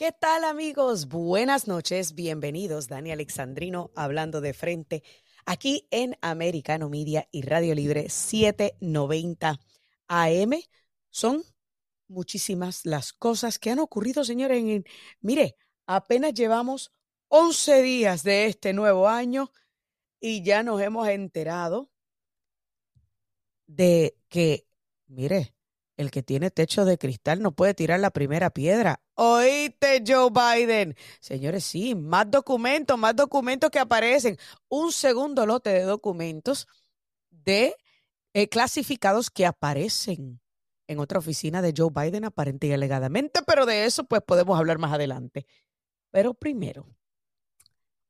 ¿Qué 0.00 0.12
tal 0.12 0.44
amigos? 0.44 1.08
Buenas 1.08 1.68
noches, 1.68 2.14
bienvenidos. 2.14 2.88
Dani 2.88 3.10
Alexandrino 3.10 3.90
hablando 3.94 4.40
de 4.40 4.54
frente 4.54 5.02
aquí 5.44 5.86
en 5.90 6.16
Americano 6.22 6.88
Media 6.88 7.28
y 7.30 7.42
Radio 7.42 7.74
Libre 7.74 8.08
790 8.08 9.60
AM. 10.08 10.52
Son 11.10 11.42
muchísimas 12.08 12.86
las 12.86 13.12
cosas 13.12 13.58
que 13.58 13.68
han 13.68 13.78
ocurrido, 13.78 14.24
señores. 14.24 14.64
mire, 15.20 15.56
apenas 15.84 16.32
llevamos 16.32 16.94
11 17.28 17.82
días 17.82 18.22
de 18.22 18.46
este 18.46 18.72
nuevo 18.72 19.06
año 19.06 19.52
y 20.18 20.42
ya 20.42 20.62
nos 20.62 20.80
hemos 20.80 21.08
enterado 21.08 21.90
de 23.66 24.16
que, 24.30 24.66
mire, 25.08 25.54
el 26.00 26.10
que 26.10 26.22
tiene 26.22 26.50
techo 26.50 26.86
de 26.86 26.96
cristal 26.96 27.42
no 27.42 27.52
puede 27.52 27.74
tirar 27.74 28.00
la 28.00 28.10
primera 28.10 28.48
piedra. 28.50 29.02
Oíste, 29.14 30.02
Joe 30.06 30.30
Biden. 30.30 30.96
Señores, 31.20 31.64
sí, 31.64 31.94
más 31.94 32.30
documentos, 32.30 32.98
más 32.98 33.14
documentos 33.14 33.68
que 33.70 33.78
aparecen. 33.78 34.38
Un 34.68 34.92
segundo 34.92 35.44
lote 35.44 35.68
de 35.70 35.82
documentos 35.82 36.66
de 37.28 37.76
eh, 38.32 38.48
clasificados 38.48 39.30
que 39.30 39.44
aparecen 39.44 40.40
en 40.86 40.98
otra 41.00 41.18
oficina 41.18 41.60
de 41.60 41.74
Joe 41.76 41.90
Biden, 41.94 42.24
aparente 42.24 42.66
y 42.66 42.72
alegadamente, 42.72 43.42
pero 43.46 43.66
de 43.66 43.84
eso 43.84 44.04
pues 44.04 44.22
podemos 44.22 44.58
hablar 44.58 44.78
más 44.78 44.94
adelante. 44.94 45.46
Pero 46.10 46.32
primero, 46.32 46.88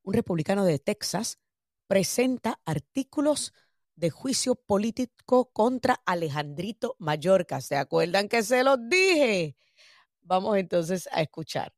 un 0.03 0.13
republicano 0.13 0.63
de 0.63 0.79
Texas 0.79 1.39
presenta 1.87 2.61
artículos 2.65 3.53
de 4.01 4.09
juicio 4.09 4.55
político 4.55 5.51
contra 5.53 6.01
Alejandrito 6.05 6.95
Mallorca. 6.97 7.61
¿Se 7.61 7.77
acuerdan 7.77 8.27
que 8.27 8.41
se 8.41 8.63
los 8.63 8.79
dije? 8.89 9.55
Vamos 10.23 10.57
entonces 10.57 11.07
a 11.11 11.21
escuchar. 11.21 11.71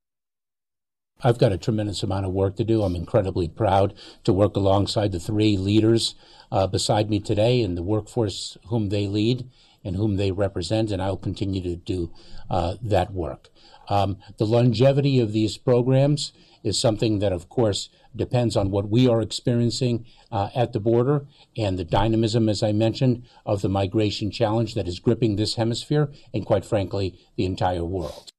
I've 1.23 1.37
got 1.37 1.51
a 1.51 1.57
tremendous 1.57 2.03
amount 2.03 2.25
of 2.25 2.33
work 2.33 2.55
to 2.55 2.63
do. 2.63 2.81
I'm 2.83 2.95
incredibly 2.95 3.47
proud 3.47 3.93
to 4.23 4.33
work 4.33 4.55
alongside 4.55 5.11
the 5.11 5.19
three 5.19 5.57
leaders 5.57 6.15
uh, 6.51 6.65
beside 6.65 7.09
me 7.09 7.19
today 7.19 7.61
and 7.61 7.77
the 7.77 7.83
workforce 7.83 8.57
whom 8.69 8.89
they 8.89 9.07
lead 9.07 9.49
and 9.83 9.95
whom 9.95 10.15
they 10.15 10.31
represent, 10.31 10.91
and 10.91 11.01
I'll 11.01 11.17
continue 11.17 11.61
to 11.61 11.75
do 11.75 12.11
uh, 12.49 12.75
that 12.81 13.13
work. 13.13 13.49
Um, 13.89 14.17
the 14.37 14.45
longevity 14.45 15.19
of 15.19 15.33
these 15.33 15.57
programs 15.57 16.31
is 16.63 16.79
something 16.79 17.19
that, 17.19 17.33
of 17.33 17.49
course, 17.49 17.89
depends 18.15 18.55
on 18.55 18.71
what 18.71 18.89
we 18.89 19.07
are 19.07 19.21
experiencing 19.21 20.05
uh, 20.31 20.49
at 20.55 20.71
the 20.73 20.79
border 20.79 21.25
and 21.57 21.77
the 21.77 21.85
dynamism, 21.85 22.49
as 22.49 22.63
I 22.63 22.73
mentioned, 22.73 23.23
of 23.45 23.61
the 23.61 23.69
migration 23.69 24.31
challenge 24.31 24.75
that 24.75 24.87
is 24.87 24.99
gripping 24.99 25.35
this 25.35 25.55
hemisphere 25.55 26.11
and, 26.33 26.45
quite 26.45 26.65
frankly, 26.65 27.19
the 27.35 27.45
entire 27.45 27.83
world. 27.83 28.29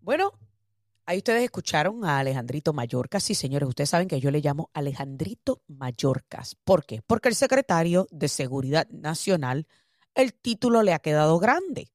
Bueno, 0.00 0.32
ahí 1.04 1.18
ustedes 1.18 1.44
escucharon 1.44 2.04
a 2.04 2.18
Alejandrito 2.18 2.72
Mayorkas. 2.72 3.22
Sí, 3.22 3.34
señores, 3.34 3.68
ustedes 3.68 3.90
saben 3.90 4.08
que 4.08 4.20
yo 4.20 4.30
le 4.30 4.40
llamo 4.40 4.70
Alejandrito 4.72 5.60
Mayorkas. 5.66 6.56
¿Por 6.64 6.86
qué? 6.86 7.02
Porque 7.06 7.28
el 7.28 7.34
secretario 7.34 8.06
de 8.10 8.28
Seguridad 8.28 8.88
Nacional, 8.88 9.66
el 10.14 10.32
título 10.32 10.82
le 10.82 10.94
ha 10.94 10.98
quedado 10.98 11.38
grande 11.38 11.90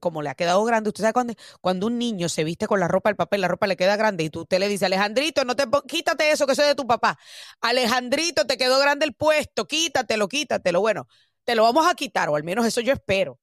como 0.00 0.22
le 0.22 0.30
ha 0.30 0.34
quedado 0.34 0.64
grande. 0.64 0.88
Usted 0.90 1.02
sabe 1.02 1.12
cuando, 1.12 1.34
cuando 1.60 1.86
un 1.86 1.98
niño 1.98 2.28
se 2.28 2.44
viste 2.44 2.66
con 2.66 2.80
la 2.80 2.88
ropa 2.88 3.08
del 3.08 3.16
papel, 3.16 3.40
la 3.40 3.48
ropa 3.48 3.66
le 3.66 3.76
queda 3.76 3.96
grande 3.96 4.24
y 4.24 4.30
tú 4.30 4.42
usted 4.42 4.58
le 4.58 4.68
dice, 4.68 4.86
Alejandrito, 4.86 5.44
no 5.44 5.56
te 5.56 5.64
quítate 5.86 6.30
eso 6.30 6.46
que 6.46 6.54
soy 6.54 6.66
de 6.66 6.74
tu 6.74 6.86
papá. 6.86 7.18
Alejandrito, 7.60 8.46
te 8.46 8.56
quedó 8.56 8.78
grande 8.78 9.06
el 9.06 9.14
puesto, 9.14 9.66
quítatelo, 9.66 10.28
quítatelo. 10.28 10.80
Bueno, 10.80 11.08
te 11.44 11.54
lo 11.54 11.62
vamos 11.62 11.86
a 11.86 11.94
quitar, 11.94 12.28
o 12.28 12.36
al 12.36 12.44
menos 12.44 12.66
eso 12.66 12.80
yo 12.80 12.92
espero. 12.92 13.40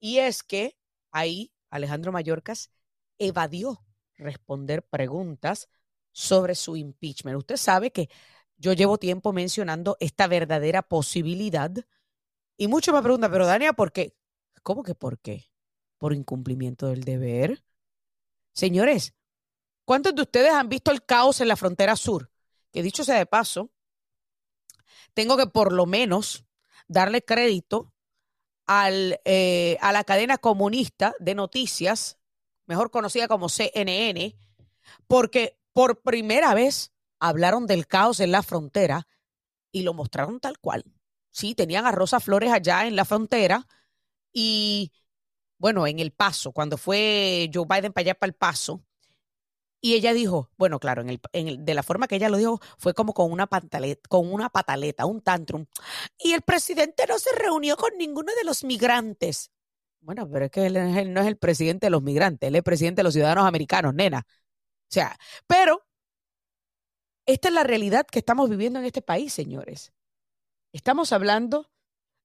Y 0.00 0.18
es 0.18 0.42
que 0.42 0.76
ahí 1.10 1.52
Alejandro 1.70 2.12
Mayorkas 2.12 2.70
evadió 3.18 3.84
responder 4.16 4.82
preguntas 4.84 5.68
sobre 6.12 6.54
su 6.54 6.76
impeachment. 6.76 7.38
Usted 7.38 7.56
sabe 7.56 7.90
que 7.92 8.08
yo 8.56 8.72
llevo 8.74 8.98
tiempo 8.98 9.32
mencionando 9.32 9.96
esta 10.00 10.26
verdadera 10.28 10.82
posibilidad 10.82 11.72
y 12.56 12.68
muchos 12.68 12.94
me 12.94 13.02
preguntan, 13.02 13.32
pero 13.32 13.46
Dania, 13.46 13.72
¿por 13.72 13.92
qué? 13.92 14.14
¿Cómo 14.62 14.82
que 14.82 14.94
por 14.94 15.18
qué? 15.18 15.51
Por 16.02 16.14
incumplimiento 16.14 16.88
del 16.88 17.04
deber. 17.04 17.62
Señores, 18.52 19.14
¿cuántos 19.84 20.12
de 20.16 20.22
ustedes 20.22 20.50
han 20.50 20.68
visto 20.68 20.90
el 20.90 21.04
caos 21.04 21.40
en 21.40 21.46
la 21.46 21.54
frontera 21.54 21.94
sur? 21.94 22.28
Que 22.72 22.82
dicho 22.82 23.04
sea 23.04 23.18
de 23.18 23.24
paso, 23.24 23.70
tengo 25.14 25.36
que 25.36 25.46
por 25.46 25.72
lo 25.72 25.86
menos 25.86 26.44
darle 26.88 27.22
crédito 27.22 27.92
al, 28.66 29.20
eh, 29.24 29.78
a 29.80 29.92
la 29.92 30.02
cadena 30.02 30.38
comunista 30.38 31.14
de 31.20 31.36
noticias, 31.36 32.18
mejor 32.66 32.90
conocida 32.90 33.28
como 33.28 33.48
CNN, 33.48 34.36
porque 35.06 35.56
por 35.72 36.02
primera 36.02 36.52
vez 36.52 36.90
hablaron 37.20 37.68
del 37.68 37.86
caos 37.86 38.18
en 38.18 38.32
la 38.32 38.42
frontera 38.42 39.06
y 39.70 39.82
lo 39.82 39.94
mostraron 39.94 40.40
tal 40.40 40.58
cual. 40.58 40.84
Sí, 41.30 41.54
tenían 41.54 41.86
a 41.86 41.92
Rosa 41.92 42.18
Flores 42.18 42.50
allá 42.50 42.88
en 42.88 42.96
la 42.96 43.04
frontera 43.04 43.68
y 44.32 44.90
bueno, 45.62 45.86
en 45.86 46.00
el 46.00 46.10
paso, 46.10 46.50
cuando 46.50 46.76
fue 46.76 47.48
Joe 47.54 47.66
Biden 47.68 47.92
para 47.92 48.02
allá 48.02 48.14
para 48.16 48.28
el 48.28 48.34
paso, 48.34 48.84
y 49.80 49.94
ella 49.94 50.12
dijo, 50.12 50.50
bueno, 50.56 50.80
claro, 50.80 51.02
en 51.02 51.08
el, 51.08 51.20
en 51.32 51.46
el, 51.46 51.64
de 51.64 51.74
la 51.74 51.84
forma 51.84 52.08
que 52.08 52.16
ella 52.16 52.28
lo 52.28 52.36
dijo, 52.36 52.60
fue 52.78 52.94
como 52.94 53.14
con 53.14 53.30
una, 53.30 53.46
pantaleta, 53.46 54.02
con 54.08 54.32
una 54.32 54.48
pataleta, 54.48 55.06
un 55.06 55.20
tantrum. 55.20 55.66
Y 56.18 56.32
el 56.32 56.42
presidente 56.42 57.04
no 57.08 57.16
se 57.16 57.30
reunió 57.36 57.76
con 57.76 57.96
ninguno 57.96 58.32
de 58.34 58.42
los 58.42 58.64
migrantes. 58.64 59.52
Bueno, 60.00 60.28
pero 60.28 60.46
es 60.46 60.50
que 60.50 60.66
él, 60.66 60.76
él 60.76 61.12
no 61.14 61.20
es 61.20 61.28
el 61.28 61.36
presidente 61.36 61.86
de 61.86 61.90
los 61.90 62.02
migrantes, 62.02 62.48
él 62.48 62.56
es 62.56 62.58
el 62.58 62.64
presidente 62.64 62.98
de 63.00 63.04
los 63.04 63.14
ciudadanos 63.14 63.46
americanos, 63.46 63.94
nena. 63.94 64.26
O 64.26 64.88
sea, 64.88 65.16
pero 65.46 65.86
esta 67.24 67.48
es 67.48 67.54
la 67.54 67.62
realidad 67.62 68.04
que 68.04 68.18
estamos 68.18 68.50
viviendo 68.50 68.80
en 68.80 68.86
este 68.86 69.00
país, 69.00 69.32
señores. 69.32 69.92
Estamos 70.72 71.12
hablando 71.12 71.70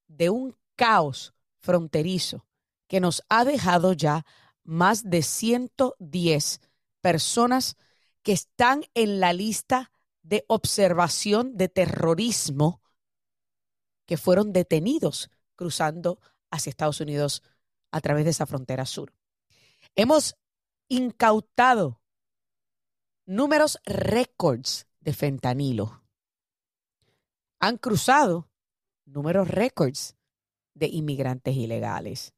de 0.08 0.31
un 0.31 0.58
caos 0.75 1.36
fronterizo 1.59 2.47
que 2.88 3.00
nos 3.00 3.24
ha 3.30 3.46
dejado 3.46 3.94
ya 3.94 4.25
más 4.64 5.09
de 5.09 5.22
110 5.22 6.62
personas 7.02 7.78
que 8.24 8.34
están 8.34 8.84
en 8.94 9.20
la 9.20 9.34
lista 9.34 9.92
de 10.24 10.44
observación 10.48 11.56
de 11.56 11.70
terrorismo 11.70 12.81
que 14.06 14.18
fueron 14.18 14.52
detenidos 14.52 15.30
cruzando 15.56 16.20
hacia 16.52 16.70
Estados 16.70 17.00
Unidos 17.00 17.44
a 17.92 18.02
través 18.02 18.25
de 18.25 18.31
esa 18.31 18.46
frontera 18.46 18.86
sur. 18.86 19.14
Hemos 19.96 20.36
incautado 20.90 22.02
números 23.25 23.80
récords 23.86 24.88
de 25.00 25.14
fentanilo. 25.14 26.04
Han 27.59 27.78
cruzado 27.78 28.50
números 29.06 29.48
récords 29.48 30.16
de 30.74 30.88
inmigrantes 30.88 31.56
ilegales 31.56 32.34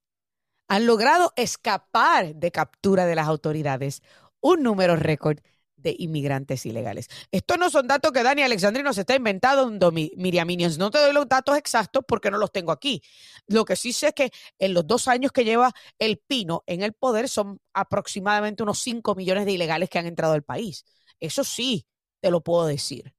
han 0.69 0.85
logrado 0.85 1.34
escapar 1.35 2.35
de 2.35 2.52
captura 2.52 3.06
de 3.06 3.16
las 3.16 3.28
autoridades 3.28 4.02
un 4.40 4.63
número 4.63 4.96
récord 4.96 5.40
de 5.75 5.96
inmigrantes 5.97 6.66
ilegales. 6.66 7.07
Estos 7.31 7.57
no 7.57 7.69
son 7.69 7.88
datos 7.88 8.12
que 8.12 8.24
Dani 8.24 8.41
Alexandrino 8.44 8.94
se 8.94 9.02
está 9.02 9.16
inventando, 9.16 9.91
Miriam 9.91 10.47
Minions. 10.47 10.78
No 10.78 10.91
te 10.91 11.00
doy 11.00 11.13
los 11.13 11.28
datos 11.28 11.57
exactos 11.57 12.03
porque 12.07 12.30
no 12.31 12.38
los 12.38 12.52
tengo 12.52 12.72
aquí. 12.72 13.02
Lo 13.47 13.66
que 13.66 13.75
sí 13.75 13.94
sé 13.94 14.07
es 14.09 14.13
que 14.13 14.31
en 14.59 14.74
los 14.74 14.85
dos 14.85 15.07
años 15.07 15.31
que 15.31 15.46
lleva 15.46 15.72
el 15.97 16.18
Pino 16.19 16.63
en 16.68 16.84
el 16.84 16.94
poder 16.94 17.30
son 17.30 17.59
aproximadamente 17.74 18.63
unos 18.63 18.80
5 18.80 19.16
millones 19.16 19.46
de 19.46 19.53
ilegales 19.53 19.90
que 19.90 20.00
han 20.00 20.06
entrado 20.07 20.34
al 20.34 20.44
país. 20.44 20.86
Eso 21.19 21.44
sí, 21.44 21.86
te 22.22 22.31
lo 22.31 22.41
puedo 22.41 22.66
decir. 22.68 23.13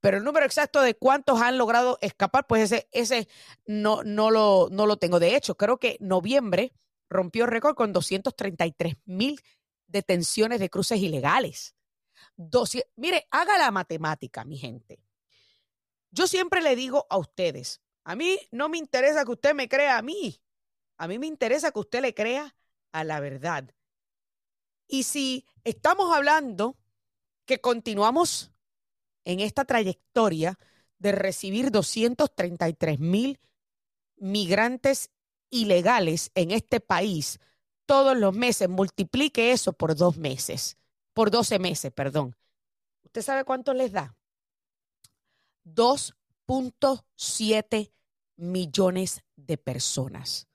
Pero 0.00 0.16
el 0.16 0.24
número 0.24 0.46
exacto 0.46 0.80
de 0.80 0.94
cuántos 0.94 1.40
han 1.40 1.58
logrado 1.58 1.98
escapar, 2.00 2.46
pues 2.46 2.72
ese, 2.72 2.88
ese 2.92 3.28
no, 3.66 4.02
no, 4.02 4.30
lo, 4.30 4.68
no 4.70 4.86
lo 4.86 4.96
tengo. 4.96 5.20
De 5.20 5.36
hecho, 5.36 5.56
creo 5.56 5.78
que 5.78 5.98
noviembre 6.00 6.72
rompió 7.08 7.46
récord 7.46 7.74
con 7.74 7.92
233 7.92 8.96
mil 9.04 9.40
detenciones 9.86 10.60
de 10.60 10.70
cruces 10.70 10.98
ilegales. 11.00 11.74
mire, 12.96 13.26
haga 13.30 13.58
la 13.58 13.70
matemática, 13.70 14.44
mi 14.44 14.56
gente. 14.56 15.02
Yo 16.10 16.26
siempre 16.26 16.62
le 16.62 16.76
digo 16.76 17.06
a 17.10 17.18
ustedes, 17.18 17.80
a 18.04 18.16
mí 18.16 18.38
no 18.50 18.68
me 18.68 18.78
interesa 18.78 19.24
que 19.24 19.32
usted 19.32 19.54
me 19.54 19.68
crea 19.68 19.98
a 19.98 20.02
mí, 20.02 20.40
a 20.96 21.06
mí 21.06 21.18
me 21.18 21.26
interesa 21.26 21.70
que 21.70 21.78
usted 21.78 22.00
le 22.00 22.14
crea 22.14 22.56
a 22.92 23.04
la 23.04 23.20
verdad. 23.20 23.72
Y 24.88 25.04
si 25.04 25.46
estamos 25.62 26.14
hablando 26.14 26.76
que 27.44 27.60
continuamos 27.60 28.52
en 29.30 29.40
esta 29.40 29.64
trayectoria 29.64 30.58
de 30.98 31.12
recibir 31.12 31.70
233 31.70 32.98
mil 32.98 33.38
migrantes 34.16 35.10
ilegales 35.50 36.30
en 36.34 36.50
este 36.50 36.80
país 36.80 37.38
todos 37.90 38.16
los 38.16 38.32
meses, 38.32 38.68
multiplique 38.68 39.50
eso 39.50 39.72
por 39.72 39.96
dos 39.96 40.16
meses, 40.16 40.78
por 41.12 41.32
12 41.32 41.58
meses, 41.58 41.90
perdón. 41.90 42.36
¿Usted 43.02 43.20
sabe 43.20 43.44
cuánto 43.44 43.74
les 43.74 43.90
da? 43.90 44.14
2.7 45.64 47.90
millones 48.36 49.24
de 49.34 49.58
personas. 49.58 50.46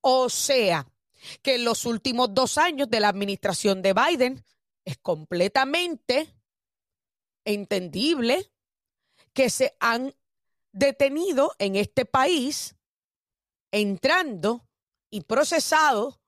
O 0.00 0.30
sea, 0.30 0.90
que 1.42 1.56
en 1.56 1.64
los 1.64 1.84
últimos 1.84 2.32
dos 2.32 2.56
años 2.56 2.88
de 2.88 3.00
la 3.00 3.10
administración 3.10 3.82
de 3.82 3.92
Biden 3.92 4.42
es 4.86 4.96
completamente 4.96 6.34
entendible 7.44 8.50
que 9.32 9.50
se 9.50 9.76
han 9.80 10.14
detenido 10.72 11.52
en 11.58 11.76
este 11.76 12.04
país 12.04 12.76
entrando 13.72 14.66
y 15.10 15.22
procesado 15.22 16.20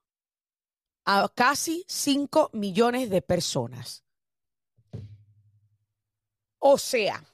a 1.05 1.29
casi 1.35 1.85
5 1.89 2.51
millones 2.53 3.11
de 3.11 3.23
personas. 3.23 4.05
O 6.59 6.79
sea, 6.79 7.25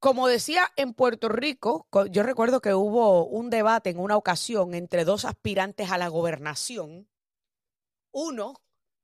como 0.00 0.28
decía 0.28 0.72
en 0.76 0.94
Puerto 0.94 1.28
Rico, 1.28 1.88
yo 2.10 2.22
recuerdo 2.22 2.60
que 2.60 2.74
hubo 2.74 3.26
un 3.26 3.50
debate 3.50 3.90
en 3.90 3.98
una 3.98 4.16
ocasión 4.16 4.74
entre 4.74 5.04
dos 5.04 5.24
aspirantes 5.24 5.90
a 5.90 5.98
la 5.98 6.08
gobernación. 6.08 7.08
Uno 8.12 8.54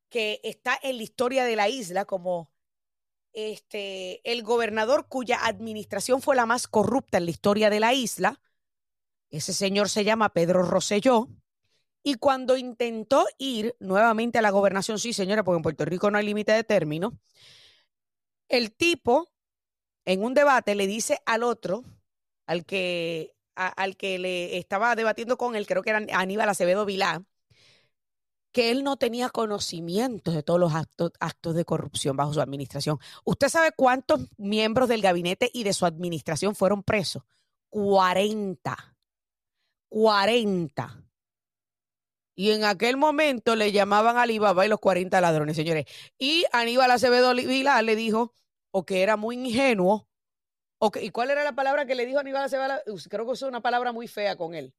que 0.09 0.41
está 0.45 0.79
en 0.83 0.97
la 0.97 1.03
historia 1.03 1.45
de 1.45 1.57
la 1.57 1.69
isla 1.69 2.05
como 2.05 2.54
este, 3.35 4.21
el 4.31 4.43
gobernador 4.43 5.07
cuya 5.09 5.45
administración 5.45 6.23
fue 6.23 6.37
la 6.37 6.47
más 6.47 6.69
corrupta 6.69 7.19
en 7.19 7.27
la 7.27 7.33
historia 7.33 7.69
de 7.69 7.81
la 7.81 7.93
isla. 7.93 8.41
Ese 9.31 9.53
señor 9.53 9.89
se 9.89 10.05
llama 10.05 10.33
Pedro 10.33 10.63
Rosselló. 10.63 11.29
Y 12.03 12.15
cuando 12.15 12.57
intentó 12.57 13.27
ir 13.39 13.77
nuevamente 13.81 14.39
a 14.39 14.43
la 14.43 14.51
gobernación, 14.51 14.99
sí, 14.99 15.13
señora, 15.13 15.43
porque 15.43 15.57
en 15.57 15.63
Puerto 15.63 15.85
Rico 15.85 16.11
no 16.11 16.19
hay 16.19 16.27
límite 16.27 16.53
de 16.53 16.63
término, 16.63 17.19
el 18.49 18.73
tipo 18.73 19.31
en 20.05 20.23
un 20.23 20.35
debate 20.35 20.75
le 20.75 20.87
dice 20.87 21.21
al 21.27 21.43
otro, 21.43 21.83
al 22.47 22.65
que, 22.67 23.35
al 23.55 23.97
que 23.97 24.19
le 24.19 24.59
estaba 24.59 24.95
debatiendo 24.97 25.39
con 25.39 25.57
él, 25.57 25.67
creo 25.67 25.83
que 25.83 25.91
era 25.91 26.05
Aníbal 26.13 26.49
Acevedo 26.49 26.85
Vilá, 26.85 27.25
que 28.55 28.71
él 28.71 28.85
no 28.85 28.97
tenía 28.97 29.31
conocimiento 29.31 30.31
de 30.31 30.45
todos 30.45 30.61
los 30.61 30.73
actos, 30.73 31.11
actos 31.19 31.57
de 31.57 31.65
corrupción 31.65 32.17
bajo 32.17 32.33
su 32.33 32.41
administración. 32.41 33.01
¿Usted 33.25 33.49
sabe 33.49 33.73
cuántos 33.73 34.29
miembros 34.39 34.89
del 34.89 35.03
gabinete 35.03 35.51
y 35.53 35.65
de 35.65 35.73
su 35.73 35.85
administración 35.85 36.55
fueron 36.55 36.85
presos? 36.85 37.25
40. 37.71 38.97
40. 39.89 41.05
Y 42.37 42.53
en 42.53 42.65
aquel 42.65 42.97
momento 42.97 43.57
le 43.57 43.73
llamaban 43.73 44.17
a 44.17 44.23
Alibaba 44.23 44.65
y 44.65 44.69
los 44.69 44.79
40 44.79 45.21
ladrones, 45.21 45.57
señores. 45.57 45.87
Y 46.17 46.45
Aníbal 46.53 46.93
Acevedo 46.93 47.35
Vila 47.35 47.83
le 47.83 47.97
dijo 47.97 48.35
o 48.71 48.87
que 48.87 49.03
era 49.03 49.17
muy 49.17 49.35
ingenuo. 49.35 50.09
O 50.79 50.93
¿Y 51.01 51.11
cuál 51.11 51.31
era 51.31 51.43
la 51.43 51.57
palabra 51.57 51.87
que 51.87 51.97
le 51.97 52.07
dijo 52.07 52.21
Aníbal 52.21 52.45
Acevedo? 52.45 52.75
Creo 53.11 53.27
que 53.27 53.33
usó 53.33 53.49
una 53.49 53.63
palabra 53.63 53.91
muy 53.91 54.07
fea 54.07 54.37
con 54.37 54.55
él. 54.55 54.73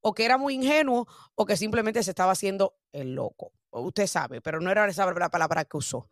O 0.00 0.14
que 0.14 0.24
era 0.24 0.38
muy 0.38 0.54
ingenuo 0.54 1.06
o 1.34 1.46
que 1.46 1.56
simplemente 1.56 2.02
se 2.02 2.10
estaba 2.10 2.32
haciendo 2.32 2.76
el 2.92 3.14
loco. 3.14 3.52
Usted 3.70 4.06
sabe, 4.06 4.40
pero 4.40 4.60
no 4.60 4.70
era 4.70 4.88
esa 4.88 5.06
la 5.12 5.30
palabra 5.30 5.64
que 5.64 5.76
usó. 5.76 6.08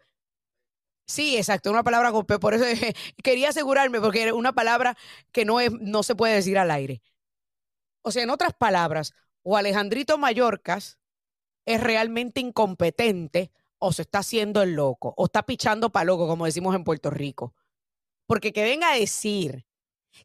Sí, 1.06 1.36
exacto, 1.38 1.70
una 1.70 1.82
palabra 1.82 2.12
con 2.12 2.26
Por 2.26 2.54
eso 2.54 2.64
quería 3.24 3.48
asegurarme, 3.48 4.00
porque 4.00 4.22
era 4.22 4.34
una 4.34 4.52
palabra 4.52 4.96
que 5.32 5.44
no, 5.44 5.58
es, 5.60 5.72
no 5.72 6.02
se 6.02 6.14
puede 6.14 6.34
decir 6.34 6.58
al 6.58 6.70
aire. 6.70 7.02
O 8.02 8.10
sea, 8.10 8.22
en 8.22 8.30
otras 8.30 8.54
palabras, 8.54 9.14
o 9.42 9.56
Alejandrito 9.56 10.18
Mallorcas 10.18 10.98
es 11.66 11.80
realmente 11.82 12.40
incompetente 12.40 13.52
o 13.78 13.92
se 13.92 14.02
está 14.02 14.20
haciendo 14.20 14.62
el 14.62 14.74
loco 14.74 15.14
o 15.16 15.26
está 15.26 15.44
pichando 15.44 15.90
para 15.90 16.04
loco, 16.04 16.26
como 16.26 16.46
decimos 16.46 16.74
en 16.74 16.84
Puerto 16.84 17.10
Rico. 17.10 17.54
Porque 18.26 18.52
que 18.52 18.64
venga 18.64 18.92
a 18.92 18.96
decir 18.96 19.67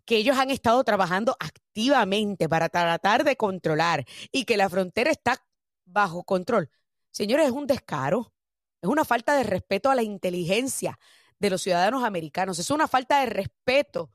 que 0.06 0.18
ellos 0.18 0.38
han 0.38 0.50
estado 0.50 0.84
trabajando 0.84 1.36
activamente 1.40 2.50
para 2.50 2.70
tratar 2.70 3.24
de 3.24 3.36
controlar 3.36 4.06
y 4.32 4.46
que 4.46 4.58
la 4.58 4.70
frontera 4.70 5.12
está 5.12 5.46
bajo 5.86 6.24
control. 6.24 6.70
Señores, 7.12 7.48
es 7.48 7.52
un 7.52 7.68
descaro, 7.68 8.34
es 8.82 8.90
una 8.90 9.06
falta 9.06 9.36
de 9.36 9.44
respeto 9.44 9.90
a 9.90 9.96
la 9.96 10.04
inteligencia 10.04 11.00
de 11.40 11.50
los 11.50 11.62
ciudadanos 11.62 12.04
americanos, 12.04 12.60
es 12.60 12.70
una 12.70 12.88
falta 12.88 13.20
de 13.20 13.28
respeto 13.28 14.12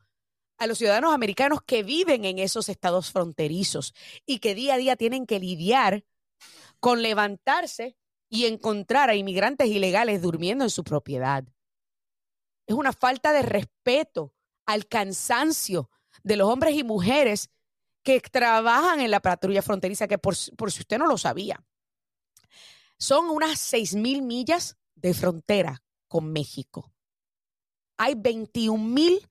a 0.59 0.67
los 0.67 0.79
ciudadanos 0.79 1.15
americanos 1.15 1.61
que 1.63 1.83
viven 1.83 2.25
en 2.25 2.39
esos 2.39 2.69
estados 2.69 3.13
fronterizos 3.13 3.95
y 4.27 4.41
que 4.41 4.55
día 4.55 4.75
a 4.75 4.79
día 4.79 4.97
tienen 4.97 5.27
que 5.27 5.39
lidiar 5.39 6.05
con 6.81 7.03
levantarse 7.03 7.97
y 8.29 8.47
encontrar 8.47 9.09
a 9.11 9.15
inmigrantes 9.15 9.69
ilegales 9.69 10.21
durmiendo 10.21 10.65
en 10.65 10.71
su 10.71 10.85
propiedad. 10.85 11.45
Es 12.67 12.75
una 12.75 12.93
falta 12.93 13.33
de 13.33 13.43
respeto 13.43 14.35
al 14.69 14.87
cansancio 14.87 15.89
de 16.23 16.37
los 16.37 16.47
hombres 16.47 16.75
y 16.75 16.85
mujeres 16.85 17.49
que 18.03 18.21
trabajan 18.21 19.01
en 19.01 19.11
la 19.11 19.21
patrulla 19.21 19.63
fronteriza, 19.63 20.07
que 20.07 20.19
por, 20.19 20.37
si 20.37 20.53
usted 20.81 20.99
no 20.99 21.07
lo 21.07 21.17
sabía, 21.17 21.65
son 22.99 23.31
unas 23.31 23.59
seis 23.59 23.95
mil 23.95 24.21
millas 24.21 24.77
de 24.95 25.15
frontera 25.15 25.83
con 26.07 26.31
México. 26.33 26.93
Hay 27.97 28.15
21 28.15 28.85
mil 28.85 29.27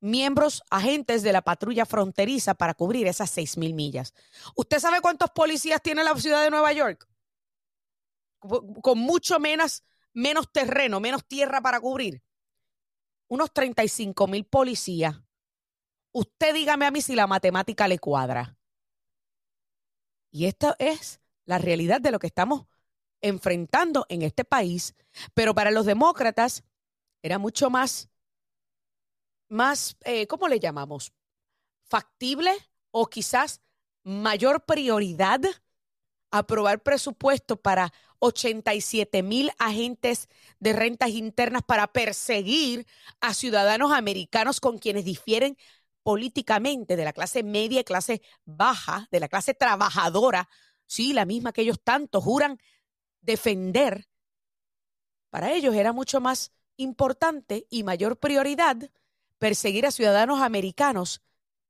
miembros, 0.00 0.64
agentes 0.68 1.22
de 1.22 1.32
la 1.32 1.42
patrulla 1.42 1.86
fronteriza 1.86 2.54
para 2.54 2.74
cubrir 2.74 3.06
esas 3.06 3.30
seis 3.30 3.56
mil 3.56 3.72
millas. 3.72 4.14
¿Usted 4.56 4.80
sabe 4.80 5.00
cuántos 5.00 5.30
policías 5.30 5.80
tiene 5.80 6.02
la 6.02 6.16
ciudad 6.16 6.42
de 6.42 6.50
Nueva 6.50 6.72
York? 6.72 7.08
Con 8.40 8.98
mucho 8.98 9.38
menos, 9.38 9.84
menos 10.12 10.50
terreno, 10.50 10.98
menos 10.98 11.24
tierra 11.24 11.60
para 11.60 11.78
cubrir. 11.78 12.25
Unos 13.28 13.52
35 13.52 14.26
mil 14.26 14.44
policías. 14.44 15.20
Usted 16.12 16.54
dígame 16.54 16.86
a 16.86 16.90
mí 16.90 17.00
si 17.00 17.14
la 17.14 17.26
matemática 17.26 17.88
le 17.88 17.98
cuadra. 17.98 18.56
Y 20.30 20.46
esta 20.46 20.76
es 20.78 21.20
la 21.44 21.58
realidad 21.58 22.00
de 22.00 22.10
lo 22.10 22.18
que 22.18 22.26
estamos 22.26 22.66
enfrentando 23.20 24.06
en 24.08 24.22
este 24.22 24.44
país. 24.44 24.94
Pero 25.34 25.54
para 25.54 25.70
los 25.70 25.86
demócratas 25.86 26.64
era 27.22 27.38
mucho 27.38 27.70
más 27.70 28.08
más, 29.48 29.96
eh, 30.04 30.26
¿cómo 30.26 30.48
le 30.48 30.60
llamamos? 30.60 31.12
Factible 31.88 32.52
o 32.90 33.06
quizás 33.06 33.60
mayor 34.02 34.64
prioridad 34.64 35.40
aprobar 36.30 36.82
presupuesto 36.82 37.56
para 37.56 37.92
87 38.18 39.22
mil 39.22 39.50
agentes 39.58 40.28
de 40.58 40.72
rentas 40.72 41.10
internas 41.10 41.62
para 41.62 41.86
perseguir 41.86 42.86
a 43.20 43.34
ciudadanos 43.34 43.92
americanos 43.92 44.60
con 44.60 44.78
quienes 44.78 45.04
difieren 45.04 45.56
políticamente 46.02 46.96
de 46.96 47.04
la 47.04 47.12
clase 47.12 47.42
media 47.42 47.80
y 47.80 47.84
clase 47.84 48.22
baja, 48.44 49.08
de 49.10 49.20
la 49.20 49.28
clase 49.28 49.54
trabajadora, 49.54 50.48
sí, 50.86 51.12
la 51.12 51.24
misma 51.24 51.52
que 51.52 51.62
ellos 51.62 51.80
tanto 51.82 52.20
juran 52.20 52.60
defender. 53.20 54.06
Para 55.30 55.52
ellos 55.52 55.74
era 55.74 55.92
mucho 55.92 56.20
más 56.20 56.52
importante 56.76 57.66
y 57.70 57.82
mayor 57.82 58.18
prioridad 58.18 58.90
perseguir 59.38 59.86
a 59.86 59.90
ciudadanos 59.90 60.40
americanos 60.40 61.22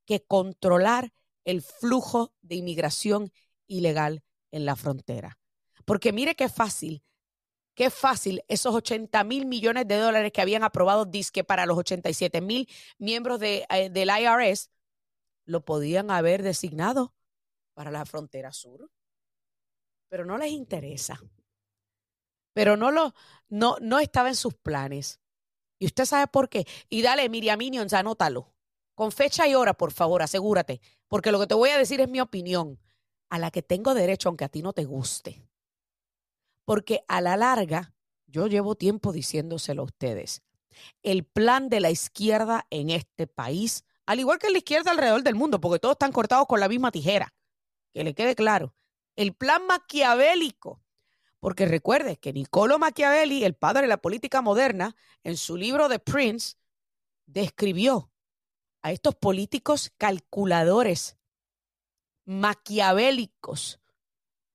que 0.04 0.22
controlar 0.22 1.12
el 1.44 1.62
flujo 1.62 2.34
de 2.42 2.56
inmigración 2.56 3.32
ilegal 3.66 4.22
en 4.50 4.66
la 4.66 4.76
frontera. 4.76 5.38
Porque 5.86 6.12
mire 6.12 6.34
qué 6.34 6.50
fácil, 6.50 7.02
qué 7.74 7.88
fácil 7.88 8.42
esos 8.48 8.74
80 8.74 9.24
mil 9.24 9.46
millones 9.46 9.88
de 9.88 9.96
dólares 9.96 10.32
que 10.32 10.42
habían 10.42 10.64
aprobado 10.64 11.06
DISQUE 11.06 11.44
para 11.44 11.64
los 11.64 11.78
87 11.78 12.42
mil 12.42 12.68
miembros 12.98 13.40
de, 13.40 13.64
eh, 13.70 13.88
del 13.88 14.10
IRS, 14.10 14.70
lo 15.46 15.64
podían 15.64 16.10
haber 16.10 16.42
designado 16.42 17.14
para 17.72 17.90
la 17.90 18.04
frontera 18.04 18.52
sur. 18.52 18.90
Pero 20.08 20.24
no 20.24 20.36
les 20.36 20.50
interesa. 20.50 21.20
Pero 22.52 22.76
no, 22.76 22.90
lo, 22.90 23.14
no, 23.48 23.76
no 23.80 23.98
estaba 24.00 24.28
en 24.28 24.34
sus 24.34 24.54
planes. 24.54 25.20
Y 25.78 25.86
usted 25.86 26.04
sabe 26.04 26.26
por 26.26 26.48
qué. 26.48 26.66
Y 26.88 27.02
dale, 27.02 27.28
Miriam 27.28 27.58
Minions, 27.58 27.92
anótalo. 27.92 28.54
Con 28.94 29.12
fecha 29.12 29.46
y 29.46 29.54
hora, 29.54 29.74
por 29.74 29.92
favor, 29.92 30.22
asegúrate. 30.22 30.80
Porque 31.06 31.30
lo 31.30 31.38
que 31.38 31.46
te 31.46 31.54
voy 31.54 31.70
a 31.70 31.78
decir 31.78 32.00
es 32.00 32.08
mi 32.08 32.20
opinión, 32.20 32.80
a 33.28 33.38
la 33.38 33.50
que 33.50 33.62
tengo 33.62 33.94
derecho, 33.94 34.28
aunque 34.28 34.44
a 34.44 34.48
ti 34.48 34.62
no 34.62 34.72
te 34.72 34.84
guste. 34.84 35.45
Porque 36.66 37.02
a 37.08 37.22
la 37.22 37.38
larga, 37.38 37.94
yo 38.26 38.46
llevo 38.46 38.74
tiempo 38.74 39.12
diciéndoselo 39.12 39.80
a 39.80 39.86
ustedes. 39.86 40.42
El 41.02 41.24
plan 41.24 41.70
de 41.70 41.80
la 41.80 41.90
izquierda 41.90 42.66
en 42.68 42.90
este 42.90 43.26
país, 43.26 43.86
al 44.04 44.20
igual 44.20 44.38
que 44.38 44.50
la 44.50 44.58
izquierda 44.58 44.90
alrededor 44.90 45.22
del 45.22 45.34
mundo, 45.34 45.58
porque 45.58 45.78
todos 45.78 45.94
están 45.94 46.12
cortados 46.12 46.46
con 46.46 46.60
la 46.60 46.68
misma 46.68 46.90
tijera, 46.90 47.34
que 47.94 48.04
le 48.04 48.14
quede 48.14 48.34
claro. 48.34 48.74
El 49.16 49.32
plan 49.32 49.66
maquiavélico 49.66 50.82
porque 51.46 51.66
recuerde 51.66 52.16
que 52.16 52.32
Niccolo 52.32 52.78
Machiavelli, 52.78 53.44
el 53.44 53.54
padre 53.54 53.82
de 53.82 53.86
la 53.86 53.98
política 53.98 54.42
moderna, 54.42 54.96
en 55.22 55.36
su 55.36 55.56
libro 55.56 55.88
The 55.88 56.00
Prince, 56.00 56.56
describió 57.26 58.10
a 58.82 58.90
estos 58.90 59.14
políticos 59.14 59.92
calculadores, 59.96 61.16
maquiavélicos, 62.24 63.80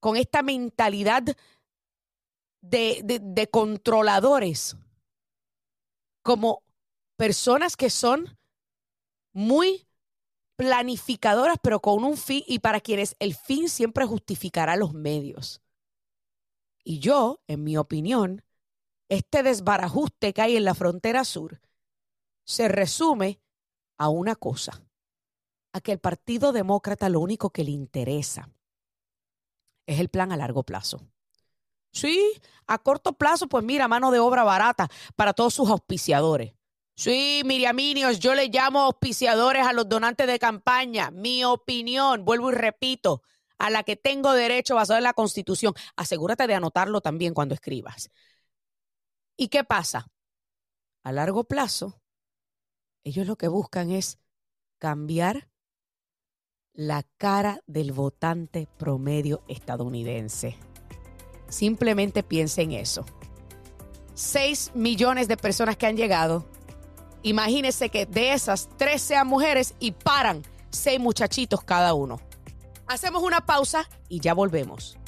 con 0.00 0.16
esta 0.16 0.42
mentalidad 0.42 1.22
de, 2.62 3.20
de 3.22 3.50
controladores, 3.50 4.76
como 6.22 6.62
personas 7.16 7.76
que 7.76 7.90
son 7.90 8.38
muy 9.32 9.86
planificadoras, 10.56 11.56
pero 11.62 11.80
con 11.80 12.04
un 12.04 12.16
fin 12.16 12.42
y 12.46 12.60
para 12.60 12.80
quienes 12.80 13.16
el 13.18 13.34
fin 13.34 13.68
siempre 13.68 14.06
justificará 14.06 14.76
los 14.76 14.94
medios. 14.94 15.60
Y 16.84 16.98
yo, 16.98 17.40
en 17.46 17.64
mi 17.64 17.76
opinión, 17.76 18.42
este 19.08 19.42
desbarajuste 19.42 20.32
que 20.32 20.42
hay 20.42 20.56
en 20.56 20.64
la 20.64 20.74
frontera 20.74 21.24
sur 21.24 21.60
se 22.44 22.68
resume 22.68 23.40
a 23.98 24.08
una 24.08 24.34
cosa, 24.34 24.84
a 25.72 25.80
que 25.80 25.92
el 25.92 25.98
Partido 25.98 26.52
Demócrata 26.52 27.08
lo 27.08 27.20
único 27.20 27.50
que 27.50 27.64
le 27.64 27.70
interesa 27.70 28.48
es 29.86 30.00
el 30.00 30.08
plan 30.08 30.32
a 30.32 30.36
largo 30.36 30.62
plazo. 30.62 31.11
Sí, 31.92 32.32
a 32.66 32.78
corto 32.78 33.12
plazo, 33.12 33.48
pues 33.48 33.64
mira, 33.64 33.86
mano 33.86 34.10
de 34.10 34.18
obra 34.18 34.44
barata 34.44 34.88
para 35.14 35.34
todos 35.34 35.54
sus 35.54 35.70
auspiciadores. 35.70 36.54
Sí, 36.94 37.42
Miriaminios, 37.44 38.18
yo 38.18 38.34
le 38.34 38.48
llamo 38.48 38.80
auspiciadores 38.80 39.66
a 39.66 39.72
los 39.72 39.88
donantes 39.88 40.26
de 40.26 40.38
campaña. 40.38 41.10
Mi 41.10 41.44
opinión, 41.44 42.24
vuelvo 42.24 42.50
y 42.50 42.54
repito, 42.54 43.22
a 43.58 43.70
la 43.70 43.82
que 43.82 43.96
tengo 43.96 44.32
derecho 44.32 44.74
basado 44.74 44.98
en 44.98 45.04
la 45.04 45.14
Constitución. 45.14 45.74
Asegúrate 45.96 46.46
de 46.46 46.54
anotarlo 46.54 47.00
también 47.00 47.34
cuando 47.34 47.54
escribas. 47.54 48.10
¿Y 49.36 49.48
qué 49.48 49.64
pasa? 49.64 50.10
A 51.02 51.12
largo 51.12 51.44
plazo, 51.44 52.00
ellos 53.04 53.26
lo 53.26 53.36
que 53.36 53.48
buscan 53.48 53.90
es 53.90 54.18
cambiar 54.78 55.48
la 56.72 57.02
cara 57.18 57.60
del 57.66 57.92
votante 57.92 58.68
promedio 58.78 59.42
estadounidense. 59.48 60.58
Simplemente 61.52 62.22
piense 62.22 62.62
en 62.62 62.72
eso. 62.72 63.04
6 64.14 64.72
millones 64.74 65.28
de 65.28 65.36
personas 65.36 65.76
que 65.76 65.86
han 65.86 65.98
llegado. 65.98 66.46
Imagínese 67.22 67.90
que 67.90 68.06
de 68.06 68.32
esas, 68.32 68.70
tres 68.78 69.02
sean 69.02 69.26
mujeres 69.26 69.74
y 69.78 69.92
paran 69.92 70.42
seis 70.70 70.98
muchachitos 70.98 71.62
cada 71.62 71.94
uno. 71.94 72.20
Hacemos 72.86 73.22
una 73.22 73.44
pausa 73.44 73.88
y 74.08 74.20
ya 74.20 74.34
volvemos. 74.34 74.98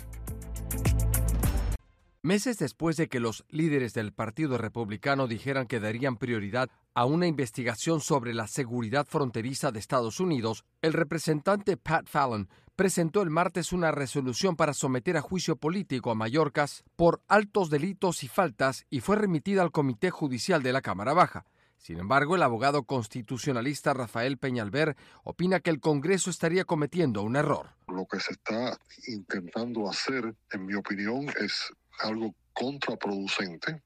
Meses 2.25 2.57
después 2.57 2.97
de 2.97 3.11
que 3.11 3.21
los 3.21 3.45
líderes 3.51 3.93
del 3.93 4.15
Partido 4.15 4.57
Republicano 4.57 5.27
dijeran 5.27 5.67
que 5.67 5.79
darían 5.79 6.17
prioridad 6.17 6.71
a 6.95 7.05
una 7.05 7.27
investigación 7.27 8.01
sobre 8.01 8.33
la 8.33 8.47
seguridad 8.47 9.07
fronteriza 9.07 9.73
de 9.73 9.79
Estados 9.79 10.21
Unidos, 10.21 10.65
el 10.81 10.95
representante 10.95 11.77
Pat 11.77 12.09
Fallon 12.09 12.49
presentó 12.77 13.21
el 13.21 13.29
martes 13.29 13.75
una 13.75 13.93
resolución 13.93 14.57
para 14.57 14.73
someter 14.73 15.19
a 15.19 15.21
juicio 15.21 15.57
político 15.57 16.11
a 16.11 16.15
Mallorcas 16.15 16.83
por 16.97 17.21
altos 17.29 17.69
delitos 17.69 18.25
y 18.25 18.29
faltas 18.29 18.87
y 18.89 19.01
fue 19.01 19.17
remitida 19.17 19.61
al 19.61 19.71
Comité 19.71 20.09
Judicial 20.09 20.63
de 20.63 20.73
la 20.73 20.81
Cámara 20.81 21.13
Baja. 21.13 21.45
Sin 21.77 21.99
embargo, 21.99 22.37
el 22.37 22.43
abogado 22.43 22.85
constitucionalista 22.85 23.93
Rafael 23.93 24.39
Peñalver 24.39 24.97
opina 25.25 25.61
que 25.61 25.69
el 25.69 25.81
Congreso 25.81 26.31
estaría 26.31 26.65
cometiendo 26.65 27.21
un 27.21 27.37
error. 27.37 27.75
Lo 27.87 28.07
que 28.07 28.19
se 28.19 28.33
está 28.33 28.79
intentando 29.09 29.91
hacer, 29.91 30.35
en 30.53 30.65
mi 30.65 30.75
opinión, 30.75 31.27
es 31.39 31.71
algo 32.01 32.35
contraproducente 32.53 33.83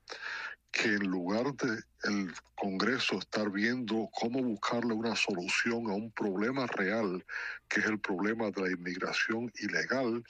que 0.70 0.88
en 0.88 1.08
lugar 1.08 1.54
de 1.54 1.80
el 2.04 2.32
Congreso 2.54 3.18
estar 3.18 3.50
viendo 3.50 4.08
cómo 4.12 4.42
buscarle 4.42 4.94
una 4.94 5.16
solución 5.16 5.90
a 5.90 5.94
un 5.94 6.12
problema 6.12 6.66
real, 6.66 7.24
que 7.68 7.80
es 7.80 7.86
el 7.86 7.98
problema 7.98 8.50
de 8.50 8.62
la 8.62 8.70
inmigración 8.70 9.50
ilegal, 9.58 10.22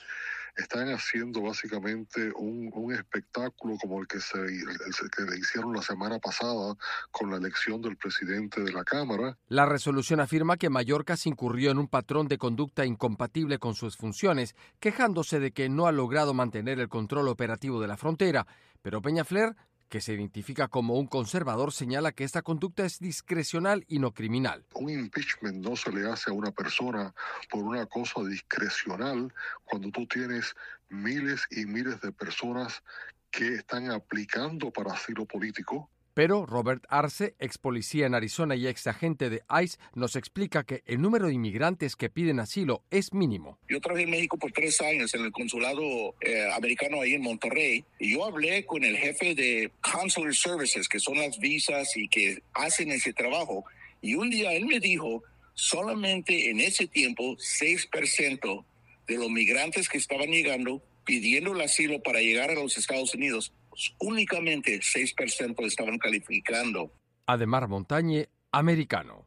están 0.59 0.89
haciendo 0.89 1.41
básicamente 1.43 2.33
un, 2.37 2.93
espectáculo 2.93 3.77
como 3.81 4.01
el 4.01 4.07
que, 4.07 4.19
se, 4.19 4.39
que 4.39 5.23
le 5.23 5.39
hicieron 5.39 5.75
la 5.75 5.83
semana 5.83 6.19
pasada 6.19 6.75
con 7.11 7.31
la 7.31 7.37
elección 7.37 7.81
del 7.83 7.97
presidente 7.97 8.63
de 8.63 8.73
la 8.73 8.83
Cámara. 8.83 9.37
La 9.49 9.67
resolución 9.67 10.21
afirma 10.21 10.57
que 10.57 10.71
Mallorca 10.71 11.17
se 11.17 11.29
incurrió 11.29 11.71
en 11.71 11.79
un 11.79 11.87
patrón 11.87 12.29
de 12.29 12.39
conducta 12.39 12.85
incompatible 12.87 13.59
con 13.59 13.75
sus 13.75 13.97
funciones, 13.97 14.55
quejándose 14.81 15.39
de 15.39 15.53
que 15.53 15.69
no 15.69 15.87
ha 15.87 15.93
logrado 15.93 16.35
mantener 16.35 16.81
el 16.81 16.89
control 16.89 17.29
operativo 17.29 17.81
de 17.81 17.89
la 17.89 17.97
frontera. 17.97 18.47
Pero 18.83 19.03
Peñafler 19.03 19.55
que 19.89 20.01
se 20.01 20.13
identifica 20.13 20.69
como 20.69 20.95
un 20.95 21.07
conservador, 21.07 21.73
señala 21.73 22.13
que 22.13 22.25
esta 22.25 22.43
conducta 22.43 22.85
es 22.85 22.99
discrecional 22.99 23.85
y 23.89 23.99
no 23.99 24.13
criminal. 24.13 24.65
Un 24.75 24.91
impeachment 24.91 25.57
no 25.65 25.77
se 25.77 25.93
le 25.93 26.09
hace 26.11 26.31
a 26.31 26.35
una 26.35 26.51
persona 26.51 27.15
por 27.51 27.65
una 27.65 27.87
cosa 27.87 28.23
discrecional 28.25 29.33
cuando 29.65 29.91
tú 29.91 30.07
tienes 30.07 30.55
miles 30.89 31.47
y 31.51 31.67
miles 31.67 32.01
de 32.01 32.13
personas 32.13 32.83
que 33.31 33.55
están 33.55 33.91
aplicando 33.91 34.71
para 34.71 34.93
asilo 34.93 35.27
político 35.27 35.91
pero 36.19 36.47
Robert 36.47 36.85
Arce, 36.89 37.37
ex 37.39 37.59
policía 37.59 38.07
en 38.07 38.13
Arizona 38.17 38.57
y 38.57 38.67
ex 38.67 38.89
agente 38.89 39.31
de 39.31 39.45
ICE, 39.63 39.79
nos 39.95 40.17
explica 40.17 40.65
que 40.65 40.83
el 40.85 41.01
número 41.01 41.29
de 41.29 41.35
inmigrantes 41.35 41.95
que 41.95 42.11
piden 42.11 42.41
asilo 42.41 42.83
es 42.91 43.15
mínimo. 43.15 43.57
Yo 43.69 43.81
trabajé 43.81 44.03
en 44.03 44.11
México 44.11 44.37
por 44.37 44.51
tres 44.51 44.81
años 44.81 45.15
en 45.15 45.25
el 45.25 45.31
consulado 45.31 46.17
eh, 46.21 46.51
americano 46.57 47.03
ahí 47.03 47.15
en 47.15 47.23
Monterrey 47.23 47.85
y 48.01 48.15
yo 48.15 48.25
hablé 48.25 48.67
con 48.67 48.83
el 48.83 48.97
jefe 48.97 49.37
de 49.37 49.71
Consular 49.81 50.35
Services, 50.35 50.89
que 50.89 50.99
son 50.99 51.19
las 51.19 51.39
visas 51.39 51.97
y 51.97 52.09
que 52.09 52.43
hacen 52.53 52.91
ese 52.91 53.13
trabajo. 53.13 53.65
Y 54.03 54.17
un 54.17 54.29
día 54.29 54.55
él 54.55 54.67
me 54.67 54.81
dijo, 54.81 55.23
solamente 55.55 56.51
en 56.51 56.59
ese 56.59 56.89
tiempo 56.89 57.37
6% 57.37 58.65
de 59.07 59.17
los 59.19 59.31
migrantes 59.31 59.89
que 59.89 59.99
estaban 59.99 60.33
llegando 60.33 60.83
pidiendo 61.05 61.53
el 61.53 61.61
asilo 61.61 62.03
para 62.03 62.21
llegar 62.21 62.51
a 62.51 62.55
los 62.55 62.77
Estados 62.77 63.15
Unidos 63.15 63.53
únicamente 63.99 64.81
6% 64.81 65.67
estaban 65.67 65.99
calificando. 65.99 66.93
Ademar 67.27 67.69
Montañe, 67.69 68.29
americano. 68.53 69.27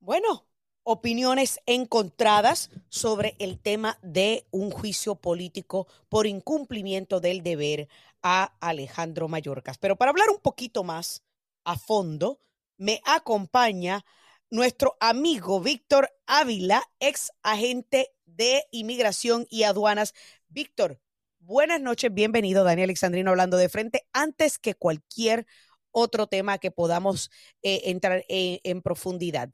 Bueno, 0.00 0.46
opiniones 0.84 1.60
encontradas 1.66 2.70
sobre 2.88 3.36
el 3.38 3.58
tema 3.58 3.98
de 4.02 4.46
un 4.50 4.70
juicio 4.70 5.16
político 5.16 5.86
por 6.08 6.26
incumplimiento 6.26 7.20
del 7.20 7.42
deber 7.42 7.88
a 8.22 8.56
Alejandro 8.60 9.28
Mayorkas. 9.28 9.78
Pero 9.78 9.96
para 9.96 10.10
hablar 10.10 10.30
un 10.30 10.40
poquito 10.40 10.84
más 10.84 11.22
a 11.64 11.76
fondo, 11.76 12.40
me 12.78 13.02
acompaña 13.04 14.04
nuestro 14.50 14.96
amigo 15.00 15.60
Víctor 15.60 16.10
Ávila, 16.26 16.82
ex 17.00 17.32
agente 17.42 18.14
de 18.24 18.64
inmigración 18.70 19.46
y 19.50 19.64
aduanas. 19.64 20.14
Víctor, 20.48 21.00
Buenas 21.48 21.80
noches, 21.80 22.12
bienvenido 22.12 22.62
Daniel 22.62 22.90
Alexandrino 22.90 23.30
hablando 23.30 23.56
de 23.56 23.70
frente. 23.70 24.06
Antes 24.12 24.58
que 24.58 24.74
cualquier 24.74 25.46
otro 25.92 26.26
tema 26.26 26.58
que 26.58 26.70
podamos 26.70 27.30
eh, 27.62 27.84
entrar 27.86 28.22
eh, 28.28 28.60
en 28.64 28.82
profundidad, 28.82 29.50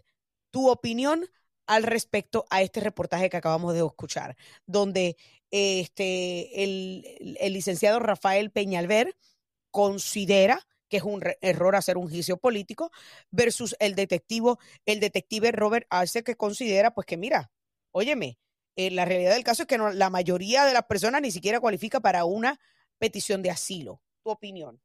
tu 0.51 0.69
opinión 0.71 1.25
al 1.69 1.85
respecto 1.85 2.47
a 2.51 2.63
este 2.63 2.81
reportaje 2.81 3.31
que 3.31 3.37
acabamos 3.37 3.75
de 3.75 3.87
escuchar, 3.87 4.37
donde 4.67 5.17
este, 5.53 6.65
el, 6.65 7.37
el 7.39 7.53
licenciado 7.53 8.01
Rafael 8.01 8.51
Peñalver 8.51 9.17
considera 9.71 10.67
que 10.89 10.97
es 10.97 11.05
un 11.05 11.23
error 11.43 11.77
hacer 11.77 11.97
un 11.97 12.11
juicio 12.11 12.39
político, 12.39 12.91
versus 13.31 13.77
el 13.79 13.95
detectivo, 13.95 14.59
el 14.85 14.99
detective 14.99 15.53
Robert 15.53 15.87
Arce, 15.91 16.25
que 16.25 16.35
considera, 16.35 16.93
pues 16.93 17.07
que 17.07 17.17
mira, 17.17 17.53
óyeme, 17.93 18.39
eh, 18.77 18.91
la 18.91 19.05
realidad 19.05 19.35
del 19.35 19.45
caso 19.45 19.63
es 19.63 19.69
que 19.69 19.79
no, 19.79 19.91
la 19.91 20.11
mayoría 20.11 20.65
de 20.65 20.73
las 20.73 20.85
personas 20.85 21.23
ni 21.23 21.31
siquiera 21.31 21.61
cualifica 21.61 22.01
para 22.01 22.25
una 22.25 22.59
petición 22.99 23.43
de 23.43 23.51
asilo. 23.51 24.01
¿Tu 24.23 24.31
opinión? 24.31 24.81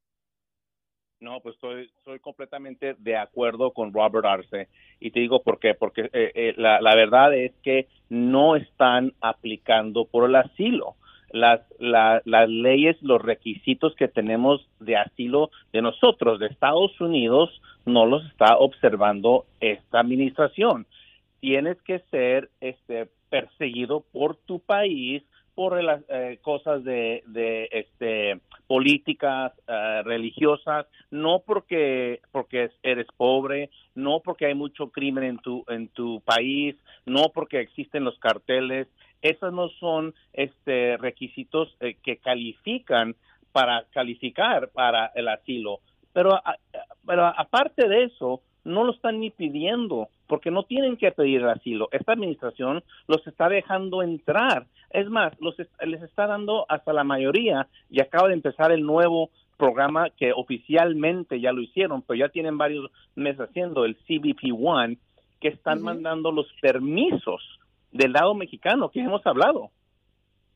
No, 1.22 1.41
pues 1.41 1.55
estoy, 1.55 1.89
soy 2.05 2.19
completamente 2.19 2.96
de 2.98 3.17
acuerdo 3.17 3.72
con 3.72 3.93
Robert 3.93 4.25
Arce. 4.25 4.69
Y 5.00 5.12
te 5.12 5.19
digo 5.19 5.41
por 5.43 5.60
qué. 5.60 5.74
Porque 5.74 6.10
eh, 6.13 6.31
eh, 6.34 6.53
la, 6.58 6.79
la, 6.81 6.96
verdad 6.96 7.34
es 7.34 7.51
que 7.62 7.88
no 8.10 8.55
están 8.55 9.13
aplicando 9.19 10.05
por 10.05 10.29
el 10.29 10.36
asilo. 10.36 10.96
Las, 11.31 11.62
la, 11.77 12.22
las 12.25 12.50
leyes, 12.50 12.98
los 13.01 13.22
requisitos 13.22 13.96
que 13.96 14.08
tenemos 14.08 14.67
de 14.79 14.96
asilo 14.96 15.51
de 15.74 15.81
nosotros, 15.81 16.39
de 16.39 16.48
Estados 16.48 17.00
Unidos, 17.01 17.62
no 17.86 18.05
los 18.05 18.25
está 18.25 18.58
observando 18.58 19.46
esta 19.60 20.00
administración. 20.00 20.88
Tienes 21.41 21.81
que 21.81 22.00
ser 22.12 22.50
este, 22.62 23.10
perseguido 23.29 24.01
por 24.12 24.36
tu 24.36 24.59
país 24.59 25.24
por 25.55 25.83
las 25.83 26.01
eh, 26.07 26.39
cosas 26.41 26.86
de, 26.86 27.21
de 27.27 27.67
este 27.71 28.39
políticas 28.65 29.51
uh, 29.67 30.03
religiosas 30.03 30.86
no 31.12 31.43
porque 31.45 32.21
porque 32.31 32.69
eres 32.81 33.07
pobre 33.17 33.69
no 33.93 34.21
porque 34.24 34.45
hay 34.45 34.53
mucho 34.53 34.89
crimen 34.89 35.25
en 35.25 35.38
tu 35.39 35.65
en 35.67 35.89
tu 35.89 36.21
país 36.21 36.77
no 37.05 37.31
porque 37.33 37.59
existen 37.59 38.05
los 38.05 38.17
carteles. 38.19 38.88
Esos 39.21 39.51
no 39.51 39.67
son 39.81 40.13
este 40.31 40.95
requisitos 40.98 41.75
eh, 41.81 41.98
que 42.01 42.17
califican 42.17 43.15
para 43.51 43.83
calificar 43.91 44.69
para 44.69 45.07
el 45.15 45.27
asilo. 45.27 45.79
Pero 46.13 46.39
pero 47.05 47.25
aparte 47.25 47.88
de 47.89 48.05
eso 48.05 48.41
no 48.69 48.83
lo 48.83 48.93
están 48.93 49.19
ni 49.19 49.29
pidiendo 49.29 50.09
porque 50.27 50.51
no 50.51 50.63
tienen 50.63 50.97
que 50.97 51.11
pedir 51.11 51.43
asilo. 51.45 51.89
Esta 51.91 52.13
administración 52.13 52.83
los 53.07 53.25
está 53.27 53.49
dejando 53.49 54.03
entrar. 54.03 54.67
Es 54.91 55.09
más, 55.09 55.33
los 55.39 55.55
les 55.57 56.01
está 56.01 56.27
dando 56.27 56.65
hasta 56.69 56.93
la 56.93 57.03
mayoría 57.03 57.67
y 57.89 57.99
acaba 58.01 58.27
de 58.27 58.35
empezar 58.35 58.71
el 58.71 58.83
nuevo 58.83 59.29
programa 59.57 60.09
que 60.09 60.31
oficialmente 60.31 61.41
ya 61.41 61.51
lo 61.51 61.61
hicieron, 61.61 62.01
pero 62.01 62.19
ya 62.19 62.29
tienen 62.29 62.57
varios 62.57 62.89
meses 63.15 63.41
haciendo 63.41 63.83
el 63.85 63.97
CBP 63.97 64.53
One 64.57 64.97
que 65.41 65.49
están 65.49 65.81
mandando 65.81 66.31
los 66.31 66.47
permisos 66.61 67.41
del 67.91 68.13
lado 68.13 68.33
mexicano, 68.33 68.89
que 68.89 69.01
hemos 69.01 69.25
hablado. 69.25 69.71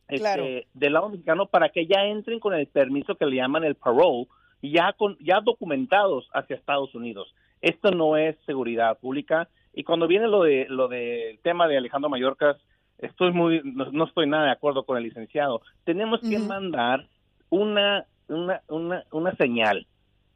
Este, 0.07 0.67
del 0.73 0.93
lado 0.93 1.09
mexicano 1.09 1.47
para 1.47 1.69
que 1.69 1.87
ya 1.87 2.03
entren 2.05 2.39
con 2.39 2.53
el 2.53 2.67
permiso 2.67 3.15
que 3.15 3.25
le 3.25 3.37
llaman 3.37 3.63
el 3.63 3.75
parole, 3.75 4.27
ya, 4.61 4.93
con, 4.93 5.17
ya 5.19 5.39
documentados 5.41 6.29
hacia 6.33 6.55
Estados 6.55 6.93
Unidos. 6.93 7.33
Esto 7.63 7.91
no 7.91 8.17
es 8.17 8.35
seguridad 8.45 8.99
pública. 8.99 9.47
Y 9.73 9.83
cuando 9.83 10.05
viene 10.05 10.27
lo 10.27 10.43
de 10.43 10.67
lo 10.69 10.89
del 10.89 11.39
tema 11.39 11.67
de 11.67 11.77
Alejandro 11.77 12.09
Mallorcas, 12.09 12.57
estoy 12.97 13.31
muy 13.31 13.61
no, 13.63 14.03
estoy 14.03 14.27
nada 14.27 14.45
de 14.45 14.51
acuerdo 14.51 14.85
con 14.85 14.97
el 14.97 15.03
licenciado. 15.05 15.61
Tenemos 15.85 16.19
que 16.19 16.37
mandar 16.39 17.07
una 17.49 18.05
una, 18.27 18.61
una, 18.67 19.03
una 19.11 19.35
señal, 19.35 19.87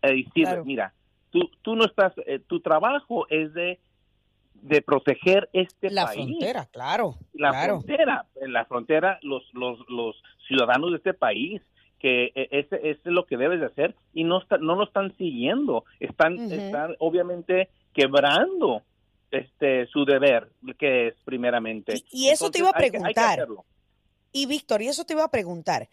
a 0.02 0.08
decir, 0.08 0.48
mira, 0.66 0.94
tú, 1.32 1.50
tú 1.62 1.76
no 1.76 1.86
estás, 1.86 2.14
eh, 2.26 2.40
tu 2.40 2.62
trabajo 2.62 3.28
es 3.30 3.54
de 3.54 3.80
de 4.54 4.82
proteger 4.82 5.50
este 5.54 5.92
la 5.92 6.06
país. 6.06 6.20
La 6.20 6.26
frontera, 6.26 6.66
claro. 6.72 7.16
La 7.34 7.50
claro. 7.52 7.82
frontera, 7.82 8.26
en 8.36 8.54
la 8.54 8.66
frontera, 8.66 9.20
los, 9.22 9.44
los, 9.54 9.78
los 9.90 10.16
ciudadanos 10.48 10.92
de 10.92 10.98
este 10.98 11.14
país, 11.14 11.62
que 12.00 12.32
e, 12.36 12.48
ese, 12.52 12.80
es 12.90 13.00
lo 13.06 13.26
que 13.26 13.38
debes 13.38 13.60
de 13.60 13.68
hacer 13.68 13.96
y 14.14 14.24
no 14.24 14.42
está, 14.42 14.58
no 14.58 14.76
lo 14.76 14.86
están 14.86 15.16
siguiendo, 15.18 15.86
están, 16.00 16.40
están 16.52 16.96
obviamente 17.00 17.70
quebrando 17.94 18.84
este 19.32 19.88
su 19.88 20.06
deber, 20.06 20.50
que 20.78 21.08
es 21.08 21.16
primeramente. 21.26 21.96
Y, 22.12 22.30
eso 22.30 22.50
te 22.52 22.60
iba 22.60 22.70
a 22.70 22.74
preguntar. 22.74 23.48
y 24.32 24.46
Víctor, 24.46 24.82
y 24.82 24.88
eso 24.88 25.06
te 25.06 25.14
iba 25.14 25.24
a 25.24 25.32
preguntar. 25.32 25.90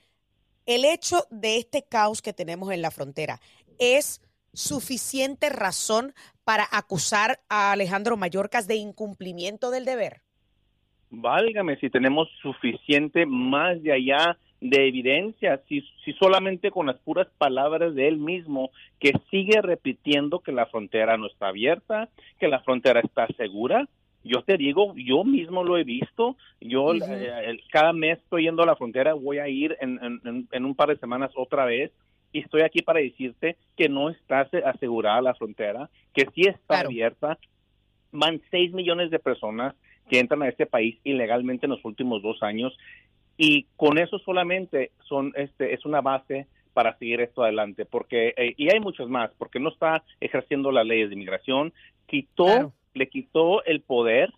El 0.67 0.85
hecho 0.85 1.27
de 1.31 1.59
este 1.59 1.83
caos 1.83 2.23
que 2.23 2.33
tenemos 2.33 2.73
en 2.73 2.81
la 2.81 2.91
frontera 2.91 3.41
es 3.79 4.23
suficiente 4.55 5.51
razón 5.51 6.15
para 6.45 6.65
acusar 6.71 7.41
a 7.49 7.73
Alejandro 7.73 8.17
Mayorkas 8.17 8.67
de 8.67 8.77
incumplimiento 8.77 9.71
del 9.71 9.85
deber? 9.85 10.23
Válgame 11.11 11.77
si 11.79 11.91
tenemos 11.91 12.29
suficiente 12.41 13.25
más 13.27 13.83
de 13.83 13.93
allá 13.93 14.39
de 14.65 14.89
evidencia, 14.89 15.61
si, 15.69 15.83
si 16.05 16.15
solamente 16.15 16.71
con 16.71 16.87
las 16.87 16.97
puras 16.97 17.29
palabras 17.37 17.95
de 17.95 18.09
él 18.09 18.17
mismo, 18.17 18.71
que 18.99 19.13
sigue 19.31 19.61
repitiendo 19.61 20.41
que 20.41 20.53
la 20.53 20.65
frontera 20.65 21.19
no 21.19 21.27
está 21.27 21.49
abierta, 21.49 22.09
que 22.41 22.49
la 22.49 22.61
frontera 22.61 23.01
está 23.01 23.27
segura. 23.37 23.87
Yo 24.23 24.41
te 24.41 24.57
digo, 24.57 24.95
yo 24.97 25.23
mismo 25.23 25.65
lo 25.65 25.77
he 25.77 25.85
visto, 25.85 26.39
yo 26.63 26.95
eh, 26.95 27.59
cada 27.71 27.93
mes 27.93 28.19
estoy 28.21 28.45
yendo 28.45 28.63
a 28.63 28.67
la 28.67 28.77
frontera, 28.77 29.13
voy 29.13 29.37
a 29.37 29.49
ir 29.49 29.77
en, 29.83 30.49
en 30.51 30.65
un 30.65 30.75
par 30.75 30.89
de 30.89 30.97
semanas 30.97 31.31
otra 31.37 31.67
vez 31.67 31.93
y 32.33 32.39
estoy 32.39 32.63
aquí 32.63 32.81
para 32.81 33.01
decirte 33.01 33.59
que 33.77 33.91
no 33.91 34.09
está 34.09 34.49
asegurada 34.65 35.21
la 35.21 35.35
frontera, 35.35 35.91
que 36.15 36.27
sí 36.35 36.47
está 36.47 36.81
abierta. 36.81 37.39
Van 38.13 38.41
6 38.51 38.73
millones 38.73 39.11
de 39.11 39.19
personas 39.19 39.75
que 40.09 40.19
entran 40.19 40.43
a 40.43 40.49
este 40.49 40.67
país 40.67 40.99
ilegalmente 41.05 41.67
en 41.67 41.71
los 41.71 41.85
últimos 41.85 42.23
dos 42.23 42.43
años 42.43 42.77
y 43.37 43.67
con 43.77 43.99
eso 43.99 44.19
solamente 44.19 44.93
son 45.09 45.33
este 45.37 45.75
es 45.75 45.85
una 45.85 46.01
base 46.01 46.47
para 46.73 46.97
seguir 46.99 47.21
esto 47.21 47.43
adelante 47.43 47.85
porque 47.85 48.35
eh, 48.37 48.55
y 48.57 48.73
hay 48.73 48.81
muchos 48.81 49.09
más 49.09 49.31
porque 49.39 49.61
no 49.61 49.71
está 49.71 50.05
ejerciendo 50.21 50.73
las 50.73 50.87
leyes 50.87 51.09
de 51.09 51.15
inmigración 51.15 51.73
quitó 52.07 52.73
le 52.95 53.09
quitó 53.09 53.65
el 53.65 53.81
poder 53.81 54.33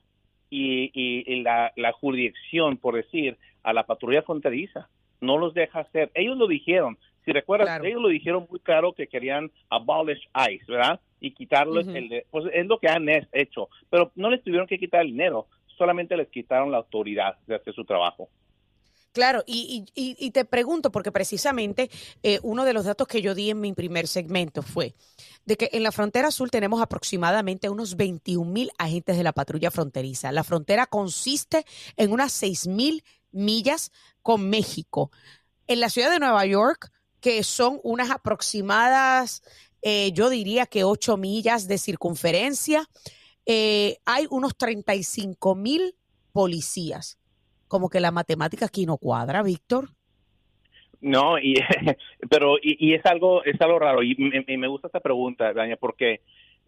y, 0.50 1.42
la, 1.42 1.72
jurisdicción 2.00 2.76
por 2.78 2.94
decir 2.94 3.36
a 3.62 3.72
la 3.72 3.84
patrulla 3.84 4.22
fronteriza. 4.22 4.88
No 5.20 5.38
los 5.38 5.54
deja 5.54 5.80
hacer. 5.80 6.10
Ellos 6.14 6.36
lo 6.36 6.46
dijeron. 6.46 6.98
Si 7.24 7.32
recuerdas, 7.32 7.82
ellos 7.82 8.00
lo 8.00 8.08
dijeron 8.08 8.46
muy 8.48 8.60
claro 8.60 8.92
que 8.92 9.08
querían 9.08 9.50
abolish 9.70 10.28
ICE, 10.48 10.64
¿verdad? 10.68 11.00
Y 11.20 11.32
quitarles 11.32 11.88
el... 11.88 12.24
Pues 12.30 12.44
es 12.52 12.66
lo 12.66 12.78
que 12.78 12.88
han 12.88 13.08
hecho, 13.08 13.68
pero 13.90 14.12
no 14.14 14.30
les 14.30 14.42
tuvieron 14.44 14.68
que 14.68 14.78
quitar 14.78 15.00
el 15.00 15.08
dinero, 15.08 15.48
solamente 15.76 16.16
les 16.16 16.28
quitaron 16.28 16.70
la 16.70 16.78
autoridad 16.78 17.36
de 17.46 17.56
hacer 17.56 17.74
su 17.74 17.84
trabajo. 17.84 18.28
Claro, 19.16 19.42
y, 19.46 20.30
te 20.30 20.44
pregunto, 20.44 20.92
porque 20.92 21.10
precisamente 21.10 21.90
eh, 22.22 22.38
uno 22.42 22.66
de 22.66 22.74
los 22.74 22.84
datos 22.84 23.08
que 23.08 23.22
yo 23.22 23.34
di 23.34 23.48
en 23.48 23.62
mi 23.62 23.72
primer 23.72 24.08
segmento 24.08 24.60
fue 24.60 24.94
de 25.46 25.56
que 25.56 25.70
en 25.72 25.84
la 25.84 25.90
frontera 25.90 26.30
sur 26.30 26.50
tenemos 26.50 26.82
aproximadamente 26.82 27.70
unos 27.70 27.96
21 27.96 28.44
mil 28.44 28.70
agentes 28.76 29.16
de 29.16 29.22
la 29.22 29.32
patrulla 29.32 29.70
fronteriza. 29.70 30.32
La 30.32 30.44
frontera 30.44 30.84
consiste 30.84 31.64
en 31.96 32.12
unas 32.12 32.30
6 32.32 32.66
mil 32.66 33.04
millas 33.32 33.90
con 34.20 34.50
México. 34.50 35.10
En 35.66 35.80
la 35.80 35.88
ciudad 35.88 36.10
de 36.10 36.18
Nueva 36.18 36.44
York 36.44 36.92
que 37.22 37.42
son 37.42 37.80
unas 37.84 38.10
aproximadas, 38.10 39.42
eh, 39.80 40.12
yo 40.12 40.28
diría 40.28 40.66
que 40.66 40.84
8 40.84 41.16
millas 41.16 41.68
de 41.68 41.78
circunferencia. 41.78 42.86
Eh, 43.46 43.96
hay 44.04 44.26
unos 44.28 44.58
35 44.58 45.54
mil 45.54 45.96
policías. 46.32 47.16
Como 47.68 47.88
que 47.88 48.00
la 48.00 48.10
matemática 48.10 48.66
aquí 48.66 48.86
no 48.86 48.96
cuadra, 48.96 49.42
Víctor. 49.42 49.88
No, 51.00 51.38
y, 51.38 51.54
pero 52.30 52.56
y, 52.62 52.94
es 52.94 53.04
algo 53.06 53.44
es 53.44 53.60
algo 53.60 53.78
raro 53.78 54.02
y 54.02 54.14
me, 54.16 54.68
gusta 54.68 54.88
esta 54.88 55.00
pregunta, 55.00 55.52
Daña, 55.52 55.76
porque 55.76 56.20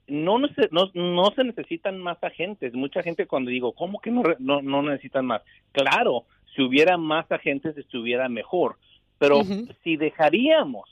no, 0.07 0.39
no, 0.39 0.91
no, 0.95 1.31
se 1.35 1.45
necesitan 1.45 1.99
más 1.99 2.23
agentes. 2.23 2.75
Mucha 2.75 3.03
gente 3.03 3.27
cuando 3.27 3.51
digo, 3.51 3.73
¿cómo 3.73 4.01
que 4.01 4.11
no, 4.11 4.23
no, 4.39 4.63
no 4.63 4.83
necesitan 4.83 5.27
más? 5.27 5.43
Claro, 5.73 6.25
si 6.55 6.63
hubiera 6.63 6.97
más 6.97 7.31
agentes 7.31 7.77
estuviera 7.77 8.29
mejor, 8.29 8.77
pero 9.19 9.43
si 9.83 9.97
dejaríamos 9.97 10.89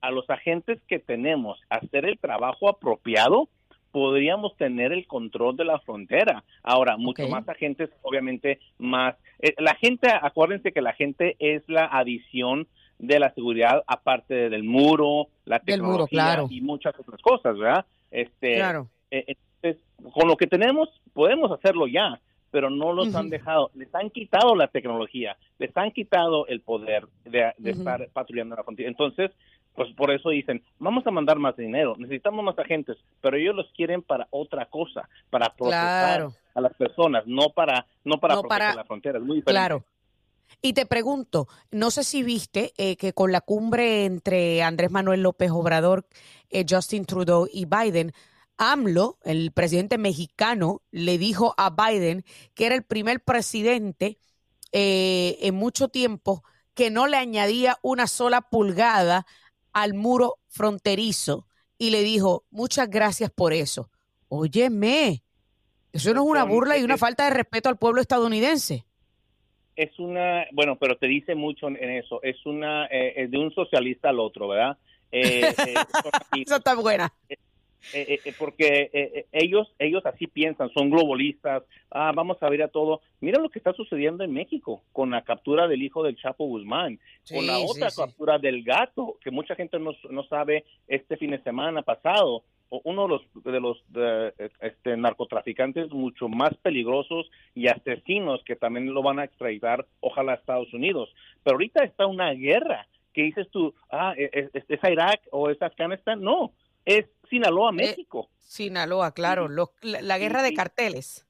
a 0.00 0.10
los 0.10 0.28
agentes 0.30 0.80
que 0.88 0.98
tenemos 0.98 1.60
hacer 1.68 2.06
el 2.06 2.18
trabajo 2.18 2.68
apropiado, 2.68 3.48
podríamos 3.92 4.56
tener 4.56 4.92
el 4.92 5.06
control 5.06 5.56
de 5.56 5.64
la 5.64 5.78
frontera. 5.80 6.44
Ahora, 6.62 6.96
mucho 6.96 7.28
más 7.28 7.48
agentes, 7.48 7.90
obviamente, 8.02 8.60
más. 8.78 9.16
Eh, 9.40 9.54
la 9.58 9.74
gente, 9.74 10.08
acuérdense 10.10 10.72
que 10.72 10.82
la 10.82 10.92
gente 10.92 11.36
es 11.38 11.62
la 11.68 11.86
adición 11.86 12.66
de 12.98 13.18
la 13.18 13.32
seguridad, 13.34 13.82
aparte 13.86 14.48
del 14.48 14.64
muro, 14.64 15.28
la 15.44 15.60
tecnología 15.60 16.44
y 16.48 16.60
muchas 16.60 16.98
otras 16.98 17.20
cosas, 17.20 17.58
¿verdad? 17.58 17.84
Este, 18.10 18.54
claro. 18.56 18.88
Eh, 19.10 19.24
entonces, 19.26 19.82
con 20.12 20.28
lo 20.28 20.36
que 20.36 20.46
tenemos, 20.46 20.88
podemos 21.12 21.50
hacerlo 21.52 21.86
ya 21.86 22.20
pero 22.56 22.70
no 22.70 22.94
los 22.94 23.14
han 23.14 23.28
dejado, 23.28 23.70
les 23.74 23.94
han 23.94 24.08
quitado 24.08 24.54
la 24.54 24.68
tecnología, 24.68 25.36
les 25.58 25.76
han 25.76 25.90
quitado 25.90 26.46
el 26.46 26.62
poder 26.62 27.06
de, 27.24 27.52
estar 27.62 28.08
patrullando 28.14 28.56
la 28.56 28.62
frontera. 28.62 28.88
Entonces, 28.88 29.30
pues 29.76 29.92
por 29.94 30.10
eso 30.10 30.30
dicen, 30.30 30.62
vamos 30.78 31.06
a 31.06 31.10
mandar 31.10 31.38
más 31.38 31.56
dinero, 31.56 31.94
necesitamos 31.98 32.44
más 32.44 32.58
agentes, 32.58 32.96
pero 33.20 33.36
ellos 33.36 33.54
los 33.54 33.70
quieren 33.72 34.02
para 34.02 34.26
otra 34.30 34.66
cosa, 34.66 35.08
para 35.30 35.54
proteger 35.54 36.28
a 36.54 36.60
las 36.60 36.74
personas, 36.74 37.24
no 37.26 37.50
para 37.50 37.86
no 38.04 38.18
para 38.18 38.40
proteger 38.40 38.74
la 38.74 38.84
frontera, 38.84 39.18
es 39.18 39.24
muy 39.24 39.36
diferente. 39.36 39.52
Claro. 39.52 39.84
Y 40.62 40.72
te 40.72 40.86
pregunto, 40.86 41.48
no 41.70 41.90
sé 41.90 42.04
si 42.04 42.22
viste 42.22 42.72
eh, 42.78 42.96
que 42.96 43.12
con 43.12 43.32
la 43.32 43.40
cumbre 43.40 44.04
entre 44.04 44.62
Andrés 44.62 44.90
Manuel 44.90 45.22
López 45.22 45.50
Obrador, 45.50 46.06
eh, 46.50 46.64
Justin 46.68 47.04
Trudeau 47.04 47.48
y 47.52 47.66
Biden, 47.66 48.12
AMLO, 48.56 49.18
el 49.24 49.52
presidente 49.52 49.98
mexicano, 49.98 50.82
le 50.90 51.18
dijo 51.18 51.54
a 51.58 51.70
Biden 51.70 52.24
que 52.54 52.66
era 52.66 52.74
el 52.74 52.84
primer 52.84 53.20
presidente 53.20 54.18
eh, 54.72 55.36
en 55.42 55.54
mucho 55.54 55.88
tiempo 55.88 56.42
que 56.74 56.90
no 56.90 57.06
le 57.06 57.16
añadía 57.16 57.78
una 57.82 58.06
sola 58.06 58.42
pulgada 58.42 59.26
al 59.76 59.92
muro 59.92 60.38
fronterizo 60.48 61.46
y 61.76 61.90
le 61.90 62.00
dijo, 62.02 62.44
muchas 62.50 62.88
gracias 62.88 63.30
por 63.30 63.52
eso. 63.52 63.90
Óyeme, 64.28 65.22
eso 65.92 66.14
no 66.14 66.22
es 66.22 66.30
una 66.30 66.44
burla 66.44 66.78
y 66.78 66.82
una 66.82 66.96
falta 66.96 67.24
de 67.24 67.30
respeto 67.36 67.68
al 67.68 67.76
pueblo 67.76 68.00
estadounidense. 68.00 68.86
Es 69.76 69.98
una, 69.98 70.46
bueno, 70.52 70.78
pero 70.78 70.96
te 70.96 71.06
dice 71.06 71.34
mucho 71.34 71.68
en 71.68 71.90
eso, 71.90 72.22
es 72.22 72.46
una, 72.46 72.86
eh, 72.86 73.26
de 73.28 73.36
un 73.36 73.52
socialista 73.52 74.08
al 74.08 74.18
otro, 74.18 74.48
¿verdad? 74.48 74.78
Eh, 75.12 75.42
eso 76.46 76.56
está 76.56 76.74
buena. 76.74 77.12
Eh, 77.92 78.04
eh, 78.08 78.20
eh, 78.24 78.34
porque 78.36 79.26
ellos 79.32 79.72
ellos 79.78 80.04
así 80.06 80.26
piensan, 80.26 80.70
son 80.70 80.90
globalistas, 80.90 81.62
ah, 81.90 82.12
vamos 82.14 82.42
a 82.42 82.48
ver 82.48 82.62
a 82.62 82.68
todo. 82.68 83.00
Mira 83.20 83.40
lo 83.40 83.48
que 83.48 83.58
está 83.58 83.72
sucediendo 83.72 84.24
en 84.24 84.32
México 84.32 84.82
con 84.92 85.10
la 85.10 85.22
captura 85.22 85.68
del 85.68 85.82
hijo 85.82 86.02
del 86.02 86.16
Chapo 86.16 86.46
Guzmán, 86.46 86.98
con 87.30 87.46
la 87.46 87.58
otra 87.58 87.88
captura 87.90 88.38
del 88.38 88.64
gato, 88.64 89.18
que 89.22 89.30
mucha 89.30 89.54
gente 89.54 89.78
no, 89.78 89.92
no 90.10 90.24
sabe 90.24 90.64
este 90.88 91.16
fin 91.16 91.30
de 91.30 91.42
semana 91.42 91.82
pasado, 91.82 92.42
uno 92.70 93.02
de 93.02 93.08
los 93.08 93.44
de 93.44 93.60
los 93.60 93.84
este, 94.60 94.96
narcotraficantes 94.96 95.90
mucho 95.92 96.28
más 96.28 96.54
peligrosos 96.62 97.30
y 97.54 97.68
asesinos 97.68 98.42
que 98.44 98.56
también 98.56 98.92
lo 98.92 99.02
van 99.02 99.20
a 99.20 99.24
extraditar, 99.24 99.86
ojalá 100.00 100.32
a 100.32 100.36
Estados 100.36 100.72
Unidos. 100.74 101.14
Pero 101.44 101.54
ahorita 101.54 101.84
está 101.84 102.06
una 102.06 102.32
guerra 102.32 102.88
que 103.12 103.22
dices 103.22 103.48
tú, 103.50 103.72
ah, 103.90 104.14
¿es, 104.16 104.50
es 104.52 104.80
Irak 104.90 105.22
o 105.30 105.48
es 105.48 105.62
Afganistán? 105.62 106.20
No, 106.20 106.52
es 106.86 107.06
Sinaloa, 107.28 107.70
eh, 107.70 107.74
México. 107.74 108.30
Sinaloa, 108.38 109.12
claro, 109.12 109.48
la, 109.82 110.18
guerra 110.18 110.42
de 110.42 110.54
carteles. 110.54 111.26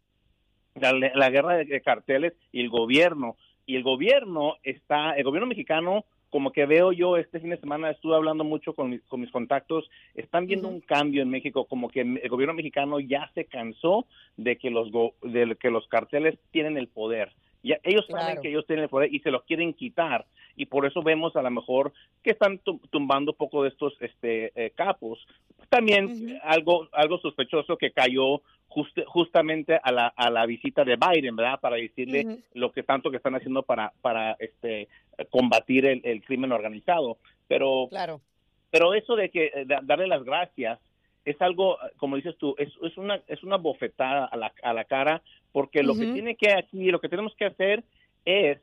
La, 0.75 1.31
guerra 1.31 1.57
de, 1.57 1.81
carteles 1.81 2.35
y 2.53 2.61
el 2.61 2.69
gobierno. 2.69 3.37
Y 3.65 3.75
el 3.77 3.83
gobierno 3.83 4.57
está, 4.63 5.13
el 5.13 5.25
gobierno 5.25 5.49
mexicano 5.49 6.05
como 6.31 6.53
que 6.53 6.67
veo 6.67 6.93
yo 6.93 7.17
este 7.17 7.41
fin 7.41 7.51
de 7.51 7.57
semana, 7.57 7.91
estuve 7.91 8.15
hablando 8.15 8.45
mucho 8.45 8.75
con, 8.75 8.91
mis, 8.91 9.01
con 9.05 9.21
mis 9.21 9.31
contactos, 9.31 9.89
están 10.15 10.47
viendo 10.47 10.69
un 10.69 10.81
cambio 10.81 11.23
en 11.23 11.31
México, 11.31 11.65
como 11.65 11.89
que 11.89 12.01
el 12.01 12.29
gobierno 12.29 12.53
mexicano 12.53 13.01
ya 13.01 13.31
se 13.35 13.47
cansó 13.47 14.07
de 14.37 14.59
que 14.59 14.69
los, 14.71 14.91
de 15.23 15.57
que 15.59 15.71
los 15.71 15.87
carteles 15.89 16.39
tienen 16.51 16.77
el 16.77 16.89
poder. 16.89 17.33
Ya, 17.67 17.79
ellos 17.83 18.07
saben 18.09 18.41
que 18.41 18.49
ellos 18.49 18.67
tienen 18.67 18.85
el 18.85 18.89
poder 18.89 19.13
y 19.13 19.21
se 19.21 19.31
los 19.31 19.43
quieren 19.45 19.75
quitar 19.75 20.27
y 20.57 20.67
por 20.67 20.87
eso 20.87 21.03
vemos 21.03 21.37
a 21.37 21.43
lo 21.43 21.51
mejor 21.51 21.93
que 22.23 22.31
están 22.31 22.61
tumbando 22.91 23.33
un 23.33 23.37
poco 23.37 23.63
de 23.63 23.69
estos 23.69 23.95
este 24.01 24.53
eh, 24.55 24.73
capos. 24.75 25.25
También 25.69 26.39
algo 26.43 26.89
algo 26.93 27.19
sospechoso 27.19 27.77
que 27.77 27.93
cayó 27.93 28.43
justamente 29.07 29.79
a 29.83 29.91
la, 29.93 30.09
a 30.09 30.31
la 30.31 30.45
visita 30.45 30.85
de 30.85 30.97
Biden, 30.97 31.37
¿verdad? 31.37 31.61
Para 31.61 31.77
decirle 31.77 32.39
lo 32.55 32.73
que 32.73 32.83
tanto 32.83 33.11
que 33.11 33.19
están 33.19 33.35
haciendo 33.35 33.63
para 33.63 33.93
para 34.01 34.37
este 34.39 34.89
combatir 35.31 35.87
el, 35.87 36.23
crimen 36.23 36.53
organizado. 36.53 37.19
Pero 37.49 37.87
claro. 37.89 38.21
pero 38.71 38.95
eso 38.95 39.15
de 39.15 39.31
que 39.31 39.47
eh, 39.55 39.67
darle 39.83 40.07
las 40.07 40.25
gracias 40.25 40.79
es 41.27 41.43
algo, 41.43 41.77
como 41.99 42.17
dices 42.17 42.37
tú, 42.39 42.55
es, 42.57 42.73
es, 42.83 42.97
una, 42.97 43.21
es 43.27 43.43
una 43.43 43.57
bofetada 43.57 44.25
a 44.27 44.37
la, 44.37 44.53
a 44.63 44.73
la 44.73 44.85
cara, 44.85 45.23
porque 45.53 45.83
lo 45.83 45.95
que 45.95 46.07
tiene 46.07 46.37
que 46.37 46.53
aquí, 46.53 46.91
lo 46.91 47.01
que 47.01 47.09
tenemos 47.09 47.35
que 47.35 47.47
hacer 47.47 47.85
es 48.25 48.59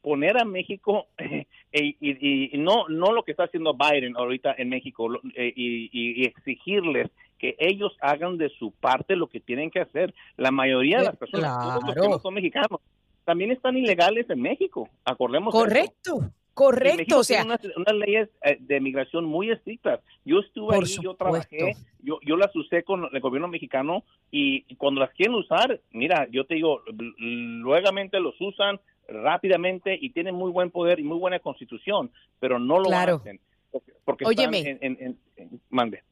poner 0.00 0.40
a 0.40 0.44
México 0.44 1.08
y, 1.72 2.50
no 2.54 2.88
no 2.88 3.12
lo 3.12 3.24
que 3.24 3.32
está 3.32 3.44
haciendo 3.44 3.74
Biden 3.74 4.16
ahorita 4.16 4.54
en 4.56 4.68
México 4.68 5.08
eh, 5.34 5.52
y, 5.54 6.24
exigirles 6.24 7.10
que 7.38 7.56
ellos 7.58 7.96
hagan 8.00 8.38
de 8.38 8.48
su 8.48 8.70
parte 8.72 9.16
lo 9.16 9.28
que 9.28 9.40
tienen 9.40 9.70
que 9.70 9.80
hacer. 9.80 10.14
La 10.36 10.50
mayoría 10.50 10.98
de 10.98 11.04
las 11.04 11.16
personas, 11.16 11.80
todos 11.80 11.94
que 11.94 12.08
no 12.08 12.18
son 12.18 12.34
mexicanos, 12.34 12.80
también 13.24 13.50
están 13.52 13.76
ilegales 13.76 14.28
en 14.30 14.40
México. 14.40 14.88
Acordemos. 15.04 15.52
Correcto. 15.52 16.32
Correcto, 16.58 17.20
o 17.20 17.22
sea, 17.22 17.44
unas, 17.44 17.60
leyes 17.94 18.28
eh, 18.42 18.56
de 18.58 18.80
migración 18.80 19.24
muy 19.24 19.48
estrictas. 19.48 20.00
Yo 20.24 20.40
estuve 20.40 20.74
ahí, 20.74 20.96
yo 21.00 21.14
trabajé, 21.14 21.76
yo, 22.00 22.18
yo 22.26 22.36
las 22.36 22.54
usé 22.56 22.82
con 22.82 23.08
el 23.12 23.20
gobierno 23.20 23.46
mexicano 23.46 24.02
y, 24.32 24.62
cuando 24.74 25.00
las 25.00 25.12
quieren 25.12 25.36
usar, 25.36 25.80
mira, 25.92 26.26
yo 26.32 26.46
te 26.46 26.56
digo, 26.56 26.82
luegamente 26.96 28.18
los 28.18 28.34
usan 28.40 28.80
rápidamente 29.06 29.96
y 30.00 30.10
tienen 30.10 30.34
muy 30.34 30.50
buen 30.50 30.72
poder 30.72 30.98
y 30.98 31.04
muy 31.04 31.18
buena 31.18 31.38
constitución, 31.38 32.10
pero 32.40 32.58
no 32.58 32.80
lo 32.80 32.90
hacen. 32.90 33.38
Porque, 34.04 34.24
Óyeme. 34.24 34.78
en, 34.80 35.16
mande. 35.70 36.02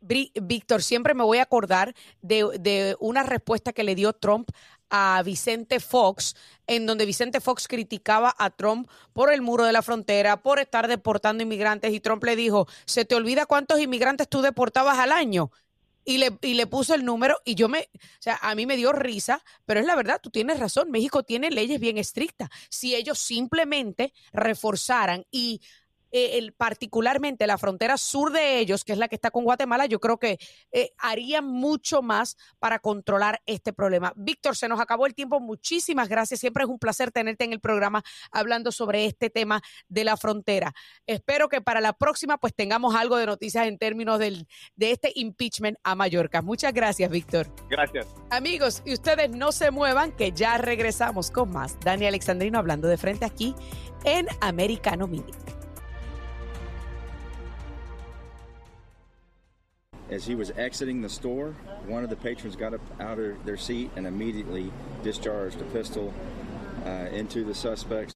Víctor, 0.00 0.82
siempre 0.82 1.14
me 1.14 1.22
voy 1.22 1.38
a 1.38 1.42
acordar 1.42 1.94
de, 2.20 2.44
de, 2.58 2.96
una 2.98 3.22
respuesta 3.22 3.72
que 3.72 3.84
le 3.84 3.94
dio 3.94 4.12
Trump 4.12 4.50
a 4.96 5.20
Vicente 5.24 5.80
Fox, 5.80 6.36
en 6.68 6.86
donde 6.86 7.04
Vicente 7.04 7.40
Fox 7.40 7.66
criticaba 7.66 8.32
a 8.38 8.50
Trump 8.50 8.88
por 9.12 9.32
el 9.32 9.42
muro 9.42 9.64
de 9.64 9.72
la 9.72 9.82
frontera, 9.82 10.40
por 10.40 10.60
estar 10.60 10.86
deportando 10.86 11.42
inmigrantes, 11.42 11.92
y 11.92 11.98
Trump 11.98 12.22
le 12.22 12.36
dijo, 12.36 12.68
¿se 12.84 13.04
te 13.04 13.16
olvida 13.16 13.44
cuántos 13.44 13.80
inmigrantes 13.80 14.28
tú 14.28 14.40
deportabas 14.40 15.00
al 15.00 15.10
año? 15.10 15.50
Y 16.04 16.18
le, 16.18 16.38
y 16.42 16.54
le 16.54 16.68
puso 16.68 16.94
el 16.94 17.04
número 17.04 17.40
y 17.44 17.56
yo 17.56 17.68
me, 17.68 17.88
o 17.94 18.20
sea, 18.20 18.38
a 18.40 18.54
mí 18.54 18.66
me 18.66 18.76
dio 18.76 18.92
risa, 18.92 19.42
pero 19.64 19.80
es 19.80 19.86
la 19.86 19.96
verdad, 19.96 20.20
tú 20.22 20.30
tienes 20.30 20.60
razón, 20.60 20.92
México 20.92 21.24
tiene 21.24 21.50
leyes 21.50 21.80
bien 21.80 21.98
estrictas. 21.98 22.50
Si 22.68 22.94
ellos 22.94 23.18
simplemente 23.18 24.12
reforzaran 24.32 25.24
y 25.32 25.60
eh, 26.16 26.38
el, 26.38 26.52
particularmente 26.52 27.44
la 27.44 27.58
frontera 27.58 27.98
sur 27.98 28.30
de 28.30 28.60
ellos, 28.60 28.84
que 28.84 28.92
es 28.92 28.98
la 28.98 29.08
que 29.08 29.16
está 29.16 29.32
con 29.32 29.42
Guatemala, 29.42 29.86
yo 29.86 29.98
creo 29.98 30.16
que 30.16 30.38
eh, 30.70 30.92
harían 30.96 31.44
mucho 31.44 32.02
más 32.02 32.36
para 32.60 32.78
controlar 32.78 33.42
este 33.46 33.72
problema. 33.72 34.12
Víctor, 34.14 34.56
se 34.56 34.68
nos 34.68 34.78
acabó 34.78 35.06
el 35.06 35.14
tiempo. 35.16 35.40
Muchísimas 35.40 36.08
gracias. 36.08 36.38
Siempre 36.38 36.62
es 36.62 36.70
un 36.70 36.78
placer 36.78 37.10
tenerte 37.10 37.42
en 37.42 37.52
el 37.52 37.58
programa 37.58 38.04
hablando 38.30 38.70
sobre 38.70 39.06
este 39.06 39.28
tema 39.28 39.60
de 39.88 40.04
la 40.04 40.16
frontera. 40.16 40.72
Espero 41.04 41.48
que 41.48 41.60
para 41.60 41.80
la 41.80 41.92
próxima 41.92 42.38
pues 42.38 42.54
tengamos 42.54 42.94
algo 42.94 43.16
de 43.16 43.26
noticias 43.26 43.66
en 43.66 43.76
términos 43.76 44.20
del, 44.20 44.46
de 44.76 44.92
este 44.92 45.10
impeachment 45.16 45.78
a 45.82 45.96
Mallorca. 45.96 46.42
Muchas 46.42 46.72
gracias, 46.72 47.10
Víctor. 47.10 47.52
Gracias. 47.68 48.06
Amigos, 48.30 48.84
y 48.86 48.92
ustedes 48.92 49.30
no 49.30 49.50
se 49.50 49.72
muevan, 49.72 50.12
que 50.12 50.30
ya 50.30 50.58
regresamos 50.58 51.32
con 51.32 51.50
más. 51.50 51.76
Dani 51.80 52.06
Alexandrino 52.06 52.60
hablando 52.60 52.86
de 52.86 52.98
frente 52.98 53.24
aquí 53.24 53.52
en 54.04 54.28
Americano 54.40 55.08
Mini. 55.08 55.32
As 60.14 60.24
he 60.24 60.36
was 60.36 60.52
exiting 60.56 61.02
the 61.02 61.08
store, 61.08 61.52
one 61.88 62.04
of 62.04 62.08
the 62.08 62.14
patrons 62.14 62.54
got 62.54 62.72
up 62.72 62.80
out 63.00 63.18
of 63.18 63.44
their 63.44 63.56
seat 63.56 63.90
and 63.96 64.06
immediately 64.06 64.70
discharged 65.02 65.60
a 65.60 65.64
pistol 65.72 66.14
uh, 66.86 67.08
into 67.12 67.42
the 67.44 67.52
suspects. 67.52 68.14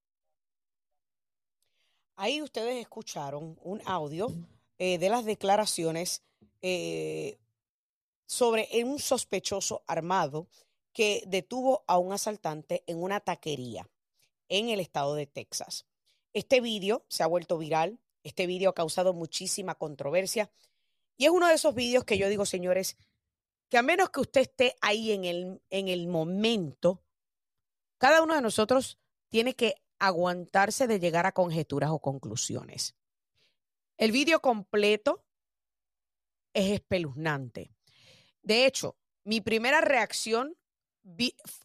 Ahí 2.17 2.41
ustedes 2.41 2.81
escucharon 2.81 3.59
un 3.65 3.81
audio 3.85 4.33
eh, 4.79 4.99
de 4.99 5.09
las 5.09 5.25
declaraciones 5.25 6.23
eh, 6.63 7.37
sobre 8.27 8.69
un 8.85 9.01
sospechoso 9.01 9.83
armado 9.89 10.47
que 10.93 11.25
detuvo 11.27 11.83
a 11.89 11.99
un 11.99 12.13
asaltante 12.13 12.85
en 12.87 13.03
una 13.03 13.19
taquería 13.19 13.89
en 14.49 14.69
el 14.69 14.79
estado 14.79 15.17
de 15.17 15.27
Texas. 15.27 15.85
Este 16.33 16.61
vídeo 16.61 17.05
se 17.09 17.25
ha 17.25 17.27
vuelto 17.27 17.59
viral, 17.59 17.99
este 18.23 18.47
vídeo 18.47 18.71
ha 18.71 18.75
causado 18.75 19.15
muchísima 19.15 19.75
controversia 19.75 20.49
y 21.19 21.27
es 21.27 21.31
uno 21.31 21.49
de 21.49 21.55
esos 21.55 21.75
vídeos 21.75 22.05
que 22.05 22.17
yo 22.17 22.29
digo, 22.29 22.47
señores, 22.47 22.97
que 23.69 23.77
a 23.77 23.83
menos 23.83 24.11
que 24.11 24.21
usted 24.21 24.43
esté 24.43 24.77
ahí 24.81 25.11
en 25.13 25.25
el, 25.25 25.61
en 25.69 25.89
el 25.89 26.07
momento, 26.07 27.03
cada 27.99 28.23
uno 28.23 28.35
de 28.35 28.41
nosotros 28.41 28.99
tiene 29.29 29.55
que 29.55 29.83
aguantarse 29.99 30.87
de 30.87 31.01
llegar 31.01 31.27
a 31.27 31.33
conjeturas 31.33 31.91
o 31.91 31.99
conclusiones. 31.99 32.95
El 33.97 34.13
vídeo 34.13 34.41
completo 34.41 35.25
es 36.55 36.71
espeluznante. 36.71 37.73
De 38.43 38.65
hecho, 38.65 38.97
mi 39.25 39.41
primera 39.41 39.81
reacción 39.81 40.57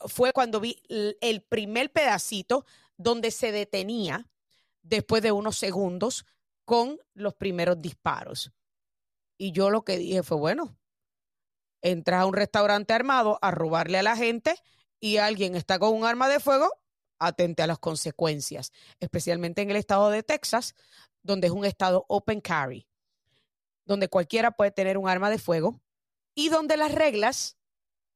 fue 0.07 0.33
cuando 0.33 0.59
vi 0.59 0.81
el 0.89 1.41
primer 1.43 1.91
pedacito 1.91 2.65
donde 2.97 3.29
se 3.29 3.51
detenía 3.51 4.27
después 4.81 5.21
de 5.21 5.31
unos 5.31 5.57
segundos 5.57 6.25
con 6.65 6.99
los 7.13 7.35
primeros 7.35 7.79
disparos. 7.79 8.51
Y 9.43 9.51
yo 9.51 9.69
lo 9.69 9.83
que 9.83 9.97
dije 9.97 10.23
fue, 10.23 10.37
bueno, 10.37 10.79
entras 11.81 12.21
a 12.21 12.25
un 12.25 12.33
restaurante 12.33 12.93
armado 12.93 13.39
a 13.41 13.51
robarle 13.51 13.97
a 13.97 14.01
la 14.01 14.15
gente 14.15 14.55
y 15.01 15.17
alguien 15.17 15.57
está 15.57 15.79
con 15.79 15.93
un 15.93 16.05
arma 16.05 16.29
de 16.29 16.39
fuego, 16.39 16.71
atente 17.19 17.61
a 17.61 17.67
las 17.67 17.77
consecuencias, 17.77 18.71
especialmente 19.01 19.61
en 19.61 19.69
el 19.69 19.75
estado 19.75 20.09
de 20.11 20.23
Texas, 20.23 20.75
donde 21.23 21.47
es 21.47 21.53
un 21.53 21.65
estado 21.65 22.05
open 22.07 22.39
carry, 22.39 22.87
donde 23.83 24.07
cualquiera 24.07 24.51
puede 24.51 24.71
tener 24.71 24.97
un 24.97 25.09
arma 25.09 25.29
de 25.29 25.39
fuego 25.39 25.81
y 26.33 26.47
donde 26.47 26.77
las 26.77 26.93
reglas, 26.93 27.57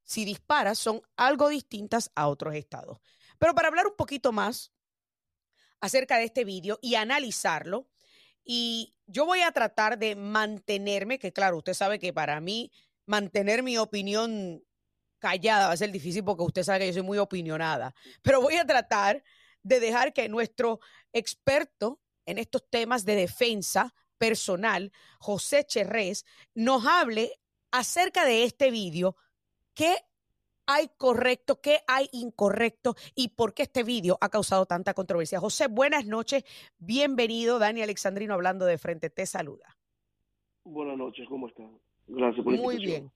si 0.05 0.23
disparas, 0.23 0.79
son 0.79 1.01
algo 1.17 1.49
distintas 1.49 2.09
a 2.15 2.29
otros 2.29 2.55
estados. 2.55 2.99
Pero 3.37 3.53
para 3.53 3.67
hablar 3.67 3.85
un 3.85 3.97
poquito 3.97 4.31
más 4.31 4.71
acerca 5.81 6.19
de 6.19 6.23
este 6.23 6.45
vídeo 6.45 6.79
y 6.81 6.95
analizarlo, 6.95 7.89
y 8.47 8.95
yo 9.05 9.25
voy 9.25 9.41
a 9.41 9.51
tratar 9.51 9.99
de 9.99 10.15
mantenerme, 10.15 11.19
que 11.19 11.33
claro, 11.33 11.57
usted 11.57 11.73
sabe 11.73 11.99
que 11.99 12.13
para 12.13 12.39
mí 12.39 12.71
mantener 13.05 13.61
mi 13.61 13.77
opinión 13.77 14.63
callada 15.19 15.67
va 15.67 15.73
a 15.73 15.77
ser 15.77 15.91
difícil 15.91 16.23
porque 16.23 16.43
usted 16.43 16.63
sabe 16.63 16.79
que 16.79 16.87
yo 16.87 16.93
soy 16.93 17.01
muy 17.01 17.17
opinionada, 17.17 17.93
pero 18.21 18.41
voy 18.41 18.55
a 18.55 18.65
tratar 18.65 19.21
de 19.63 19.81
dejar 19.81 20.13
que 20.13 20.29
nuestro 20.29 20.79
experto 21.11 21.99
en 22.25 22.37
estos 22.37 22.69
temas 22.69 23.03
de 23.03 23.15
defensa 23.15 23.93
personal, 24.17 24.93
José 25.19 25.65
Cherrés, 25.65 26.25
nos 26.55 26.85
hable 26.85 27.33
acerca 27.71 28.25
de 28.25 28.45
este 28.45 28.71
vídeo, 28.71 29.17
qué 29.73 29.97
hay 30.67 30.89
correcto, 30.97 31.61
qué 31.61 31.79
hay 31.87 32.09
incorrecto 32.11 32.95
y 33.15 33.29
por 33.29 33.53
qué 33.53 33.63
este 33.63 33.83
vídeo 33.83 34.17
ha 34.21 34.29
causado 34.29 34.65
tanta 34.65 34.93
controversia. 34.93 35.39
José, 35.39 35.67
buenas 35.67 36.05
noches, 36.05 36.43
bienvenido. 36.77 37.57
Dani 37.57 37.81
Alexandrino 37.81 38.33
hablando 38.33 38.65
de 38.65 38.77
frente, 38.77 39.09
te 39.09 39.25
saluda. 39.25 39.77
Buenas 40.65 40.97
noches, 40.97 41.25
¿cómo 41.29 41.47
están? 41.47 41.79
Gracias 42.05 42.43
por 42.43 42.53
la 42.53 42.61
Muy 42.61 42.77
bien. 42.77 43.11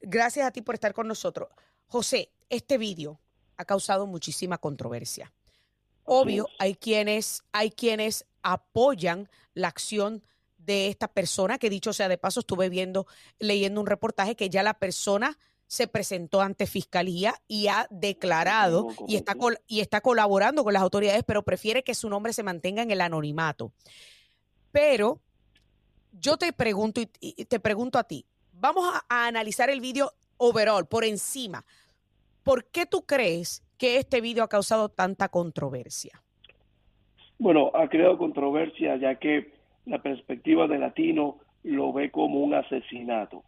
Gracias 0.00 0.46
a 0.46 0.50
ti 0.50 0.62
por 0.62 0.74
estar 0.74 0.94
con 0.94 1.06
nosotros. 1.06 1.50
José, 1.86 2.32
este 2.48 2.78
vídeo 2.78 3.20
ha 3.58 3.64
causado 3.66 4.06
muchísima 4.06 4.56
controversia. 4.56 5.32
Obvio, 6.04 6.48
hay 6.58 6.74
quienes, 6.74 7.44
hay 7.52 7.70
quienes 7.70 8.26
apoyan 8.42 9.28
la 9.54 9.68
acción 9.68 10.24
de 10.56 10.88
esta 10.88 11.08
persona, 11.08 11.58
que 11.58 11.70
dicho 11.70 11.92
sea 11.92 12.08
de 12.08 12.18
paso, 12.18 12.40
estuve 12.40 12.68
viendo, 12.68 13.06
leyendo 13.38 13.80
un 13.80 13.86
reportaje 13.86 14.36
que 14.36 14.48
ya 14.48 14.62
la 14.62 14.74
persona 14.74 15.38
se 15.72 15.86
presentó 15.86 16.42
ante 16.42 16.66
fiscalía 16.66 17.32
y 17.48 17.68
ha 17.68 17.86
declarado 17.88 18.88
y 19.08 19.16
está, 19.16 19.34
y 19.66 19.80
está 19.80 20.02
colaborando 20.02 20.64
con 20.64 20.74
las 20.74 20.82
autoridades, 20.82 21.24
pero 21.24 21.44
prefiere 21.44 21.82
que 21.82 21.94
su 21.94 22.10
nombre 22.10 22.34
se 22.34 22.42
mantenga 22.42 22.82
en 22.82 22.90
el 22.90 23.00
anonimato. 23.00 23.72
Pero 24.70 25.18
yo 26.12 26.36
te 26.36 26.52
pregunto 26.52 27.00
y, 27.00 27.46
te 27.46 27.58
pregunto 27.58 27.98
a 27.98 28.04
ti, 28.04 28.26
vamos 28.52 28.84
a, 29.08 29.26
analizar 29.28 29.70
el 29.70 29.80
vídeo 29.80 30.12
overall, 30.36 30.86
por 30.86 31.06
encima. 31.06 31.64
¿Por 32.42 32.66
qué 32.66 32.84
tú 32.84 33.06
crees 33.06 33.64
que 33.78 33.96
este 33.96 34.20
vídeo 34.20 34.44
ha 34.44 34.48
causado 34.48 34.90
tanta 34.90 35.30
controversia? 35.30 36.22
Bueno, 37.38 37.70
ha 37.72 37.88
creado 37.88 38.18
controversia 38.18 38.96
ya 38.96 39.14
que 39.14 39.54
la 39.86 40.02
perspectiva 40.02 40.68
del 40.68 40.80
latino 40.80 41.38
lo 41.62 41.94
ve 41.94 42.10
como 42.10 42.40
un 42.40 42.52
asesinato. 42.52 43.42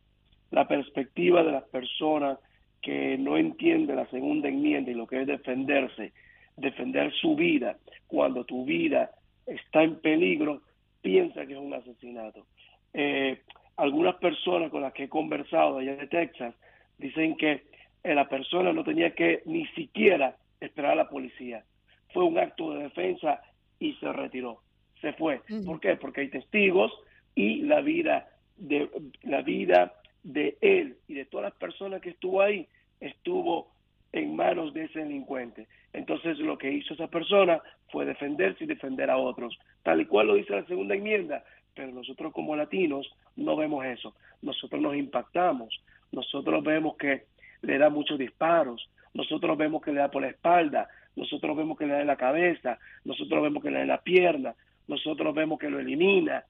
La 0.51 0.67
perspectiva 0.69 1.43
de 1.43 1.53
las 1.53 1.65
personas 1.65 2.39
que 2.81 3.17
no 3.19 3.37
entiende 3.37 3.95
la 3.95 4.07
segunda 4.11 4.49
enmienda 4.49 4.91
y 4.91 4.95
lo 4.95 5.07
que 5.07 5.23
es 5.23 5.27
defenderse, 5.27 6.13
defender 6.57 7.13
su 7.15 7.35
vida, 7.35 7.79
cuando 8.07 8.45
tu 8.45 8.65
vida 8.65 9.11
está 9.47 9.83
en 9.83 9.97
peligro, 10.01 10.63
piensa 11.01 11.47
que 11.47 11.55
es 11.55 11.59
un 11.59 11.75
asesinato. 11.75 12.47
Eh, 12.93 13.43
algunas 13.77 14.17
personas 14.17 14.71
con 14.71 14.83
las 14.83 14.93
que 14.93 15.05
he 15.05 15.09
conversado 15.09 15.79
allá 15.79 15.97
de 15.97 16.07
Texas 16.07 16.55
dicen 16.99 17.37
que 17.37 17.65
eh, 18.05 18.15
la 18.15 18.29
persona 18.29 18.73
no 18.73 18.85
tenía 18.85 19.15
que 19.15 19.43
ni 19.47 19.67
siquiera 19.69 20.37
esperar 20.61 20.93
a 20.93 20.97
la 20.97 21.09
policía. 21.09 21.65
Fue 22.13 22.25
un 22.25 22.39
acto 22.39 22.75
de 22.75 22.85
defensa 22.85 23.41
y 23.79 23.95
se 23.95 24.13
retiró, 24.13 24.61
se 25.01 25.13
fue. 25.15 25.41
¿Por 25.65 25.81
qué? 25.81 25.97
Porque 25.97 26.21
hay 26.21 26.29
testigos 26.29 26.93
y 27.35 27.63
la 27.63 27.81
vida 27.81 28.29
de 28.57 28.89
la 29.23 29.43
vida 29.43 29.95
de 30.25 30.57
él 30.61 30.97
y 31.07 31.15
de 31.15 31.27
todas 31.27 31.45
las 31.45 31.55
personas 31.55 32.01
que 32.01 32.11
estuvo 32.11 32.43
ahí 32.43 32.67
estuvo 33.01 33.71
en 34.13 34.35
manos 34.35 34.73
de 34.75 34.85
ese 34.85 35.01
delincuente. 35.01 35.69
Entonces 35.93 36.39
lo 36.39 36.59
que 36.59 36.73
hizo 36.73 36.95
esa 36.95 37.09
persona 37.09 37.61
fue 37.91 38.05
defenderse 38.05 38.65
y 38.65 38.67
defender 38.67 39.11
a 39.11 39.19
otros, 39.19 39.57
tal 39.83 40.01
y 40.01 40.07
cual 40.07 40.29
lo 40.29 40.35
dice 40.35 40.55
la 40.55 40.67
segunda 40.67 40.95
enmienda, 40.95 41.45
pero 41.75 41.93
nosotros 41.93 42.33
como 42.33 42.57
latinos 42.57 43.07
no 43.37 43.57
vemos 43.57 43.85
eso. 43.85 44.15
Nosotros 44.43 44.81
nos 44.81 44.97
impactamos, 44.97 45.83
nosotros 46.13 46.65
vemos 46.65 46.97
que 46.97 47.25
le 47.63 47.79
da 47.79 47.91
muchos 47.91 48.19
disparos, 48.19 48.89
nosotros 49.13 49.57
vemos 49.59 49.83
que 49.83 49.93
le 49.93 50.01
da 50.01 50.11
por 50.11 50.23
la 50.23 50.29
espalda, 50.29 50.89
nosotros 51.17 51.57
vemos 51.57 51.79
que 51.79 51.87
le 51.87 51.95
da 51.95 52.01
en 52.01 52.07
la 52.07 52.17
cabeza, 52.17 52.79
nosotros 53.05 53.43
vemos 53.43 53.63
que 53.63 53.71
le 53.71 53.77
da 53.77 53.83
en 53.83 53.89
la 53.89 54.03
pierna, 54.03 54.55
nosotros 54.89 55.35
vemos 55.35 55.59
que 55.59 55.71
lo 55.71 55.79
elimina. 55.79 56.45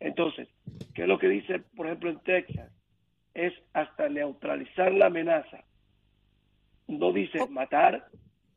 Entonces, 0.00 0.48
¿qué 0.94 1.02
es 1.02 1.08
lo 1.08 1.18
que 1.18 1.28
dice, 1.28 1.60
por 1.74 1.86
ejemplo, 1.86 2.10
en 2.10 2.20
Texas? 2.20 2.70
Es 3.36 3.52
hasta 3.72 4.08
neutralizar 4.08 4.92
la 4.92 5.06
amenaza 5.06 5.64
no 6.88 7.12
dice 7.12 7.46
matar, 7.48 8.08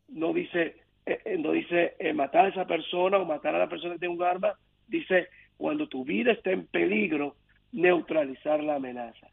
no 0.08 0.34
dice, 0.34 0.78
eh, 1.06 1.20
eh, 1.26 1.38
no 1.38 1.52
dice 1.52 1.96
eh, 2.00 2.14
matar 2.14 2.46
a 2.46 2.50
esa 2.50 2.66
persona 2.66 3.18
o 3.18 3.26
matar 3.26 3.56
a 3.56 3.60
la 3.60 3.70
persona 3.70 3.94
que 3.94 4.00
tiene 4.00 4.16
un 4.16 4.24
arma, 4.24 4.54
dice 4.88 5.28
cuando 5.58 5.88
tu 5.88 6.06
vida 6.06 6.32
está 6.32 6.52
en 6.52 6.68
peligro, 6.68 7.36
neutralizar 7.72 8.64
la 8.64 8.76
amenaza. 8.76 9.28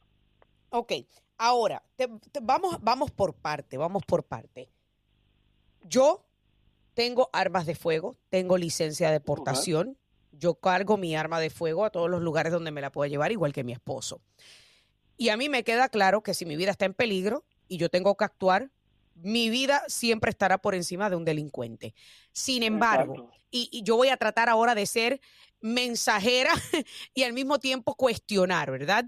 Ok, 0.71 0.93
ahora, 1.39 1.83
vamos, 2.43 2.79
vamos 2.83 3.11
por 3.13 3.35
parte, 3.35 3.77
vamos 3.77 4.03
por 4.05 4.25
parte. 4.25 4.69
Yo 5.85 6.25
tengo 6.95 7.31
armas 7.33 7.65
de 7.65 7.77
fuego, 7.77 8.17
tengo 8.29 8.59
licencia 8.59 9.13
de 9.13 9.21
portación, 9.21 9.97
yo 10.33 10.57
cargo 10.57 10.97
mi 10.97 11.15
arma 11.15 11.39
de 11.39 11.51
fuego 11.51 11.85
a 11.85 11.91
todos 11.91 12.11
los 12.11 12.21
lugares 12.21 12.53
donde 12.53 12.73
me 12.73 12.81
la 12.81 12.91
puedo 12.91 13.09
llevar, 13.09 13.31
igual 13.31 13.53
que 13.53 13.63
mi 13.63 13.73
esposo. 13.73 14.21
Y 15.17 15.31
a 15.31 15.37
mí 15.37 15.49
me 15.49 15.65
queda 15.65 15.89
claro 15.89 16.23
que 16.23 16.35
si 16.35 16.45
mi 16.45 16.57
vida 16.57 16.71
está 16.71 16.85
en 16.85 16.95
peligro 16.95 17.45
y 17.69 17.79
yo 17.79 17.89
tengo 17.89 18.17
que 18.17 18.25
actuar, 18.25 18.71
mi 19.15 19.49
vida 19.49 19.83
siempre 19.89 20.31
estará 20.31 20.59
por 20.59 20.75
encima 20.75 21.09
de 21.09 21.17
un 21.17 21.25
delincuente. 21.25 21.95
Sin 22.33 22.63
embargo, 22.63 23.31
y, 23.51 23.83
yo 23.83 23.97
voy 23.97 24.09
a 24.09 24.17
tratar 24.17 24.49
ahora 24.49 24.75
de 24.75 24.87
ser 24.87 25.21
mensajera 25.61 26.51
y 27.15 27.23
al 27.23 27.33
mismo 27.33 27.59
tiempo 27.59 27.95
cuestionar, 27.95 28.71
¿verdad? 28.71 29.07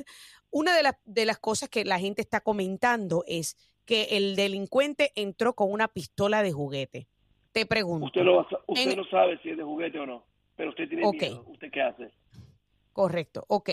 Una 0.50 0.74
de, 0.74 0.90
de 1.04 1.26
las 1.26 1.38
cosas 1.38 1.68
que 1.68 1.84
la 1.84 1.98
gente 1.98 2.22
está 2.22 2.40
comentando 2.40 3.22
es 3.26 3.56
que 3.84 4.04
el 4.12 4.36
delincuente 4.36 5.12
entró 5.14 5.54
con 5.54 5.70
una 5.72 5.88
pistola 5.88 6.42
de 6.42 6.52
juguete. 6.52 7.06
Te 7.52 7.66
pregunto. 7.66 8.06
Usted, 8.06 8.22
no, 8.22 8.46
usted 8.66 8.96
no 8.96 9.04
sabe 9.04 9.38
si 9.42 9.50
es 9.50 9.56
de 9.56 9.62
juguete 9.62 9.98
o 9.98 10.06
no, 10.06 10.24
pero 10.56 10.70
usted 10.70 10.88
tiene 10.88 11.10
miedo. 11.10 11.44
¿Usted 11.46 11.70
qué 11.70 11.82
hace? 11.82 12.10
Correcto, 12.92 13.44
ok. 13.48 13.70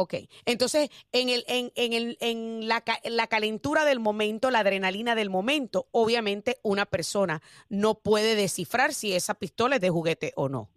Ok, 0.00 0.14
entonces 0.46 0.90
en, 1.10 1.28
el, 1.28 1.42
en, 1.48 1.72
en, 1.74 1.92
el, 1.92 2.16
en 2.20 2.68
la, 2.68 2.84
la, 3.02 3.26
calentura 3.26 3.84
del 3.84 3.98
momento, 3.98 4.52
la 4.52 4.60
adrenalina 4.60 5.16
del 5.16 5.28
momento, 5.28 5.86
obviamente 5.90 6.58
una 6.62 6.86
persona 6.86 7.40
no 7.68 7.96
puede 7.96 8.36
descifrar 8.36 8.92
si 8.92 9.12
esa 9.12 9.34
pistola 9.34 9.74
es 9.74 9.80
de 9.80 9.90
juguete 9.90 10.32
o 10.36 10.48
no. 10.48 10.68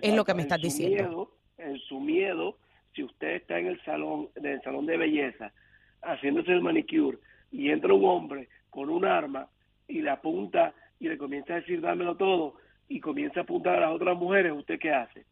Es 0.00 0.14
lo 0.14 0.24
que 0.24 0.34
me 0.34 0.42
estás 0.42 0.62
diciendo. 0.62 1.36
en 1.58 1.76
su 1.80 1.98
miedo, 1.98 2.56
si 2.94 3.02
usted 3.02 3.30
está 3.30 3.58
en 3.58 3.66
el 3.66 3.82
salón, 3.84 4.28
en 4.36 4.46
el 4.46 4.62
salón 4.62 4.86
de 4.86 4.96
belleza, 4.96 5.52
haciéndose 6.00 6.52
el 6.52 6.62
manicure, 6.62 7.18
y 7.50 7.70
entra 7.70 7.92
un 7.92 8.04
hombre 8.04 8.48
con 8.70 8.90
un 8.90 9.04
arma 9.04 9.48
y 9.88 10.02
le 10.02 10.10
apunta 10.10 10.72
y 11.00 11.08
le 11.08 11.18
comienza 11.18 11.54
a 11.54 11.56
decir 11.56 11.80
dámelo 11.80 12.16
todo, 12.16 12.54
y 12.86 13.00
comienza 13.00 13.40
a 13.40 13.42
apuntar 13.42 13.78
a 13.78 13.88
las 13.88 13.90
otras 13.90 14.16
mujeres, 14.16 14.52
¿usted 14.52 14.78
qué 14.78 14.92
hace? 14.92 15.26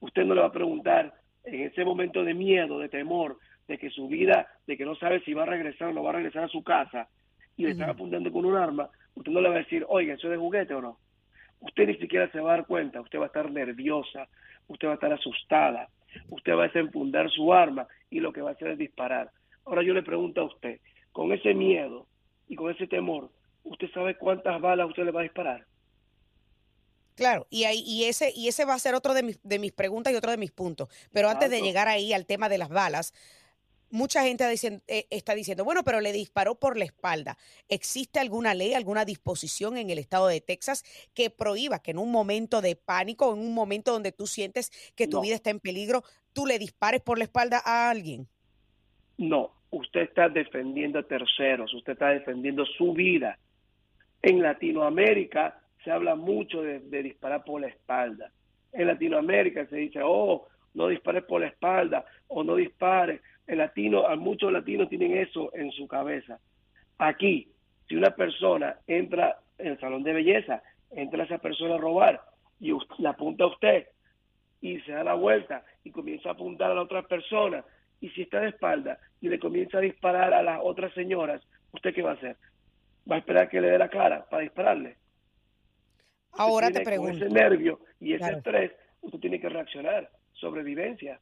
Usted 0.00 0.26
no 0.26 0.34
le 0.34 0.42
va 0.42 0.48
a 0.48 0.52
preguntar 0.52 1.14
en 1.46 1.62
ese 1.62 1.84
momento 1.84 2.24
de 2.24 2.34
miedo, 2.34 2.78
de 2.78 2.88
temor, 2.88 3.38
de 3.68 3.78
que 3.78 3.90
su 3.90 4.08
vida, 4.08 4.48
de 4.66 4.76
que 4.76 4.84
no 4.84 4.94
sabe 4.96 5.20
si 5.20 5.32
va 5.32 5.44
a 5.44 5.46
regresar 5.46 5.88
o 5.88 5.92
no 5.92 6.02
va 6.02 6.10
a 6.10 6.14
regresar 6.14 6.44
a 6.44 6.48
su 6.48 6.62
casa, 6.62 7.08
y 7.56 7.64
le 7.64 7.70
están 7.70 7.88
apuntando 7.88 8.30
con 8.30 8.44
un 8.44 8.56
arma, 8.56 8.90
usted 9.14 9.32
no 9.32 9.40
le 9.40 9.48
va 9.48 9.54
a 9.54 9.60
decir, 9.60 9.84
oiga, 9.88 10.14
¿eso 10.14 10.26
es 10.26 10.32
de 10.32 10.36
juguete 10.36 10.74
o 10.74 10.82
no? 10.82 10.98
Usted 11.60 11.86
ni 11.86 11.96
siquiera 11.96 12.30
se 12.30 12.40
va 12.40 12.52
a 12.52 12.56
dar 12.58 12.66
cuenta, 12.66 13.00
usted 13.00 13.18
va 13.18 13.24
a 13.24 13.28
estar 13.28 13.50
nerviosa, 13.50 14.28
usted 14.68 14.88
va 14.88 14.92
a 14.92 14.94
estar 14.96 15.12
asustada, 15.12 15.88
usted 16.28 16.54
va 16.54 16.64
a 16.64 16.66
desenfundar 16.66 17.30
su 17.30 17.52
arma 17.52 17.86
y 18.10 18.20
lo 18.20 18.32
que 18.32 18.42
va 18.42 18.50
a 18.50 18.52
hacer 18.52 18.68
es 18.68 18.78
disparar. 18.78 19.30
Ahora 19.64 19.82
yo 19.82 19.94
le 19.94 20.02
pregunto 20.02 20.42
a 20.42 20.44
usted, 20.44 20.80
con 21.12 21.32
ese 21.32 21.54
miedo 21.54 22.06
y 22.46 22.56
con 22.56 22.70
ese 22.70 22.86
temor, 22.86 23.30
¿usted 23.64 23.90
sabe 23.92 24.16
cuántas 24.16 24.60
balas 24.60 24.88
usted 24.88 25.04
le 25.04 25.12
va 25.12 25.20
a 25.20 25.24
disparar? 25.24 25.64
Claro, 27.16 27.46
y, 27.50 27.64
ahí, 27.64 27.82
y, 27.86 28.04
ese, 28.04 28.32
y 28.36 28.48
ese 28.48 28.64
va 28.64 28.74
a 28.74 28.78
ser 28.78 28.94
otro 28.94 29.14
de 29.14 29.22
mis, 29.22 29.40
de 29.42 29.58
mis 29.58 29.72
preguntas 29.72 30.12
y 30.12 30.16
otro 30.16 30.30
de 30.30 30.36
mis 30.36 30.52
puntos. 30.52 30.88
Pero 31.12 31.28
antes 31.30 31.50
de 31.50 31.62
llegar 31.62 31.88
ahí 31.88 32.12
al 32.12 32.26
tema 32.26 32.48
de 32.48 32.58
las 32.58 32.68
balas, 32.68 33.14
mucha 33.90 34.22
gente 34.22 34.44
eh, 34.88 35.06
está 35.10 35.34
diciendo, 35.34 35.64
bueno, 35.64 35.82
pero 35.82 36.00
le 36.00 36.12
disparó 36.12 36.56
por 36.56 36.76
la 36.76 36.84
espalda. 36.84 37.36
¿Existe 37.68 38.20
alguna 38.20 38.54
ley, 38.54 38.74
alguna 38.74 39.04
disposición 39.04 39.76
en 39.78 39.90
el 39.90 39.98
estado 39.98 40.28
de 40.28 40.40
Texas 40.40 40.84
que 41.14 41.30
prohíba 41.30 41.80
que 41.80 41.92
en 41.92 41.98
un 41.98 42.10
momento 42.10 42.60
de 42.60 42.76
pánico, 42.76 43.32
en 43.32 43.40
un 43.40 43.54
momento 43.54 43.92
donde 43.92 44.12
tú 44.12 44.26
sientes 44.26 44.70
que 44.94 45.08
tu 45.08 45.20
vida 45.20 45.34
está 45.34 45.50
en 45.50 45.60
peligro, 45.60 46.02
tú 46.32 46.46
le 46.46 46.58
dispares 46.58 47.00
por 47.00 47.18
la 47.18 47.24
espalda 47.24 47.62
a 47.64 47.90
alguien? 47.90 48.28
No, 49.16 49.54
usted 49.70 50.00
está 50.02 50.28
defendiendo 50.28 50.98
a 50.98 51.02
terceros, 51.02 51.72
usted 51.72 51.94
está 51.94 52.10
defendiendo 52.10 52.66
su 52.66 52.92
vida. 52.92 53.38
En 54.22 54.42
Latinoamérica 54.42 55.62
se 55.86 55.92
habla 55.92 56.16
mucho 56.16 56.62
de, 56.62 56.80
disparar 57.00 57.44
por 57.44 57.60
la 57.60 57.68
espalda. 57.68 58.32
En 58.72 58.88
Latinoamérica 58.88 59.66
se 59.66 59.76
dice, 59.76 60.00
oh, 60.02 60.48
no 60.74 60.88
dispares 60.88 61.22
por 61.22 61.40
la 61.40 61.46
espalda 61.46 62.04
o 62.26 62.42
no 62.42 62.56
dispares. 62.56 63.20
El 63.46 63.58
latino, 63.58 64.04
muchos 64.16 64.50
latinos 64.50 64.88
tienen 64.88 65.16
eso 65.16 65.54
en 65.54 65.70
su 65.70 65.86
cabeza. 65.86 66.40
Aquí, 66.98 67.52
si 67.88 67.94
una 67.94 68.10
persona 68.10 68.80
entra 68.88 69.38
en 69.58 69.68
el 69.68 69.78
salón 69.78 70.02
de 70.02 70.12
belleza, 70.12 70.60
entra 70.90 71.22
esa 71.22 71.38
persona 71.38 71.76
a 71.76 71.78
robar 71.78 72.20
y 72.58 72.72
usted, 72.72 72.96
le 72.98 73.08
apunta 73.08 73.44
a 73.44 73.46
usted 73.46 73.86
y 74.60 74.80
se 74.80 74.90
da 74.90 75.04
la 75.04 75.14
vuelta 75.14 75.62
y 75.84 75.92
comienza 75.92 76.30
a 76.30 76.32
apuntar 76.32 76.72
a 76.72 76.74
la 76.74 76.82
otra 76.82 77.02
persona 77.02 77.64
y 78.00 78.08
si 78.08 78.22
está 78.22 78.40
de 78.40 78.48
espalda 78.48 78.98
y 79.20 79.28
le 79.28 79.38
comienza 79.38 79.78
a 79.78 79.82
disparar 79.82 80.34
a 80.34 80.42
las 80.42 80.58
otras 80.64 80.92
señoras, 80.94 81.40
¿usted 81.70 81.94
qué 81.94 82.02
va 82.02 82.10
a 82.10 82.14
hacer? 82.14 82.36
¿Va 83.08 83.14
a 83.14 83.18
esperar 83.20 83.48
que 83.48 83.60
le 83.60 83.70
dé 83.70 83.78
la 83.78 83.88
cara 83.88 84.26
para 84.28 84.42
dispararle? 84.42 84.96
Ahora 86.38 86.70
te 86.70 86.80
pregunto. 86.80 87.24
ese 87.24 87.34
nervio 87.34 87.80
y 88.00 88.14
ese 88.14 88.32
estrés, 88.32 88.72
usted 89.02 89.18
tiene 89.20 89.40
que 89.40 89.48
reaccionar. 89.48 90.10
Sobrevivencia. 90.32 91.20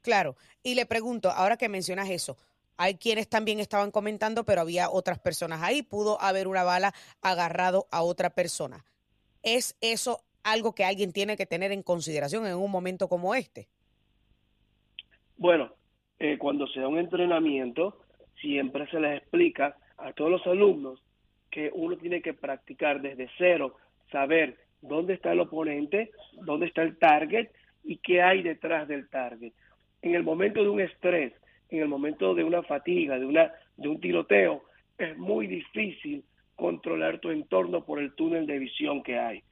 Claro. 0.00 0.36
Y 0.62 0.74
le 0.74 0.86
pregunto, 0.86 1.30
ahora 1.30 1.56
que 1.56 1.68
mencionas 1.68 2.08
eso, 2.10 2.36
hay 2.76 2.96
quienes 2.96 3.28
también 3.28 3.60
estaban 3.60 3.90
comentando, 3.90 4.44
pero 4.44 4.60
había 4.60 4.90
otras 4.90 5.18
personas 5.18 5.62
ahí. 5.62 5.82
Pudo 5.82 6.20
haber 6.20 6.48
una 6.48 6.64
bala 6.64 6.92
agarrado 7.20 7.86
a 7.90 8.02
otra 8.02 8.30
persona. 8.30 8.84
¿Es 9.42 9.76
eso 9.80 10.20
algo 10.44 10.74
que 10.74 10.84
alguien 10.84 11.12
tiene 11.12 11.36
que 11.36 11.46
tener 11.46 11.72
en 11.72 11.82
consideración 11.82 12.46
en 12.46 12.56
un 12.56 12.70
momento 12.70 13.08
como 13.08 13.34
este? 13.34 13.68
Bueno, 15.36 15.72
eh, 16.18 16.38
cuando 16.38 16.66
se 16.68 16.80
da 16.80 16.88
un 16.88 16.98
entrenamiento, 16.98 17.98
siempre 18.40 18.88
se 18.90 19.00
les 19.00 19.18
explica 19.18 19.76
a 19.98 20.12
todos 20.12 20.30
los 20.30 20.46
alumnos 20.46 21.02
que 21.50 21.70
uno 21.74 21.96
tiene 21.98 22.22
que 22.22 22.34
practicar 22.34 23.00
desde 23.00 23.28
cero 23.38 23.76
saber 24.12 24.58
dónde 24.80 25.14
está 25.14 25.32
el 25.32 25.40
oponente, 25.40 26.10
dónde 26.44 26.66
está 26.66 26.82
el 26.82 26.98
target 26.98 27.48
y 27.82 27.96
qué 27.96 28.22
hay 28.22 28.42
detrás 28.42 28.86
del 28.86 29.08
target. 29.08 29.52
En 30.02 30.14
el 30.14 30.22
momento 30.22 30.62
de 30.62 30.68
un 30.68 30.80
estrés, 30.80 31.32
en 31.70 31.80
el 31.80 31.88
momento 31.88 32.34
de 32.34 32.44
una 32.44 32.62
fatiga, 32.62 33.18
de, 33.18 33.26
una, 33.26 33.52
de 33.76 33.88
un 33.88 34.00
tiroteo, 34.00 34.62
es 34.98 35.16
muy 35.16 35.46
difícil 35.46 36.24
controlar 36.54 37.18
tu 37.18 37.30
entorno 37.30 37.84
por 37.84 37.98
el 37.98 38.14
túnel 38.14 38.46
de 38.46 38.58
visión 38.58 39.02
que 39.02 39.18
hay. 39.18 39.42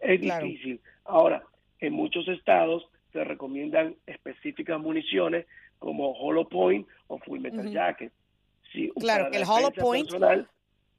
Es 0.00 0.20
difícil. 0.20 0.80
Ahora, 1.04 1.42
en 1.80 1.92
muchos 1.92 2.26
estados 2.28 2.88
se 3.12 3.24
recomiendan 3.24 3.96
específicas 4.06 4.80
municiones 4.80 5.46
como 5.78 6.12
Hollow 6.12 6.48
Point 6.48 6.86
o 7.06 7.18
Full 7.18 7.40
Metal 7.40 7.70
Jacket. 7.70 8.12
claro, 8.98 9.30
el 9.32 9.44
Hollow 9.44 9.72
Point 9.72 10.10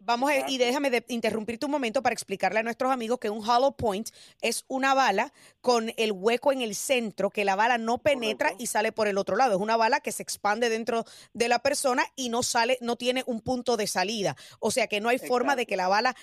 Vamos 0.01 0.31
a, 0.31 0.49
y 0.49 0.57
déjame 0.57 0.89
de 0.89 1.03
interrumpirte 1.09 1.65
un 1.65 1.71
momento 1.71 2.01
para 2.01 2.13
explicarle 2.13 2.59
a 2.59 2.63
nuestros 2.63 2.91
amigos 2.91 3.19
que 3.19 3.29
un 3.29 3.47
hollow 3.47 3.75
point 3.75 4.07
es 4.41 4.65
una 4.69 4.93
bala 4.93 5.33
con 5.61 5.91
el 5.97 6.13
hueco 6.13 6.53
en 6.53 6.61
el 6.61 6.73
centro, 6.73 7.29
que 7.29 7.43
la 7.43 7.55
bala 7.55 7.77
no 7.77 7.97
penetra 7.97 8.51
y 8.57 8.67
sale 8.67 8.91
por 8.91 9.07
el 9.07 9.17
otro 9.17 9.35
lado. 9.35 9.55
Es 9.55 9.61
una 9.61 9.75
bala 9.77 9.99
que 9.99 10.11
se 10.11 10.23
expande 10.23 10.69
dentro 10.69 11.03
de 11.33 11.49
la 11.49 11.59
persona 11.59 12.03
y 12.15 12.29
no 12.29 12.43
sale, 12.43 12.77
no 12.81 12.95
tiene 12.95 13.23
un 13.27 13.41
punto 13.41 13.75
de 13.75 13.87
salida. 13.87 14.35
O 14.59 14.71
sea 14.71 14.87
que 14.87 15.01
no 15.01 15.09
hay 15.09 15.19
forma 15.19 15.55
de 15.55 15.65
que 15.65 15.75
la 15.75 15.89
bala 15.89 16.15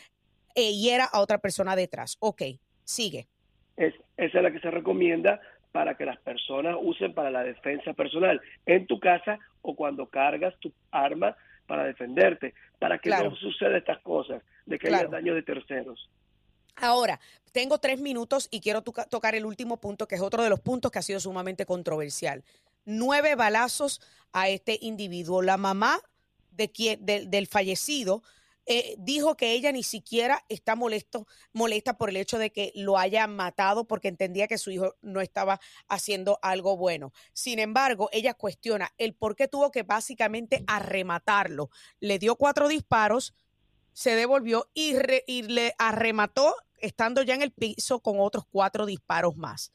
eh, 0.54 0.72
hiera 0.72 1.04
a 1.04 1.20
otra 1.20 1.38
persona 1.38 1.76
detrás. 1.76 2.16
Ok, 2.20 2.42
sigue. 2.82 3.28
Es, 3.76 3.94
esa 4.16 4.38
es 4.38 4.42
la 4.42 4.50
que 4.50 4.60
se 4.60 4.70
recomienda 4.70 5.38
para 5.70 5.94
que 5.96 6.06
las 6.06 6.18
personas 6.20 6.76
usen 6.80 7.12
para 7.12 7.30
la 7.30 7.44
defensa 7.44 7.92
personal 7.92 8.40
en 8.64 8.86
tu 8.86 8.98
casa 8.98 9.38
o 9.60 9.76
cuando 9.76 10.06
cargas 10.06 10.58
tu 10.60 10.72
arma 10.90 11.36
para 11.66 11.84
defenderte, 11.84 12.54
para 12.78 12.98
que 12.98 13.10
no 13.10 13.34
suceda 13.36 13.76
estas 13.76 14.00
cosas, 14.02 14.42
de 14.66 14.78
que 14.78 14.88
haya 14.88 15.06
daño 15.06 15.34
de 15.34 15.42
terceros. 15.42 16.08
Ahora, 16.76 17.18
tengo 17.52 17.78
tres 17.78 17.98
minutos 17.98 18.48
y 18.50 18.60
quiero 18.60 18.82
tocar 18.82 19.34
el 19.34 19.46
último 19.46 19.78
punto, 19.78 20.06
que 20.06 20.14
es 20.14 20.20
otro 20.20 20.42
de 20.42 20.50
los 20.50 20.60
puntos 20.60 20.90
que 20.90 20.98
ha 20.98 21.02
sido 21.02 21.20
sumamente 21.20 21.64
controversial. 21.64 22.44
Nueve 22.84 23.34
balazos 23.34 24.00
a 24.32 24.48
este 24.48 24.78
individuo. 24.82 25.40
La 25.40 25.56
mamá 25.56 25.98
de 26.50 26.70
quien, 26.70 27.04
del 27.04 27.46
fallecido 27.46 28.22
eh, 28.66 28.96
dijo 28.98 29.36
que 29.36 29.52
ella 29.52 29.70
ni 29.72 29.82
siquiera 29.82 30.44
está 30.48 30.74
molesto, 30.74 31.26
molesta 31.52 31.96
por 31.96 32.10
el 32.10 32.16
hecho 32.16 32.38
de 32.38 32.50
que 32.50 32.72
lo 32.74 32.98
haya 32.98 33.26
matado 33.26 33.86
porque 33.86 34.08
entendía 34.08 34.48
que 34.48 34.58
su 34.58 34.70
hijo 34.70 34.94
no 35.02 35.20
estaba 35.20 35.60
haciendo 35.88 36.38
algo 36.42 36.76
bueno. 36.76 37.12
Sin 37.32 37.58
embargo, 37.58 38.08
ella 38.12 38.34
cuestiona 38.34 38.92
el 38.98 39.14
por 39.14 39.36
qué 39.36 39.48
tuvo 39.48 39.70
que 39.70 39.84
básicamente 39.84 40.64
arrematarlo. 40.66 41.70
Le 42.00 42.18
dio 42.18 42.36
cuatro 42.36 42.68
disparos, 42.68 43.34
se 43.92 44.14
devolvió 44.16 44.68
y, 44.74 44.94
y 45.26 45.42
le 45.42 45.74
arremató 45.78 46.54
estando 46.78 47.22
ya 47.22 47.34
en 47.34 47.42
el 47.42 47.52
piso 47.52 48.00
con 48.00 48.20
otros 48.20 48.44
cuatro 48.50 48.84
disparos 48.84 49.36
más 49.36 49.72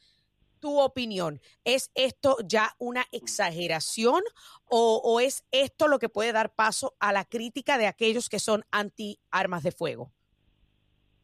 tu 0.61 0.79
opinión? 0.79 1.41
¿Es 1.65 1.91
esto 1.95 2.37
ya 2.47 2.69
una 2.79 3.03
exageración 3.11 4.21
o, 4.69 5.19
es 5.19 5.45
esto 5.51 5.89
lo 5.89 5.99
que 5.99 6.07
puede 6.07 6.31
dar 6.31 6.55
paso 6.55 6.93
a 7.01 7.11
la 7.11 7.25
crítica 7.25 7.77
de 7.77 7.87
aquellos 7.87 8.29
que 8.29 8.39
son 8.39 8.63
anti 8.71 9.17
armas 9.31 9.63
de 9.63 9.71
fuego? 9.73 10.11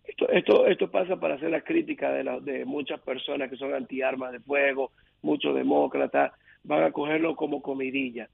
Esto, 0.03 0.29
esto, 0.29 0.67
esto 0.67 0.91
pasa 0.91 1.17
para 1.17 1.35
hacer 1.35 1.51
la 1.51 1.61
crítica 1.61 2.11
de, 2.11 2.23
la, 2.23 2.39
de 2.39 2.65
muchas 2.65 2.99
personas 2.99 3.49
que 3.49 3.57
son 3.57 3.73
anti 3.73 4.01
armas 4.01 4.33
de 4.33 4.39
fuego, 4.39 4.91
muchos 5.21 5.55
demócratas, 5.55 6.33
van 6.63 6.83
a 6.83 6.91
cogerlo 6.91 7.35
como 7.35 7.61
comidilla. 7.61 8.29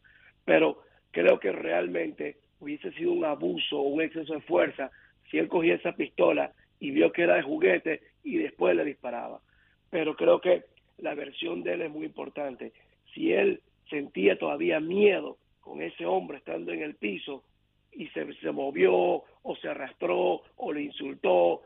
Pero 0.45 0.83
creo 1.11 1.39
que 1.39 1.51
realmente 1.51 2.37
hubiese 2.59 2.91
sido 2.93 3.11
un 3.11 3.25
abuso 3.25 3.81
un 3.81 4.01
exceso 4.01 4.33
de 4.33 4.41
fuerza 4.41 4.89
si 5.29 5.37
él 5.37 5.47
cogía 5.47 5.75
esa 5.75 5.93
pistola 5.93 6.53
y 6.79 6.91
vio 6.91 7.11
que 7.11 7.23
era 7.23 7.35
de 7.35 7.43
juguete 7.43 8.01
y 8.23 8.37
después 8.37 8.75
le 8.75 8.85
disparaba. 8.85 9.41
Pero 9.89 10.15
creo 10.15 10.41
que 10.41 10.65
la 11.03 11.13
versión 11.15 11.63
de 11.63 11.73
él 11.73 11.81
es 11.83 11.91
muy 11.91 12.05
importante. 12.05 12.71
Si 13.13 13.31
él 13.33 13.61
sentía 13.89 14.37
todavía 14.39 14.79
miedo 14.79 15.37
con 15.59 15.81
ese 15.81 16.05
hombre 16.05 16.37
estando 16.37 16.71
en 16.71 16.81
el 16.81 16.95
piso 16.95 17.43
y 17.91 18.07
se, 18.07 18.33
se 18.35 18.51
movió 18.51 18.95
o 18.95 19.55
se 19.61 19.67
arrastró 19.67 20.41
o 20.55 20.73
le 20.73 20.81
insultó 20.81 21.61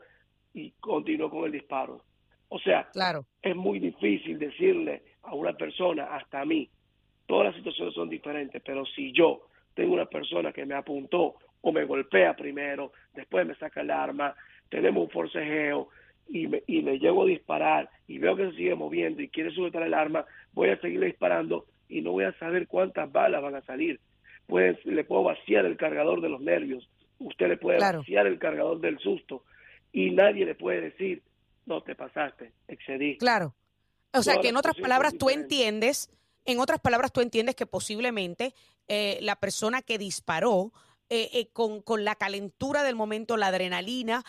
y 0.52 0.72
continuó 0.80 1.30
con 1.30 1.44
el 1.44 1.52
disparo. 1.52 2.02
O 2.48 2.58
sea, 2.58 2.88
claro. 2.92 3.24
es 3.40 3.54
muy 3.54 3.78
difícil 3.78 4.38
decirle 4.38 5.02
a 5.22 5.34
una 5.34 5.52
persona, 5.52 6.16
hasta 6.16 6.40
a 6.40 6.44
mí, 6.44 6.68
todas 7.26 7.46
las 7.46 7.56
situaciones 7.56 7.94
son 7.94 8.08
diferentes, 8.08 8.60
pero 8.64 8.84
si 8.86 9.12
yo 9.12 9.46
tengo 9.74 9.94
una 9.94 10.06
persona 10.06 10.52
que 10.52 10.66
me 10.66 10.74
apuntó 10.74 11.34
o 11.60 11.72
me 11.72 11.84
golpea 11.84 12.34
primero, 12.34 12.92
después 13.14 13.46
me 13.46 13.54
saca 13.54 13.82
el 13.82 13.90
arma, 13.90 14.34
tenemos 14.68 15.04
un 15.04 15.10
forcejeo, 15.10 15.88
y, 16.28 16.46
me, 16.46 16.62
y 16.66 16.82
le 16.82 16.98
llego 16.98 17.22
a 17.22 17.26
disparar 17.26 17.90
y 18.06 18.18
veo 18.18 18.36
que 18.36 18.50
se 18.50 18.56
sigue 18.56 18.74
moviendo 18.74 19.22
y 19.22 19.28
quiere 19.28 19.50
sujetar 19.50 19.82
el 19.82 19.94
arma, 19.94 20.26
voy 20.52 20.70
a 20.70 20.80
seguirle 20.80 21.06
disparando 21.06 21.66
y 21.88 22.02
no 22.02 22.12
voy 22.12 22.24
a 22.24 22.38
saber 22.38 22.68
cuántas 22.68 23.10
balas 23.10 23.42
van 23.42 23.56
a 23.56 23.62
salir. 23.62 24.00
Pues 24.46 24.78
le 24.84 25.04
puedo 25.04 25.24
vaciar 25.24 25.64
el 25.66 25.76
cargador 25.76 26.20
de 26.20 26.28
los 26.28 26.40
nervios, 26.40 26.88
usted 27.18 27.48
le 27.48 27.56
puede 27.56 27.78
vaciar 27.78 28.26
el 28.26 28.38
cargador 28.38 28.80
del 28.80 28.98
susto 28.98 29.44
y 29.92 30.10
nadie 30.10 30.44
le 30.44 30.54
puede 30.54 30.80
decir, 30.82 31.22
no 31.66 31.82
te 31.82 31.94
pasaste, 31.94 32.52
excedí. 32.66 33.18
Claro. 33.18 33.54
O 34.14 34.22
sea, 34.22 34.40
que 34.40 34.48
en 34.48 34.56
otras 34.56 34.76
palabras 34.76 35.16
tú 35.18 35.28
entiendes, 35.28 36.10
en 36.46 36.60
otras 36.60 36.80
palabras 36.80 37.12
tú 37.12 37.20
entiendes 37.20 37.54
que 37.54 37.66
posiblemente 37.66 38.54
eh, 38.88 39.18
la 39.20 39.36
persona 39.36 39.82
que 39.82 39.98
disparó 39.98 40.72
eh, 41.10 41.28
eh, 41.34 41.48
con, 41.52 41.82
con, 41.82 42.04
la 42.04 42.14
calentura 42.14 42.82
del 42.82 42.96
momento, 42.96 43.36
la 43.36 43.48
adrenalina, 43.48 44.24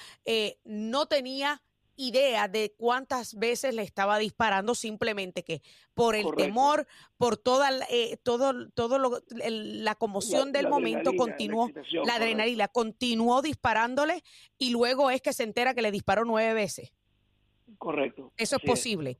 no 0.65 1.05
tenía 1.07 1.61
idea 1.99 2.47
de 2.47 2.73
cuántas 2.77 3.37
veces 3.37 3.75
le 3.75 3.81
estaba 3.81 4.17
disparando, 4.17 4.73
simplemente 4.73 5.43
que 5.43 5.61
por 5.93 6.15
el 6.15 6.25
temor, 6.37 6.87
por 7.17 7.35
toda 7.35 7.69
eh, 7.91 8.17
todo, 8.23 8.69
todo 8.69 8.97
lo, 8.97 9.19
la 9.29 9.95
conmoción 9.95 10.53
del 10.53 10.69
momento, 10.69 11.11
continuó, 11.13 11.69
la, 12.05 12.15
adrenalina, 12.15 12.69
continuó 12.69 13.41
disparándole 13.41 14.23
y 14.57 14.71
luego 14.71 15.11
es 15.11 15.21
que 15.21 15.33
se 15.33 15.43
entera 15.43 15.73
que 15.73 15.81
le 15.81 15.91
disparó 15.91 16.23
nueve 16.23 16.53
veces. 16.53 16.93
Correcto. 17.77 18.31
Eso 18.37 18.55
es 18.55 18.63
posible. 18.63 19.17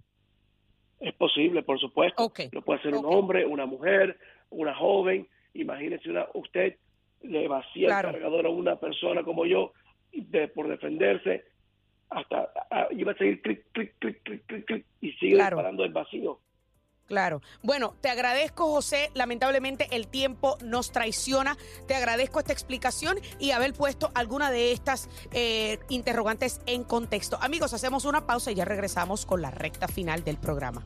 Es. 1.02 1.14
posible, 1.16 1.64
por 1.64 1.80
supuesto. 1.80 2.32
Lo 2.52 2.62
puede 2.62 2.82
ser 2.82 2.96
un 2.96 3.06
hombre, 3.06 3.46
una 3.46 3.66
mujer, 3.66 4.18
una 4.50 4.74
joven. 4.74 5.28
Imagínese 5.54 6.10
una, 6.10 6.28
usted 6.34 6.78
le 7.22 7.48
vacía 7.50 7.88
el 7.88 7.94
cargador 7.94 8.46
a 8.46 8.50
una 8.50 8.80
persona 8.80 9.24
como 9.24 9.46
yo 9.46 9.74
de, 10.14 10.48
por 10.48 10.70
defenderse 10.70 11.44
hasta 12.10 12.50
iba 12.92 13.12
a 13.12 13.16
seguir 13.16 13.42
clic, 13.42 13.66
clic, 13.72 13.94
clic, 14.00 14.24
clic, 14.24 14.46
clic, 14.46 14.66
clic 14.66 14.86
y 15.02 15.12
sigue 15.14 15.36
disparando 15.36 15.84
el 15.84 15.94
vacío. 15.94 16.40
Claro. 17.10 17.42
Bueno, 17.64 17.96
te 18.02 18.10
agradezco, 18.10 18.68
José. 18.68 19.10
Lamentablemente 19.16 19.88
el 19.92 20.08
tiempo 20.08 20.60
nos 20.64 20.92
traiciona. 20.92 21.58
Te 21.88 21.96
agradezco 21.96 22.38
esta 22.38 22.54
explicación 22.54 23.18
y 23.40 23.50
haber 23.50 23.74
puesto 23.74 24.12
alguna 24.14 24.52
de 24.52 24.72
estas 24.72 25.10
eh, 25.34 25.80
interrogantes 25.90 26.62
en 26.68 26.84
contexto. 26.84 27.40
Amigos, 27.42 27.74
hacemos 27.74 28.06
una 28.06 28.28
pausa 28.28 28.52
y 28.52 28.56
ya 28.56 28.66
regresamos 28.66 29.26
con 29.26 29.42
la 29.42 29.50
recta 29.50 29.88
final 29.88 30.24
del 30.24 30.38
programa. 30.38 30.84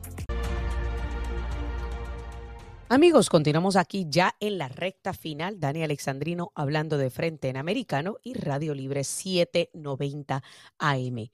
Amigos, 2.94 3.28
continuamos 3.28 3.74
aquí 3.74 4.06
ya 4.08 4.36
en 4.38 4.56
la 4.56 4.68
recta 4.68 5.14
final. 5.14 5.58
Dani 5.58 5.82
Alexandrino 5.82 6.52
hablando 6.54 6.96
de 6.96 7.10
frente 7.10 7.48
en 7.48 7.56
americano 7.56 8.18
y 8.22 8.34
Radio 8.34 8.72
Libre 8.72 9.02
790 9.02 10.44
AM. 10.78 11.28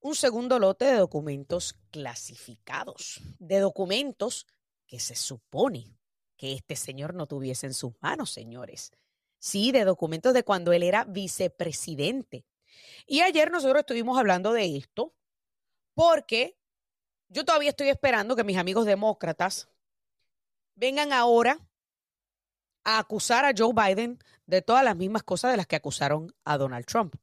un 0.00 0.14
segundo 0.14 0.58
lote 0.58 0.84
de 0.84 0.96
documentos 0.96 1.78
clasificados, 1.90 3.20
de 3.38 3.58
documentos 3.58 4.46
que 4.86 5.00
se 5.00 5.16
supone 5.16 5.98
que 6.36 6.52
este 6.52 6.76
señor 6.76 7.14
no 7.14 7.26
tuviese 7.26 7.66
en 7.66 7.74
sus 7.74 7.92
manos, 8.00 8.30
señores. 8.30 8.92
Sí, 9.38 9.72
de 9.72 9.84
documentos 9.84 10.34
de 10.34 10.44
cuando 10.44 10.72
él 10.72 10.82
era 10.82 11.04
vicepresidente. 11.04 12.46
Y 13.06 13.20
ayer 13.20 13.50
nosotros 13.50 13.80
estuvimos 13.80 14.18
hablando 14.18 14.52
de 14.52 14.76
esto 14.76 15.14
porque 15.94 16.56
yo 17.28 17.44
todavía 17.44 17.70
estoy 17.70 17.88
esperando 17.88 18.36
que 18.36 18.44
mis 18.44 18.56
amigos 18.56 18.86
demócratas 18.86 19.68
vengan 20.74 21.12
ahora 21.12 21.58
a 22.84 22.98
acusar 22.98 23.44
a 23.44 23.52
Joe 23.56 23.72
Biden 23.74 24.18
de 24.46 24.62
todas 24.62 24.84
las 24.84 24.96
mismas 24.96 25.24
cosas 25.24 25.50
de 25.50 25.56
las 25.56 25.66
que 25.66 25.76
acusaron 25.76 26.34
a 26.44 26.56
Donald 26.56 26.86
Trump 26.86 27.14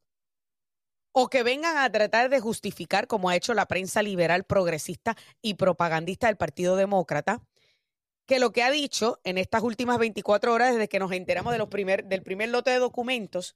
o 1.18 1.30
que 1.30 1.44
vengan 1.44 1.78
a 1.78 1.90
tratar 1.90 2.30
de 2.30 2.42
justificar, 2.42 3.08
como 3.08 3.30
ha 3.30 3.38
hecho 3.38 3.54
la 3.54 3.68
prensa 3.68 4.04
liberal, 4.04 4.44
progresista 4.44 5.16
y 5.42 5.54
propagandista 5.54 6.28
del 6.28 6.36
Partido 6.36 6.76
Demócrata, 6.76 7.42
que 8.26 8.38
lo 8.38 8.52
que 8.52 8.64
ha 8.64 8.70
dicho 8.70 9.22
en 9.24 9.38
estas 9.38 9.64
últimas 9.64 9.98
24 9.98 10.52
horas 10.52 10.74
desde 10.74 10.90
que 10.90 11.00
nos 11.00 11.14
enteramos 11.14 11.54
de 11.54 11.60
los 11.60 11.70
primer, 11.70 12.04
del 12.04 12.22
primer 12.22 12.50
lote 12.50 12.72
de 12.72 12.80
documentos, 12.80 13.56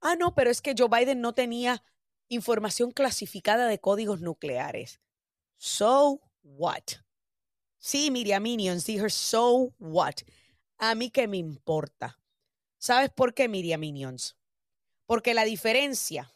ah, 0.00 0.16
no, 0.16 0.34
pero 0.34 0.50
es 0.50 0.62
que 0.62 0.74
Joe 0.76 0.88
Biden 0.88 1.20
no 1.20 1.34
tenía 1.34 1.82
información 2.28 2.90
clasificada 2.90 3.66
de 3.66 3.78
códigos 3.78 4.22
nucleares. 4.22 4.98
So 5.58 6.22
what? 6.42 7.02
Sí, 7.76 8.10
Miriam 8.10 8.42
Minions, 8.42 8.86
dijo, 8.86 9.10
so 9.10 9.74
what? 9.78 10.14
A 10.78 10.94
mí 10.94 11.10
que 11.10 11.28
me 11.28 11.36
importa. 11.36 12.18
¿Sabes 12.78 13.10
por 13.10 13.34
qué, 13.34 13.46
Miriam 13.46 13.80
Minions? 13.80 14.38
Porque 15.04 15.34
la 15.34 15.44
diferencia 15.44 16.30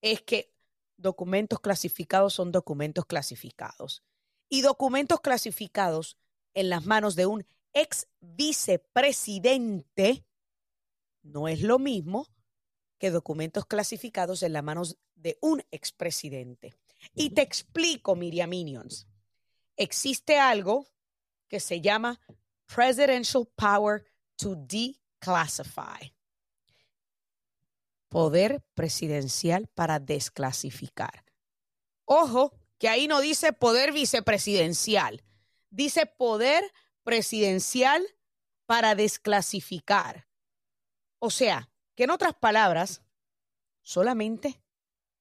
es 0.00 0.22
que 0.22 0.54
documentos 0.96 1.60
clasificados 1.60 2.34
son 2.34 2.52
documentos 2.52 3.06
clasificados. 3.06 4.02
Y 4.48 4.62
documentos 4.62 5.20
clasificados 5.20 6.16
en 6.54 6.70
las 6.70 6.86
manos 6.86 7.14
de 7.14 7.26
un 7.26 7.46
ex 7.72 8.08
vicepresidente 8.20 10.24
no 11.22 11.48
es 11.48 11.62
lo 11.62 11.78
mismo 11.78 12.26
que 12.98 13.10
documentos 13.10 13.66
clasificados 13.66 14.42
en 14.42 14.54
las 14.54 14.64
manos 14.64 14.98
de 15.14 15.38
un 15.40 15.62
expresidente. 15.70 16.74
Y 17.14 17.30
te 17.30 17.42
explico, 17.42 18.16
Miriam 18.16 18.50
Minions. 18.50 19.06
Existe 19.76 20.38
algo 20.38 20.86
que 21.48 21.60
se 21.60 21.80
llama 21.80 22.20
Presidential 22.66 23.46
Power 23.54 24.04
to 24.36 24.56
Declassify. 24.56 26.12
Poder 28.08 28.62
presidencial 28.74 29.66
para 29.68 29.98
desclasificar. 29.98 31.24
Ojo, 32.04 32.54
que 32.78 32.88
ahí 32.88 33.08
no 33.08 33.20
dice 33.20 33.52
poder 33.52 33.92
vicepresidencial, 33.92 35.22
dice 35.70 36.06
poder 36.06 36.64
presidencial 37.02 38.06
para 38.66 38.94
desclasificar. 38.94 40.28
O 41.18 41.30
sea, 41.30 41.70
que 41.94 42.04
en 42.04 42.10
otras 42.10 42.34
palabras, 42.34 43.02
solamente 43.82 44.62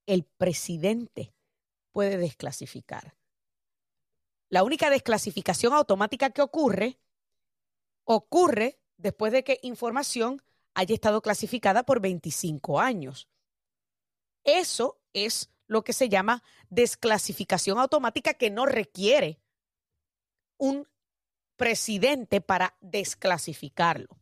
el 0.05 0.23
presidente 0.23 1.33
puede 1.91 2.17
desclasificar. 2.17 3.15
La 4.49 4.63
única 4.63 4.89
desclasificación 4.89 5.73
automática 5.73 6.29
que 6.29 6.41
ocurre, 6.41 6.99
ocurre 8.05 8.79
después 8.97 9.31
de 9.33 9.43
que 9.43 9.59
información 9.63 10.41
haya 10.77 10.93
estado 10.93 11.23
clasificada 11.23 11.81
por 11.81 11.99
25 11.99 12.79
años. 12.79 13.27
Eso 14.43 15.01
es 15.11 15.49
lo 15.65 15.83
que 15.83 15.91
se 15.91 16.07
llama 16.07 16.43
desclasificación 16.69 17.79
automática 17.79 18.35
que 18.35 18.51
no 18.51 18.67
requiere 18.67 19.41
un 20.55 20.87
presidente 21.55 22.41
para 22.41 22.77
desclasificarlo. 22.79 24.19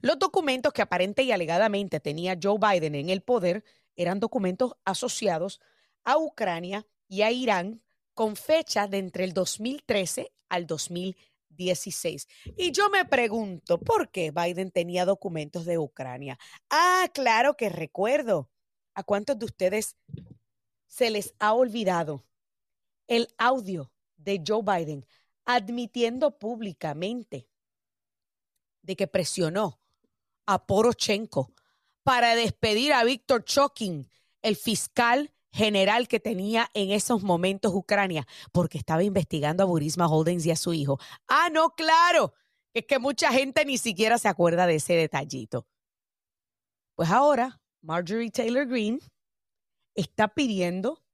Los 0.00 0.18
documentos 0.18 0.72
que 0.72 0.80
aparente 0.80 1.22
y 1.22 1.32
alegadamente 1.32 2.00
tenía 2.00 2.38
Joe 2.42 2.58
Biden 2.58 2.94
en 2.94 3.10
el 3.10 3.20
poder 3.20 3.62
eran 3.94 4.20
documentos 4.20 4.76
asociados 4.86 5.60
a 6.02 6.16
Ucrania 6.16 6.86
y 7.08 7.20
a 7.20 7.30
Irán 7.30 7.82
con 8.14 8.36
fecha 8.36 8.88
de 8.88 8.96
entre 8.98 9.24
el 9.24 9.34
2013 9.34 10.32
al 10.48 10.66
2016. 11.54 12.28
Y 12.56 12.72
yo 12.72 12.90
me 12.90 13.04
pregunto, 13.04 13.78
¿por 13.78 14.10
qué 14.10 14.30
Biden 14.30 14.70
tenía 14.70 15.04
documentos 15.04 15.64
de 15.64 15.78
Ucrania? 15.78 16.38
Ah, 16.70 17.08
claro 17.12 17.56
que 17.56 17.68
recuerdo. 17.68 18.50
¿A 18.96 19.02
cuántos 19.02 19.38
de 19.38 19.46
ustedes 19.46 19.96
se 20.86 21.10
les 21.10 21.34
ha 21.40 21.52
olvidado 21.52 22.24
el 23.08 23.28
audio 23.38 23.90
de 24.16 24.42
Joe 24.46 24.62
Biden 24.62 25.04
admitiendo 25.44 26.38
públicamente 26.38 27.48
de 28.82 28.96
que 28.96 29.06
presionó 29.06 29.80
a 30.46 30.64
Porochenko 30.64 31.52
para 32.04 32.36
despedir 32.36 32.92
a 32.92 33.02
Víctor 33.02 33.44
Chokin, 33.44 34.08
el 34.42 34.56
fiscal 34.56 35.33
general 35.54 36.08
que 36.08 36.18
tenía 36.18 36.68
en 36.74 36.90
esos 36.90 37.22
momentos 37.22 37.72
Ucrania, 37.72 38.26
porque 38.50 38.76
estaba 38.76 39.04
investigando 39.04 39.62
a 39.62 39.66
Burisma 39.66 40.08
Holdings 40.08 40.44
y 40.46 40.50
a 40.50 40.56
su 40.56 40.74
hijo. 40.74 40.98
Ah, 41.28 41.48
no, 41.52 41.70
claro, 41.70 42.34
es 42.74 42.86
que 42.86 42.98
mucha 42.98 43.32
gente 43.32 43.64
ni 43.64 43.78
siquiera 43.78 44.18
se 44.18 44.28
acuerda 44.28 44.66
de 44.66 44.74
ese 44.76 44.94
detallito. 44.94 45.68
Pues 46.96 47.08
ahora, 47.10 47.60
Marjorie 47.82 48.30
Taylor 48.30 48.66
Greene 48.66 48.98
está 49.94 50.26
pidiendo 50.26 51.04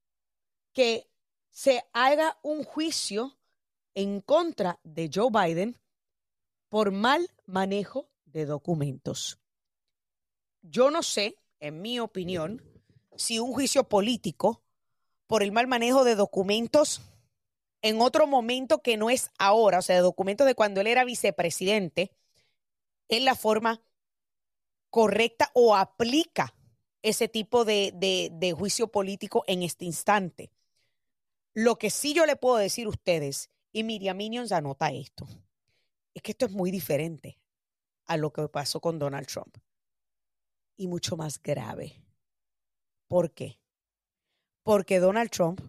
que 0.72 1.10
se 1.50 1.84
haga 1.92 2.38
un 2.42 2.64
juicio 2.64 3.38
en 3.94 4.22
contra 4.22 4.80
de 4.84 5.10
Joe 5.12 5.28
Biden 5.30 5.76
por 6.70 6.92
mal 6.92 7.28
manejo 7.44 8.08
de 8.24 8.46
documentos. 8.46 9.38
Yo 10.62 10.90
no 10.90 11.02
sé, 11.02 11.36
en 11.58 11.82
mi 11.82 12.00
opinión, 12.00 12.62
si 13.20 13.38
un 13.38 13.52
juicio 13.52 13.84
político 13.84 14.62
por 15.26 15.42
el 15.42 15.52
mal 15.52 15.66
manejo 15.66 16.04
de 16.04 16.14
documentos 16.14 17.02
en 17.82 18.00
otro 18.00 18.26
momento 18.26 18.82
que 18.82 18.96
no 18.96 19.10
es 19.10 19.30
ahora, 19.38 19.78
o 19.78 19.82
sea, 19.82 19.96
de 19.96 20.02
documentos 20.02 20.46
de 20.46 20.54
cuando 20.54 20.80
él 20.80 20.86
era 20.86 21.04
vicepresidente, 21.04 22.12
es 23.08 23.22
la 23.22 23.34
forma 23.34 23.82
correcta 24.88 25.50
o 25.52 25.76
aplica 25.76 26.54
ese 27.02 27.28
tipo 27.28 27.66
de, 27.66 27.92
de, 27.94 28.52
juicio 28.52 28.88
político 28.88 29.44
en 29.46 29.62
este 29.62 29.84
instante. 29.84 30.50
Lo 31.52 31.76
que 31.76 31.90
sí 31.90 32.14
yo 32.14 32.24
le 32.24 32.36
puedo 32.36 32.56
decir 32.56 32.86
a 32.86 32.90
ustedes, 32.90 33.50
y 33.72 33.84
Miriam 33.84 34.16
Minions 34.16 34.50
anota 34.50 34.90
esto, 34.90 35.26
es 36.14 36.22
que 36.22 36.32
esto 36.32 36.46
es 36.46 36.52
muy 36.52 36.70
diferente 36.70 37.38
a 38.06 38.16
lo 38.16 38.32
que 38.32 38.48
pasó 38.48 38.80
con 38.80 38.98
Donald 38.98 39.26
Trump 39.26 39.56
y 40.76 40.86
mucho 40.86 41.16
más 41.16 41.40
grave. 41.40 42.02
¿Por 43.10 43.32
qué? 43.32 43.58
Porque 44.62 45.00
Donald 45.00 45.30
Trump, 45.30 45.60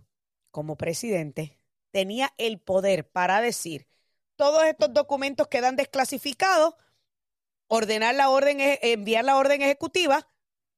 como 0.51 0.77
presidente, 0.77 1.57
tenía 1.89 2.31
el 2.37 2.59
poder 2.59 3.09
para 3.09 3.41
decir, 3.41 3.87
todos 4.35 4.63
estos 4.65 4.93
documentos 4.93 5.47
quedan 5.47 5.75
desclasificados, 5.75 6.75
ordenar 7.65 8.13
la 8.13 8.29
orden, 8.29 8.57
enviar 8.59 9.25
la 9.25 9.37
orden 9.37 9.63
ejecutiva 9.63 10.27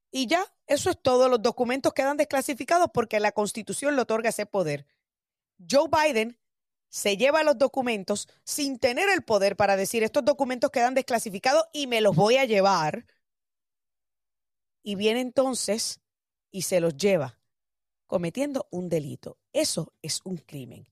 y 0.10 0.28
ya, 0.28 0.46
eso 0.66 0.90
es 0.90 0.98
todo. 1.02 1.28
Los 1.28 1.42
documentos 1.42 1.92
quedan 1.92 2.16
desclasificados 2.16 2.88
porque 2.94 3.20
la 3.20 3.34
constitución 3.34 3.98
le 3.98 4.04
otorga 4.04 4.30
ese 4.30 4.46
poder. 4.46 4.88
Joe 5.70 5.90
Biden 5.90 6.40
se 6.88 7.18
lleva 7.18 7.44
los 7.44 7.58
documentos 7.58 8.30
sin 8.46 8.80
tener 8.80 9.10
el 9.10 9.24
poder 9.24 9.58
para 9.58 9.76
decir 9.76 10.02
estos 10.02 10.24
documentos 10.24 10.72
quedan 10.72 10.94
desclasificados 10.94 11.66
y 11.74 11.88
me 11.88 12.00
los 12.00 12.16
voy 12.16 12.38
a 12.38 12.46
llevar. 12.46 13.06
Y 14.82 14.96
viene 14.96 15.20
entonces 15.20 16.00
y 16.54 16.62
se 16.62 16.80
los 16.80 16.96
lleva 16.96 17.40
cometiendo 18.06 18.68
un 18.72 18.88
delito. 18.88 19.40
Eso 19.52 19.92
es 20.02 20.22
un 20.24 20.38
crimen. 20.38 20.88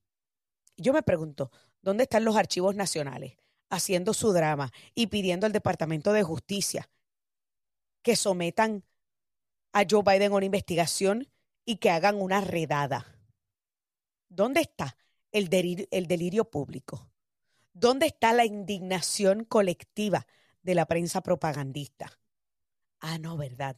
Yo 0.76 0.92
me 0.92 1.02
pregunto, 1.02 1.52
¿dónde 1.80 2.02
están 2.02 2.24
los 2.24 2.36
archivos 2.36 2.74
nacionales 2.74 3.36
haciendo 3.70 4.12
su 4.12 4.32
drama 4.32 4.72
y 4.94 5.06
pidiendo 5.06 5.46
al 5.46 5.52
Departamento 5.52 6.12
de 6.12 6.24
Justicia 6.24 6.90
que 8.02 8.16
sometan 8.16 8.84
a 9.72 9.84
Joe 9.88 10.02
Biden 10.02 10.32
a 10.32 10.36
una 10.36 10.46
investigación 10.46 11.28
y 11.64 11.76
que 11.76 11.90
hagan 11.90 12.20
una 12.20 12.40
redada? 12.40 13.06
¿Dónde 14.28 14.62
está 14.62 14.96
el 15.30 15.48
delirio, 15.48 15.86
el 15.92 16.08
delirio 16.08 16.50
público? 16.50 17.08
¿Dónde 17.72 18.06
está 18.06 18.32
la 18.32 18.44
indignación 18.44 19.44
colectiva 19.44 20.26
de 20.62 20.74
la 20.74 20.86
prensa 20.86 21.20
propagandista? 21.20 22.18
Ah, 22.98 23.18
no, 23.18 23.36
¿verdad? 23.36 23.76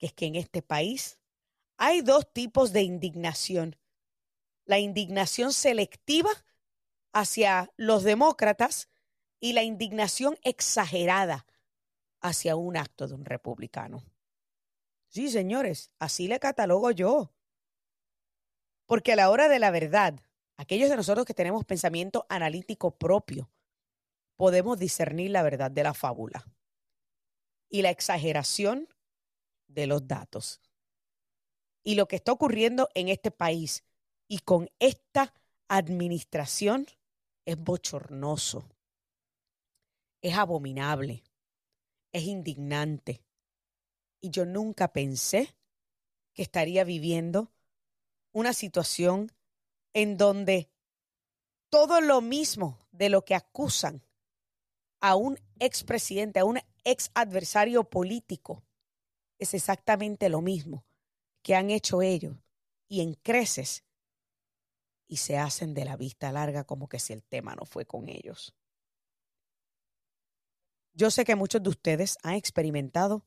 Que 0.00 0.06
es 0.06 0.12
que 0.12 0.26
en 0.26 0.34
este 0.34 0.62
país 0.62 1.20
hay 1.76 2.00
dos 2.00 2.32
tipos 2.32 2.72
de 2.72 2.82
indignación. 2.82 3.76
La 4.64 4.80
indignación 4.80 5.52
selectiva 5.52 6.30
hacia 7.12 7.72
los 7.76 8.02
demócratas 8.02 8.88
y 9.40 9.52
la 9.52 9.62
indignación 9.62 10.36
exagerada 10.42 11.46
hacia 12.20 12.56
un 12.56 12.76
acto 12.76 13.06
de 13.06 13.14
un 13.14 13.24
republicano. 13.24 14.04
Sí, 15.08 15.30
señores, 15.30 15.90
así 15.98 16.28
le 16.28 16.38
catalogo 16.38 16.90
yo. 16.90 17.32
Porque 18.86 19.12
a 19.12 19.16
la 19.16 19.30
hora 19.30 19.48
de 19.48 19.58
la 19.58 19.70
verdad, 19.70 20.20
aquellos 20.56 20.90
de 20.90 20.96
nosotros 20.96 21.26
que 21.26 21.34
tenemos 21.34 21.64
pensamiento 21.64 22.26
analítico 22.28 22.96
propio, 22.96 23.50
podemos 24.36 24.78
discernir 24.78 25.30
la 25.30 25.42
verdad 25.42 25.70
de 25.70 25.82
la 25.82 25.94
fábula 25.94 26.44
y 27.68 27.82
la 27.82 27.90
exageración 27.90 28.88
de 29.70 29.86
los 29.86 30.06
datos. 30.06 30.60
Y 31.82 31.94
lo 31.94 32.06
que 32.06 32.16
está 32.16 32.32
ocurriendo 32.32 32.88
en 32.94 33.08
este 33.08 33.30
país 33.30 33.84
y 34.28 34.40
con 34.40 34.70
esta 34.78 35.32
administración 35.68 36.86
es 37.44 37.56
bochornoso, 37.56 38.68
es 40.20 40.34
abominable, 40.34 41.22
es 42.12 42.24
indignante. 42.24 43.24
Y 44.20 44.30
yo 44.30 44.44
nunca 44.44 44.92
pensé 44.92 45.54
que 46.34 46.42
estaría 46.42 46.84
viviendo 46.84 47.50
una 48.32 48.52
situación 48.52 49.32
en 49.94 50.16
donde 50.16 50.70
todo 51.70 52.00
lo 52.00 52.20
mismo 52.20 52.78
de 52.92 53.08
lo 53.08 53.24
que 53.24 53.34
acusan 53.34 54.02
a 55.00 55.16
un 55.16 55.38
expresidente, 55.58 56.40
a 56.40 56.44
un 56.44 56.60
ex 56.84 57.10
adversario 57.14 57.84
político, 57.84 58.62
es 59.40 59.54
exactamente 59.54 60.28
lo 60.28 60.42
mismo 60.42 60.84
que 61.42 61.56
han 61.56 61.70
hecho 61.70 62.02
ellos 62.02 62.36
y 62.86 63.00
en 63.00 63.14
creces 63.14 63.84
y 65.08 65.16
se 65.16 65.38
hacen 65.38 65.74
de 65.74 65.84
la 65.84 65.96
vista 65.96 66.30
larga 66.30 66.62
como 66.64 66.88
que 66.88 67.00
si 67.00 67.12
el 67.12 67.24
tema 67.24 67.56
no 67.56 67.64
fue 67.64 67.86
con 67.86 68.08
ellos. 68.08 68.54
Yo 70.92 71.10
sé 71.10 71.24
que 71.24 71.34
muchos 71.34 71.60
de 71.62 71.70
ustedes 71.70 72.18
han 72.22 72.34
experimentado 72.34 73.26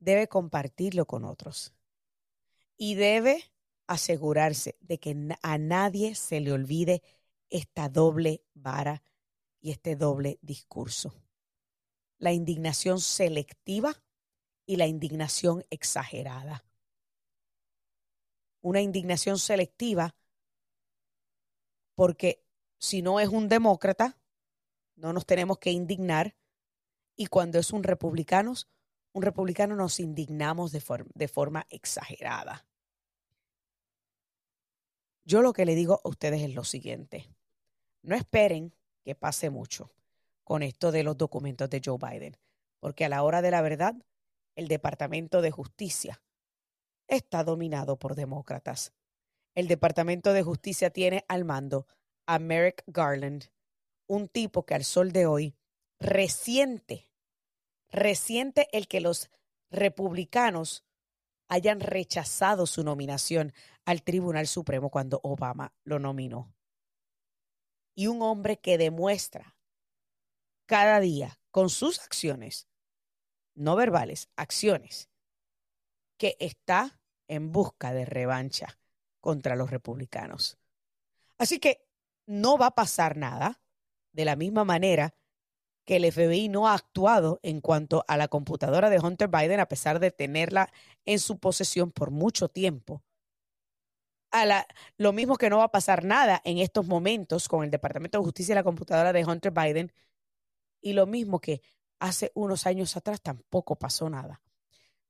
Debe 0.00 0.28
compartirlo 0.28 1.06
con 1.06 1.24
otros. 1.24 1.72
Y 2.76 2.94
debe 2.94 3.42
asegurarse 3.86 4.76
de 4.82 5.00
que 5.00 5.16
a 5.40 5.56
nadie 5.56 6.14
se 6.14 6.40
le 6.40 6.52
olvide 6.52 7.02
esta 7.48 7.88
doble 7.88 8.44
vara 8.52 9.02
y 9.62 9.70
este 9.70 9.96
doble 9.96 10.38
discurso. 10.42 11.14
La 12.18 12.32
indignación 12.32 13.00
selectiva 13.00 13.96
y 14.66 14.76
la 14.76 14.86
indignación 14.86 15.64
exagerada. 15.70 16.66
Una 18.60 18.82
indignación 18.82 19.38
selectiva 19.38 20.14
porque 21.94 22.44
si 22.76 23.00
no 23.00 23.20
es 23.20 23.30
un 23.30 23.48
demócrata, 23.48 24.18
no 24.96 25.14
nos 25.14 25.24
tenemos 25.24 25.56
que 25.56 25.70
indignar 25.70 26.36
y 27.18 27.26
cuando 27.26 27.58
es 27.58 27.72
un 27.72 27.82
republicano, 27.82 28.54
un 29.12 29.22
republicano 29.22 29.74
nos 29.74 29.98
indignamos 29.98 30.70
de, 30.70 30.80
de 31.14 31.28
forma 31.28 31.66
exagerada. 31.68 32.64
Yo 35.24 35.42
lo 35.42 35.52
que 35.52 35.66
le 35.66 35.74
digo 35.74 36.00
a 36.02 36.08
ustedes 36.08 36.42
es 36.42 36.54
lo 36.54 36.62
siguiente. 36.62 37.28
No 38.02 38.14
esperen 38.14 38.72
que 39.02 39.16
pase 39.16 39.50
mucho 39.50 39.92
con 40.44 40.62
esto 40.62 40.92
de 40.92 41.02
los 41.02 41.18
documentos 41.18 41.68
de 41.68 41.82
Joe 41.84 41.98
Biden, 41.98 42.36
porque 42.78 43.04
a 43.04 43.08
la 43.08 43.24
hora 43.24 43.42
de 43.42 43.50
la 43.50 43.62
verdad, 43.62 43.96
el 44.54 44.68
Departamento 44.68 45.42
de 45.42 45.50
Justicia 45.50 46.22
está 47.08 47.42
dominado 47.42 47.98
por 47.98 48.14
demócratas. 48.14 48.92
El 49.56 49.66
Departamento 49.66 50.32
de 50.32 50.44
Justicia 50.44 50.90
tiene 50.90 51.24
al 51.26 51.44
mando 51.44 51.88
a 52.26 52.38
Merrick 52.38 52.84
Garland, 52.86 53.50
un 54.06 54.28
tipo 54.28 54.64
que 54.64 54.74
al 54.74 54.84
sol 54.84 55.10
de 55.10 55.26
hoy 55.26 55.57
resiente, 55.98 57.10
resiente 57.90 58.68
el 58.72 58.88
que 58.88 59.00
los 59.00 59.30
republicanos 59.70 60.84
hayan 61.48 61.80
rechazado 61.80 62.66
su 62.66 62.84
nominación 62.84 63.52
al 63.84 64.02
Tribunal 64.02 64.46
Supremo 64.46 64.90
cuando 64.90 65.20
Obama 65.22 65.74
lo 65.84 65.98
nominó 65.98 66.54
y 67.94 68.06
un 68.06 68.22
hombre 68.22 68.58
que 68.60 68.78
demuestra 68.78 69.56
cada 70.66 71.00
día 71.00 71.40
con 71.50 71.70
sus 71.70 71.98
acciones, 72.00 72.68
no 73.54 73.74
verbales, 73.74 74.28
acciones, 74.36 75.08
que 76.16 76.36
está 76.38 77.00
en 77.26 77.50
busca 77.50 77.92
de 77.92 78.04
revancha 78.04 78.78
contra 79.20 79.56
los 79.56 79.70
republicanos. 79.70 80.58
Así 81.38 81.58
que 81.58 81.88
no 82.26 82.58
va 82.58 82.66
a 82.66 82.74
pasar 82.74 83.16
nada 83.16 83.60
de 84.12 84.24
la 84.24 84.36
misma 84.36 84.64
manera 84.64 85.14
que 85.88 85.96
el 85.96 86.12
FBI 86.12 86.50
no 86.50 86.68
ha 86.68 86.74
actuado 86.74 87.40
en 87.42 87.62
cuanto 87.62 88.04
a 88.08 88.18
la 88.18 88.28
computadora 88.28 88.90
de 88.90 88.98
Hunter 89.00 89.28
Biden 89.28 89.58
a 89.58 89.68
pesar 89.68 90.00
de 90.00 90.10
tenerla 90.10 90.70
en 91.06 91.18
su 91.18 91.38
posesión 91.38 91.92
por 91.92 92.10
mucho 92.10 92.50
tiempo 92.50 93.02
lo 94.96 95.12
mismo 95.12 95.36
que 95.36 95.50
no 95.50 95.58
va 95.58 95.64
a 95.64 95.70
pasar 95.70 96.04
nada 96.04 96.40
en 96.44 96.58
estos 96.58 96.86
momentos 96.86 97.48
con 97.48 97.64
el 97.64 97.70
Departamento 97.70 98.18
de 98.18 98.24
Justicia 98.24 98.52
y 98.52 98.56
la 98.56 98.64
computadora 98.64 99.12
de 99.12 99.24
Hunter 99.24 99.52
Biden. 99.52 99.92
Y 100.80 100.92
lo 100.92 101.06
mismo 101.06 101.40
que 101.40 101.62
hace 101.98 102.30
unos 102.34 102.66
años 102.66 102.96
atrás 102.96 103.20
tampoco 103.20 103.76
pasó 103.76 104.08
nada 104.08 104.40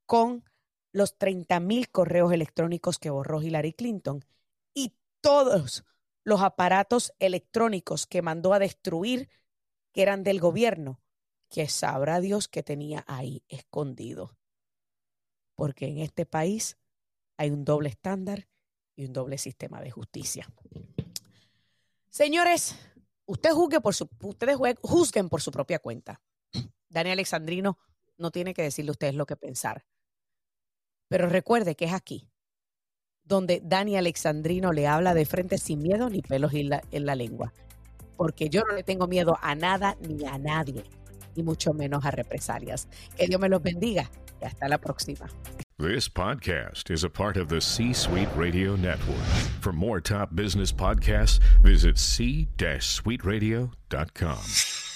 con 0.07 0.45
los 0.93 1.19
30 1.19 1.61
mil 1.61 1.91
correos 1.91 2.33
electrónicos 2.33 2.99
que 2.99 3.11
borró 3.11 3.43
Hillary 3.43 3.75
Clinton 3.75 4.25
y 4.73 4.95
todos 5.21 5.85
los 6.25 6.41
aparatos 6.41 7.13
electrónicos 7.19 8.07
que 8.07 8.23
mandó 8.23 8.55
a 8.55 8.59
destruir 8.59 9.29
que 9.93 10.03
eran 10.03 10.23
del 10.23 10.41
gobierno, 10.41 11.01
que 11.49 11.69
sabrá 11.69 12.21
Dios 12.21 12.49
que 12.49 12.63
tenía 12.63 13.05
ahí 13.07 13.43
escondido. 13.49 14.37
Porque 15.55 15.87
en 15.87 15.99
este 15.99 16.27
país 16.27 16.77
hay 17.37 17.51
un 17.51 17.65
doble 17.65 17.89
estándar 17.89 18.49
y 18.97 19.07
un 19.07 19.13
doble 19.13 19.39
sistema 19.39 19.81
de 19.81 19.91
justicia. 19.91 20.49
Señores, 22.11 22.77
usted 23.27 23.51
juzgue 23.53 23.81
por 23.81 23.95
su, 23.95 24.09
ustedes 24.23 24.57
juzguen 24.83 25.29
por 25.29 25.41
su 25.41 25.51
propia 25.51 25.79
cuenta. 25.79 26.21
Daniel 26.89 27.15
Alexandrino 27.15 27.79
no 28.17 28.31
tiene 28.31 28.55
que 28.55 28.63
decirle 28.63 28.91
a 28.91 28.93
ustedes 28.93 29.15
lo 29.15 29.27
que 29.27 29.37
pensar. 29.37 29.85
Pero 31.09 31.29
recuerde 31.29 31.75
que 31.75 31.87
es 31.87 31.93
aquí 31.93 32.29
donde 33.29 33.61
Dani 33.63 33.97
Alexandrino 33.97 34.73
le 34.73 34.87
habla 34.87 35.13
de 35.13 35.27
frente 35.27 35.59
sin 35.59 35.83
miedo 35.83 36.09
ni 36.09 36.23
pelos 36.23 36.55
en 36.55 36.71
la, 36.71 36.83
en 36.91 37.05
la 37.05 37.15
lengua. 37.15 37.53
Porque 38.19 38.51
yo 38.51 38.65
no 38.69 38.75
le 38.75 38.83
tengo 38.83 39.07
miedo 39.07 39.39
a 39.41 39.55
nada 39.55 39.97
ni 40.07 40.27
a 40.27 40.37
nadie, 40.37 40.85
y 41.35 41.43
mucho 41.43 41.73
menos 41.73 42.05
a 42.05 42.11
represalias. 42.11 42.89
Que 43.17 43.27
Dios 43.27 43.41
me 43.41 43.49
los 43.49 43.63
bendiga 43.63 44.11
y 44.43 44.45
hasta 44.45 44.69
la 44.69 44.77
próxima. 44.77 45.27
This 45.79 46.09
podcast 46.09 46.91
is 46.91 47.05
a 47.05 47.09
part 47.09 47.37
of 47.37 47.49
the 47.49 47.61
C 47.61 47.93
Suite 47.93 48.29
Radio 48.35 48.75
Network. 48.75 49.23
For 49.61 49.73
more 49.73 50.01
top 50.01 50.35
business 50.35 50.73
podcasts, 50.73 51.39
visit 51.63 51.97
c-suiteradio.com. 51.97 54.88